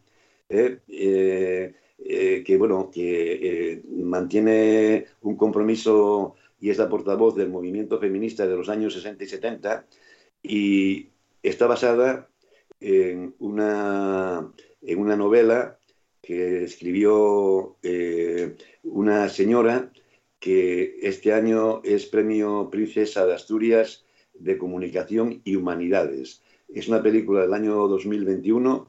eh, 0.49 0.81
eh, 0.89 1.75
eh, 1.99 2.43
que, 2.45 2.57
bueno, 2.57 2.91
que 2.93 3.73
eh, 3.73 3.83
mantiene 3.89 5.07
un 5.23 5.37
compromiso 5.37 6.35
y 6.61 6.71
es 6.71 6.79
la 6.79 6.89
portavoz 6.89 7.37
del 7.37 7.49
movimiento 7.49 7.99
feminista 7.99 8.47
de 8.47 8.57
los 8.57 8.69
años 8.69 8.95
60 8.95 9.25
y 9.25 9.27
70 9.27 9.87
y 10.43 11.09
está 11.43 11.67
basada 11.67 12.29
en 12.81 13.35
una, 13.39 14.53
en 14.83 14.99
una 14.99 15.17
novela 15.17 15.79
que 16.21 16.65
escribió 16.65 17.77
eh, 17.83 18.57
una 18.83 19.29
señora 19.29 19.91
que 20.39 20.99
este 21.03 21.33
año 21.33 21.83
es 21.85 22.07
premio 22.07 22.69
Princesa 22.71 23.27
de 23.27 23.35
Asturias 23.35 24.05
de 24.35 24.59
Comunicación 24.59 25.41
y 25.45 25.57
Humanidades. 25.57 26.43
Es 26.69 26.89
una 26.89 27.03
película 27.03 27.43
del 27.43 27.55
año 27.55 27.87
2021 27.89 28.89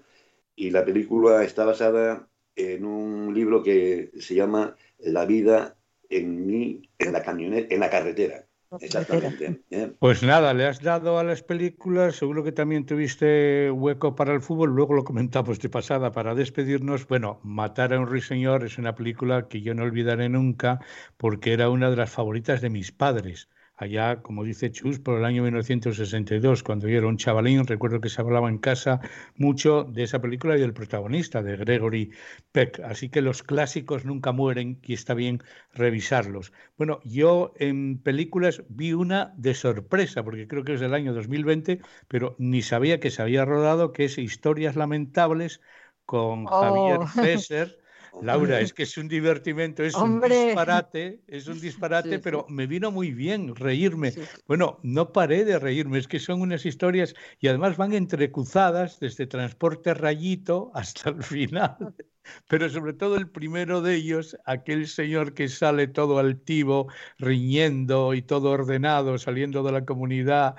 y 0.55 0.71
la 0.71 0.85
película 0.85 1.43
está 1.43 1.65
basada 1.65 2.27
en 2.55 2.85
un 2.85 3.33
libro 3.33 3.63
que 3.63 4.11
se 4.19 4.35
llama 4.35 4.75
La 4.99 5.25
vida 5.25 5.75
en 6.09 6.45
mí, 6.45 6.89
en 6.99 7.13
la 7.13 7.23
en 7.27 7.79
la 7.79 7.89
carretera. 7.89 8.42
Exactamente. 8.79 9.63
Pues 9.99 10.23
nada, 10.23 10.53
le 10.53 10.65
has 10.65 10.81
dado 10.81 11.17
a 11.19 11.23
las 11.23 11.43
películas, 11.43 12.15
seguro 12.15 12.43
que 12.43 12.51
también 12.51 12.85
tuviste 12.85 13.71
hueco 13.71 14.15
para 14.15 14.33
el 14.33 14.41
fútbol, 14.41 14.71
luego 14.71 14.93
lo 14.93 15.03
comentamos 15.03 15.59
de 15.59 15.69
pasada 15.69 16.11
para 16.11 16.35
despedirnos. 16.35 17.07
Bueno, 17.07 17.39
Matar 17.43 17.93
a 17.93 17.99
un 17.99 18.07
ruiseñor 18.07 18.63
es 18.65 18.77
una 18.77 18.95
película 18.95 19.47
que 19.47 19.61
yo 19.61 19.73
no 19.73 19.83
olvidaré 19.83 20.29
nunca 20.29 20.79
porque 21.17 21.53
era 21.53 21.69
una 21.69 21.89
de 21.89 21.95
las 21.97 22.09
favoritas 22.11 22.61
de 22.61 22.69
mis 22.69 22.91
padres. 22.91 23.49
Allá, 23.75 24.21
como 24.21 24.43
dice 24.43 24.71
Chus, 24.71 24.99
por 24.99 25.17
el 25.17 25.25
año 25.25 25.41
1962, 25.41 26.61
cuando 26.61 26.87
yo 26.87 26.97
era 26.97 27.07
un 27.07 27.17
chavalín, 27.17 27.65
recuerdo 27.65 27.99
que 28.01 28.09
se 28.09 28.21
hablaba 28.21 28.47
en 28.47 28.59
casa 28.59 28.99
mucho 29.35 29.83
de 29.83 30.03
esa 30.03 30.21
película 30.21 30.55
y 30.55 30.61
del 30.61 30.73
protagonista, 30.73 31.41
de 31.41 31.57
Gregory 31.57 32.11
Peck. 32.51 32.79
Así 32.81 33.09
que 33.09 33.21
los 33.21 33.41
clásicos 33.41 34.05
nunca 34.05 34.31
mueren 34.31 34.79
y 34.83 34.93
está 34.93 35.15
bien 35.15 35.41
revisarlos. 35.73 36.53
Bueno, 36.77 36.99
yo 37.03 37.53
en 37.57 37.97
películas 37.97 38.63
vi 38.69 38.93
una 38.93 39.33
de 39.37 39.55
sorpresa, 39.55 40.23
porque 40.23 40.47
creo 40.47 40.63
que 40.63 40.73
es 40.73 40.79
del 40.79 40.93
año 40.93 41.13
2020, 41.13 41.81
pero 42.07 42.35
ni 42.37 42.61
sabía 42.61 42.99
que 42.99 43.09
se 43.09 43.23
había 43.23 43.43
rodado, 43.43 43.91
que 43.91 44.05
es 44.05 44.19
Historias 44.19 44.75
Lamentables 44.75 45.61
con 46.05 46.45
Javier 46.45 46.99
Oh. 47.01 47.07
Laura, 48.19 48.61
es 48.61 48.73
que 48.73 48.83
es 48.83 48.97
un 48.97 49.07
divertimento, 49.07 49.83
es 49.83 50.01
un 50.01 50.21
disparate, 50.21 51.21
es 51.27 51.47
un 51.47 51.59
disparate, 51.59 52.15
Sí, 52.15 52.21
sí. 52.21 52.21
pero 52.21 52.45
me 52.49 52.67
vino 52.67 52.91
muy 52.91 53.11
bien 53.11 53.55
reírme. 53.55 54.11
Sí. 54.11 54.21
Bueno, 54.47 54.79
no 54.83 55.11
paré 55.11 55.43
de 55.45 55.59
reírme, 55.59 55.97
es 55.99 56.07
que 56.07 56.19
son 56.19 56.41
unas 56.41 56.65
historias 56.65 57.15
y 57.39 57.47
además 57.49 57.75
van 57.77 57.93
entrecruzadas 57.93 58.99
desde 58.99 59.27
Transporte 59.27 59.93
Rayito 59.93 60.71
hasta 60.73 61.09
el 61.09 61.23
final. 61.23 61.95
Pero 62.47 62.69
sobre 62.69 62.93
todo 62.93 63.17
el 63.17 63.29
primero 63.29 63.81
de 63.81 63.95
ellos, 63.95 64.37
aquel 64.45 64.87
señor 64.87 65.33
que 65.33 65.49
sale 65.49 65.87
todo 65.87 66.19
altivo, 66.19 66.87
riñendo 67.17 68.13
y 68.13 68.21
todo 68.21 68.51
ordenado, 68.51 69.17
saliendo 69.17 69.61
de 69.63 69.73
la 69.73 69.83
comunidad 69.85 70.55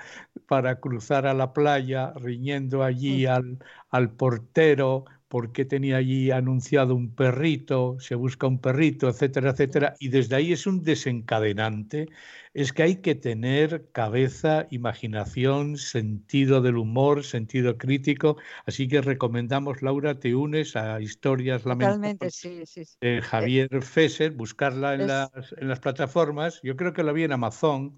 para 0.47 0.79
cruzar 0.79 1.25
a 1.27 1.33
la 1.33 1.53
playa, 1.53 2.13
riñendo 2.15 2.83
allí 2.83 3.25
al, 3.25 3.59
al 3.89 4.11
portero, 4.15 5.05
porque 5.27 5.65
tenía 5.65 5.97
allí 5.97 6.31
anunciado 6.31 6.95
un 6.95 7.13
perrito, 7.15 7.97
se 7.99 8.15
busca 8.15 8.47
un 8.47 8.59
perrito, 8.61 9.07
etcétera, 9.09 9.51
etcétera. 9.51 9.95
Y 9.99 10.09
desde 10.09 10.35
ahí 10.35 10.53
es 10.53 10.67
un 10.67 10.83
desencadenante. 10.83 12.07
Es 12.55 12.73
que 12.73 12.83
hay 12.83 12.95
que 13.01 13.13
tener 13.15 13.91
cabeza, 13.91 14.65
imaginación, 14.71 15.77
sentido 15.77 16.61
del 16.61 16.77
humor, 16.77 17.23
sentido 17.23 17.77
crítico. 17.77 18.37
Así 18.65 18.87
que 18.87 19.01
recomendamos, 19.01 19.81
Laura, 19.83 20.19
te 20.19 20.33
unes 20.35 20.75
a 20.75 21.01
Historias 21.01 21.65
Lamentables 21.65 22.33
sí, 22.35 22.65
sí. 22.65 22.85
sí. 22.85 22.97
de 23.01 23.21
Javier 23.21 23.83
Fesser, 23.83 24.31
buscarla 24.31 24.95
en 24.95 25.01
Es- 25.01 25.07
las, 25.07 25.31
en 25.57 25.67
las 25.67 25.79
plataformas. 25.81 26.61
Yo 26.63 26.75
creo 26.77 26.93
que 26.93 27.03
la 27.03 27.11
vi 27.11 27.23
en 27.23 27.33
Amazon 27.33 27.97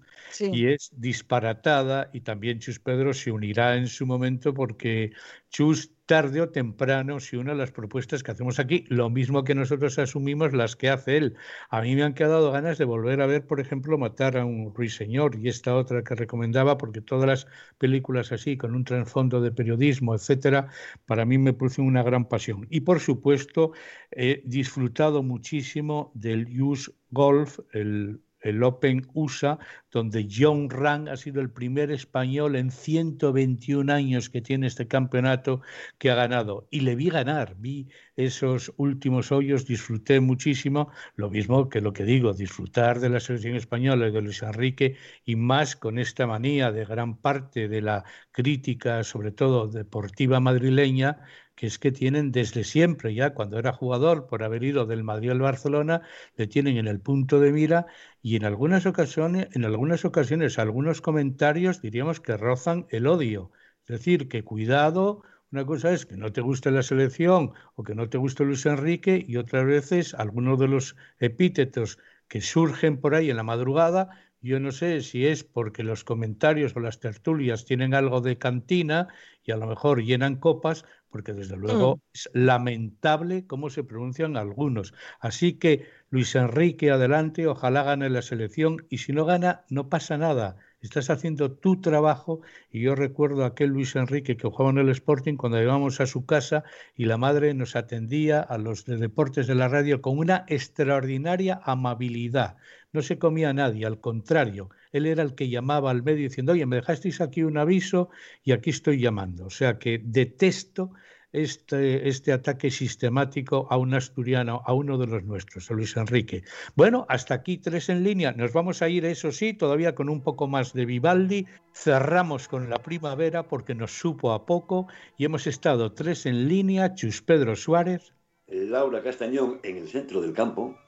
y 0.50 0.66
es 0.66 0.90
disparatada 0.92 2.10
y 2.12 2.20
también 2.22 2.58
Chus 2.58 2.78
Pedro 2.80 3.14
se 3.14 3.30
unirá 3.30 3.76
en 3.76 3.86
su 3.86 4.06
momento 4.06 4.54
porque 4.54 5.12
Chus 5.50 5.92
tarde 6.06 6.40
o 6.40 6.50
temprano 6.50 7.20
se 7.20 7.36
une 7.36 7.52
a 7.52 7.54
las 7.54 7.70
propuestas 7.70 8.22
que 8.22 8.30
hacemos 8.30 8.58
aquí, 8.58 8.84
lo 8.88 9.10
mismo 9.10 9.44
que 9.44 9.54
nosotros 9.54 9.98
asumimos 9.98 10.52
las 10.54 10.74
que 10.76 10.88
hace 10.88 11.16
él. 11.18 11.36
A 11.70 11.82
mí 11.82 11.94
me 11.96 12.02
han 12.02 12.14
quedado 12.14 12.50
ganas 12.50 12.78
de 12.78 12.84
volver 12.86 13.20
a 13.20 13.26
ver, 13.26 13.46
por 13.46 13.60
ejemplo, 13.60 13.98
Matar 13.98 14.36
a 14.38 14.44
un 14.48 14.74
ruiseñor 14.74 15.36
y 15.36 15.48
esta 15.48 15.74
otra 15.76 16.02
que 16.02 16.14
recomendaba, 16.14 16.78
porque 16.78 17.00
todas 17.00 17.26
las 17.26 17.46
películas 17.78 18.32
así, 18.32 18.56
con 18.56 18.74
un 18.74 18.84
trasfondo 18.84 19.40
de 19.40 19.52
periodismo, 19.52 20.14
etcétera, 20.14 20.68
para 21.06 21.24
mí 21.24 21.38
me 21.38 21.52
producen 21.52 21.86
una 21.86 22.02
gran 22.02 22.26
pasión. 22.28 22.66
Y 22.70 22.80
por 22.80 23.00
supuesto, 23.00 23.72
he 24.10 24.42
disfrutado 24.44 25.22
muchísimo 25.22 26.10
del 26.14 26.60
US 26.60 26.92
Golf, 27.10 27.58
el 27.72 28.20
el 28.40 28.62
Open 28.62 29.06
USA, 29.14 29.58
donde 29.90 30.28
John 30.30 30.70
Ram 30.70 31.08
ha 31.08 31.16
sido 31.16 31.40
el 31.40 31.50
primer 31.50 31.90
español 31.90 32.56
en 32.56 32.70
121 32.70 33.92
años 33.92 34.30
que 34.30 34.40
tiene 34.40 34.66
este 34.66 34.86
campeonato 34.86 35.60
que 35.98 36.10
ha 36.10 36.14
ganado. 36.14 36.68
Y 36.70 36.80
le 36.80 36.94
vi 36.94 37.10
ganar, 37.10 37.56
vi 37.58 37.88
esos 38.16 38.72
últimos 38.76 39.32
hoyos, 39.32 39.66
disfruté 39.66 40.20
muchísimo, 40.20 40.90
lo 41.14 41.30
mismo 41.30 41.68
que 41.68 41.80
lo 41.80 41.92
que 41.92 42.04
digo, 42.04 42.32
disfrutar 42.32 43.00
de 43.00 43.08
la 43.10 43.20
selección 43.20 43.56
española 43.56 44.08
y 44.08 44.12
de 44.12 44.22
Luis 44.22 44.42
Enrique, 44.42 44.96
y 45.24 45.36
más 45.36 45.76
con 45.76 45.98
esta 45.98 46.26
manía 46.26 46.72
de 46.72 46.84
gran 46.84 47.16
parte 47.16 47.68
de 47.68 47.82
la 47.82 48.04
crítica, 48.30 49.04
sobre 49.04 49.32
todo 49.32 49.68
deportiva 49.68 50.40
madrileña, 50.40 51.18
que 51.58 51.66
es 51.66 51.80
que 51.80 51.90
tienen 51.90 52.30
desde 52.30 52.62
siempre, 52.62 53.14
ya 53.14 53.34
cuando 53.34 53.58
era 53.58 53.72
jugador, 53.72 54.28
por 54.28 54.44
haber 54.44 54.62
ido 54.62 54.86
del 54.86 55.02
Madrid 55.02 55.30
al 55.30 55.40
Barcelona, 55.40 56.02
le 56.36 56.46
tienen 56.46 56.76
en 56.76 56.86
el 56.86 57.00
punto 57.00 57.40
de 57.40 57.50
mira 57.50 57.86
y 58.22 58.36
en 58.36 58.44
algunas 58.44 58.86
ocasiones, 58.86 59.48
en 59.56 59.64
algunas 59.64 60.04
ocasiones, 60.04 60.60
algunos 60.60 61.00
comentarios 61.00 61.82
diríamos 61.82 62.20
que 62.20 62.36
rozan 62.36 62.86
el 62.90 63.08
odio. 63.08 63.50
Es 63.82 63.88
decir, 63.88 64.28
que 64.28 64.44
cuidado, 64.44 65.24
una 65.50 65.66
cosa 65.66 65.92
es 65.92 66.06
que 66.06 66.16
no 66.16 66.32
te 66.32 66.42
guste 66.42 66.70
la 66.70 66.84
selección 66.84 67.50
o 67.74 67.82
que 67.82 67.96
no 67.96 68.08
te 68.08 68.18
guste 68.18 68.44
Luis 68.44 68.64
Enrique 68.64 69.24
y 69.26 69.36
otras 69.36 69.66
veces 69.66 70.14
algunos 70.14 70.60
de 70.60 70.68
los 70.68 70.94
epítetos 71.18 71.98
que 72.28 72.40
surgen 72.40 73.00
por 73.00 73.16
ahí 73.16 73.30
en 73.30 73.36
la 73.36 73.42
madrugada 73.42 74.10
Yo 74.40 74.60
no 74.60 74.70
sé 74.70 75.00
si 75.02 75.26
es 75.26 75.42
porque 75.44 75.82
los 75.82 76.04
comentarios 76.04 76.74
o 76.76 76.80
las 76.80 77.00
tertulias 77.00 77.64
tienen 77.64 77.92
algo 77.94 78.20
de 78.20 78.38
cantina 78.38 79.08
y 79.42 79.50
a 79.52 79.56
lo 79.56 79.66
mejor 79.66 80.02
llenan 80.04 80.36
copas, 80.36 80.84
porque 81.10 81.32
desde 81.32 81.56
luego 81.56 81.96
Mm. 81.96 82.00
es 82.14 82.30
lamentable 82.34 83.46
cómo 83.46 83.68
se 83.70 83.82
pronuncian 83.82 84.36
algunos. 84.36 84.94
Así 85.20 85.54
que 85.54 85.86
Luis 86.10 86.34
Enrique, 86.36 86.90
adelante, 86.90 87.46
ojalá 87.48 87.82
gane 87.82 88.10
la 88.10 88.22
selección 88.22 88.86
y 88.88 88.98
si 88.98 89.12
no 89.12 89.24
gana, 89.24 89.64
no 89.70 89.88
pasa 89.88 90.16
nada. 90.18 90.56
Estás 90.80 91.10
haciendo 91.10 91.50
tu 91.52 91.80
trabajo 91.80 92.40
y 92.70 92.80
yo 92.82 92.94
recuerdo 92.94 93.42
a 93.42 93.48
aquel 93.48 93.70
Luis 93.70 93.96
Enrique 93.96 94.36
que 94.36 94.48
jugaba 94.48 94.70
en 94.70 94.78
el 94.78 94.88
Sporting 94.90 95.34
cuando 95.36 95.60
íbamos 95.60 96.00
a 96.00 96.06
su 96.06 96.24
casa 96.26 96.62
y 96.94 97.06
la 97.06 97.16
madre 97.18 97.52
nos 97.54 97.74
atendía 97.74 98.40
a 98.40 98.58
los 98.58 98.84
de 98.84 98.96
deportes 98.98 99.48
de 99.48 99.56
la 99.56 99.66
radio 99.68 100.00
con 100.00 100.18
una 100.18 100.44
extraordinaria 100.46 101.60
amabilidad. 101.64 102.56
No 102.92 103.02
se 103.02 103.18
comía 103.18 103.50
a 103.50 103.54
nadie, 103.54 103.86
al 103.86 104.00
contrario, 104.00 104.70
él 104.92 105.06
era 105.06 105.22
el 105.22 105.34
que 105.34 105.48
llamaba 105.48 105.90
al 105.90 106.02
medio 106.02 106.28
diciendo, 106.28 106.52
oye, 106.52 106.66
me 106.66 106.76
dejasteis 106.76 107.20
aquí 107.20 107.42
un 107.42 107.58
aviso 107.58 108.10
y 108.42 108.52
aquí 108.52 108.70
estoy 108.70 108.98
llamando. 108.98 109.46
O 109.46 109.50
sea 109.50 109.78
que 109.78 110.00
detesto 110.02 110.92
este, 111.32 112.08
este 112.08 112.32
ataque 112.32 112.70
sistemático 112.70 113.66
a 113.70 113.76
un 113.76 113.94
asturiano, 113.94 114.62
a 114.64 114.72
uno 114.72 114.96
de 114.98 115.06
los 115.06 115.24
nuestros, 115.24 115.70
a 115.70 115.74
Luis 115.74 115.96
Enrique. 115.96 116.42
Bueno, 116.74 117.06
hasta 117.08 117.34
aquí 117.34 117.58
tres 117.58 117.88
en 117.88 118.02
línea. 118.02 118.32
Nos 118.32 118.52
vamos 118.52 118.80
a 118.82 118.88
ir, 118.88 119.04
eso 119.04 119.32
sí, 119.32 119.52
todavía 119.52 119.94
con 119.94 120.08
un 120.08 120.22
poco 120.22 120.46
más 120.46 120.72
de 120.72 120.86
Vivaldi. 120.86 121.46
Cerramos 121.74 122.48
con 122.48 122.70
la 122.70 122.78
primavera 122.78 123.46
porque 123.46 123.74
nos 123.74 123.98
supo 123.98 124.32
a 124.32 124.46
poco 124.46 124.88
y 125.16 125.24
hemos 125.24 125.46
estado 125.46 125.92
tres 125.92 126.26
en 126.26 126.48
línea. 126.48 126.94
Chus 126.94 127.22
Pedro 127.22 127.56
Suárez. 127.56 128.14
Laura 128.46 129.02
Castañón 129.02 129.60
en 129.62 129.76
el 129.76 129.88
centro 129.88 130.22
del 130.22 130.32
campo. 130.32 130.78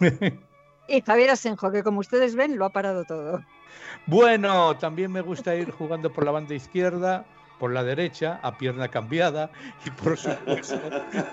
Y 0.90 1.02
Javier 1.02 1.30
Asenjo, 1.30 1.70
que 1.70 1.84
como 1.84 2.00
ustedes 2.00 2.34
ven, 2.34 2.58
lo 2.58 2.64
ha 2.64 2.70
parado 2.70 3.04
todo. 3.04 3.44
Bueno, 4.06 4.76
también 4.76 5.12
me 5.12 5.20
gusta 5.20 5.54
ir 5.54 5.70
jugando 5.70 6.12
por 6.12 6.24
la 6.24 6.32
banda 6.32 6.54
izquierda, 6.54 7.24
por 7.60 7.72
la 7.72 7.84
derecha, 7.84 8.40
a 8.42 8.58
pierna 8.58 8.88
cambiada, 8.88 9.50
y 9.86 9.90
por 9.90 10.16
supuesto 10.16 10.80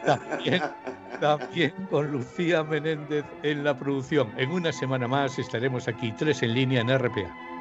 también, 0.05 0.61
con 1.89 2.11
Lucía 2.11 2.63
Menéndez 2.63 3.25
en 3.41 3.63
la 3.63 3.77
producción. 3.77 4.31
En 4.37 4.51
una 4.51 4.71
semana 4.71 5.07
más 5.07 5.39
estaremos 5.39 5.87
aquí, 5.87 6.11
tres 6.11 6.43
en 6.43 6.53
línea 6.53 6.81
en 6.81 6.95
RPA. 6.95 7.56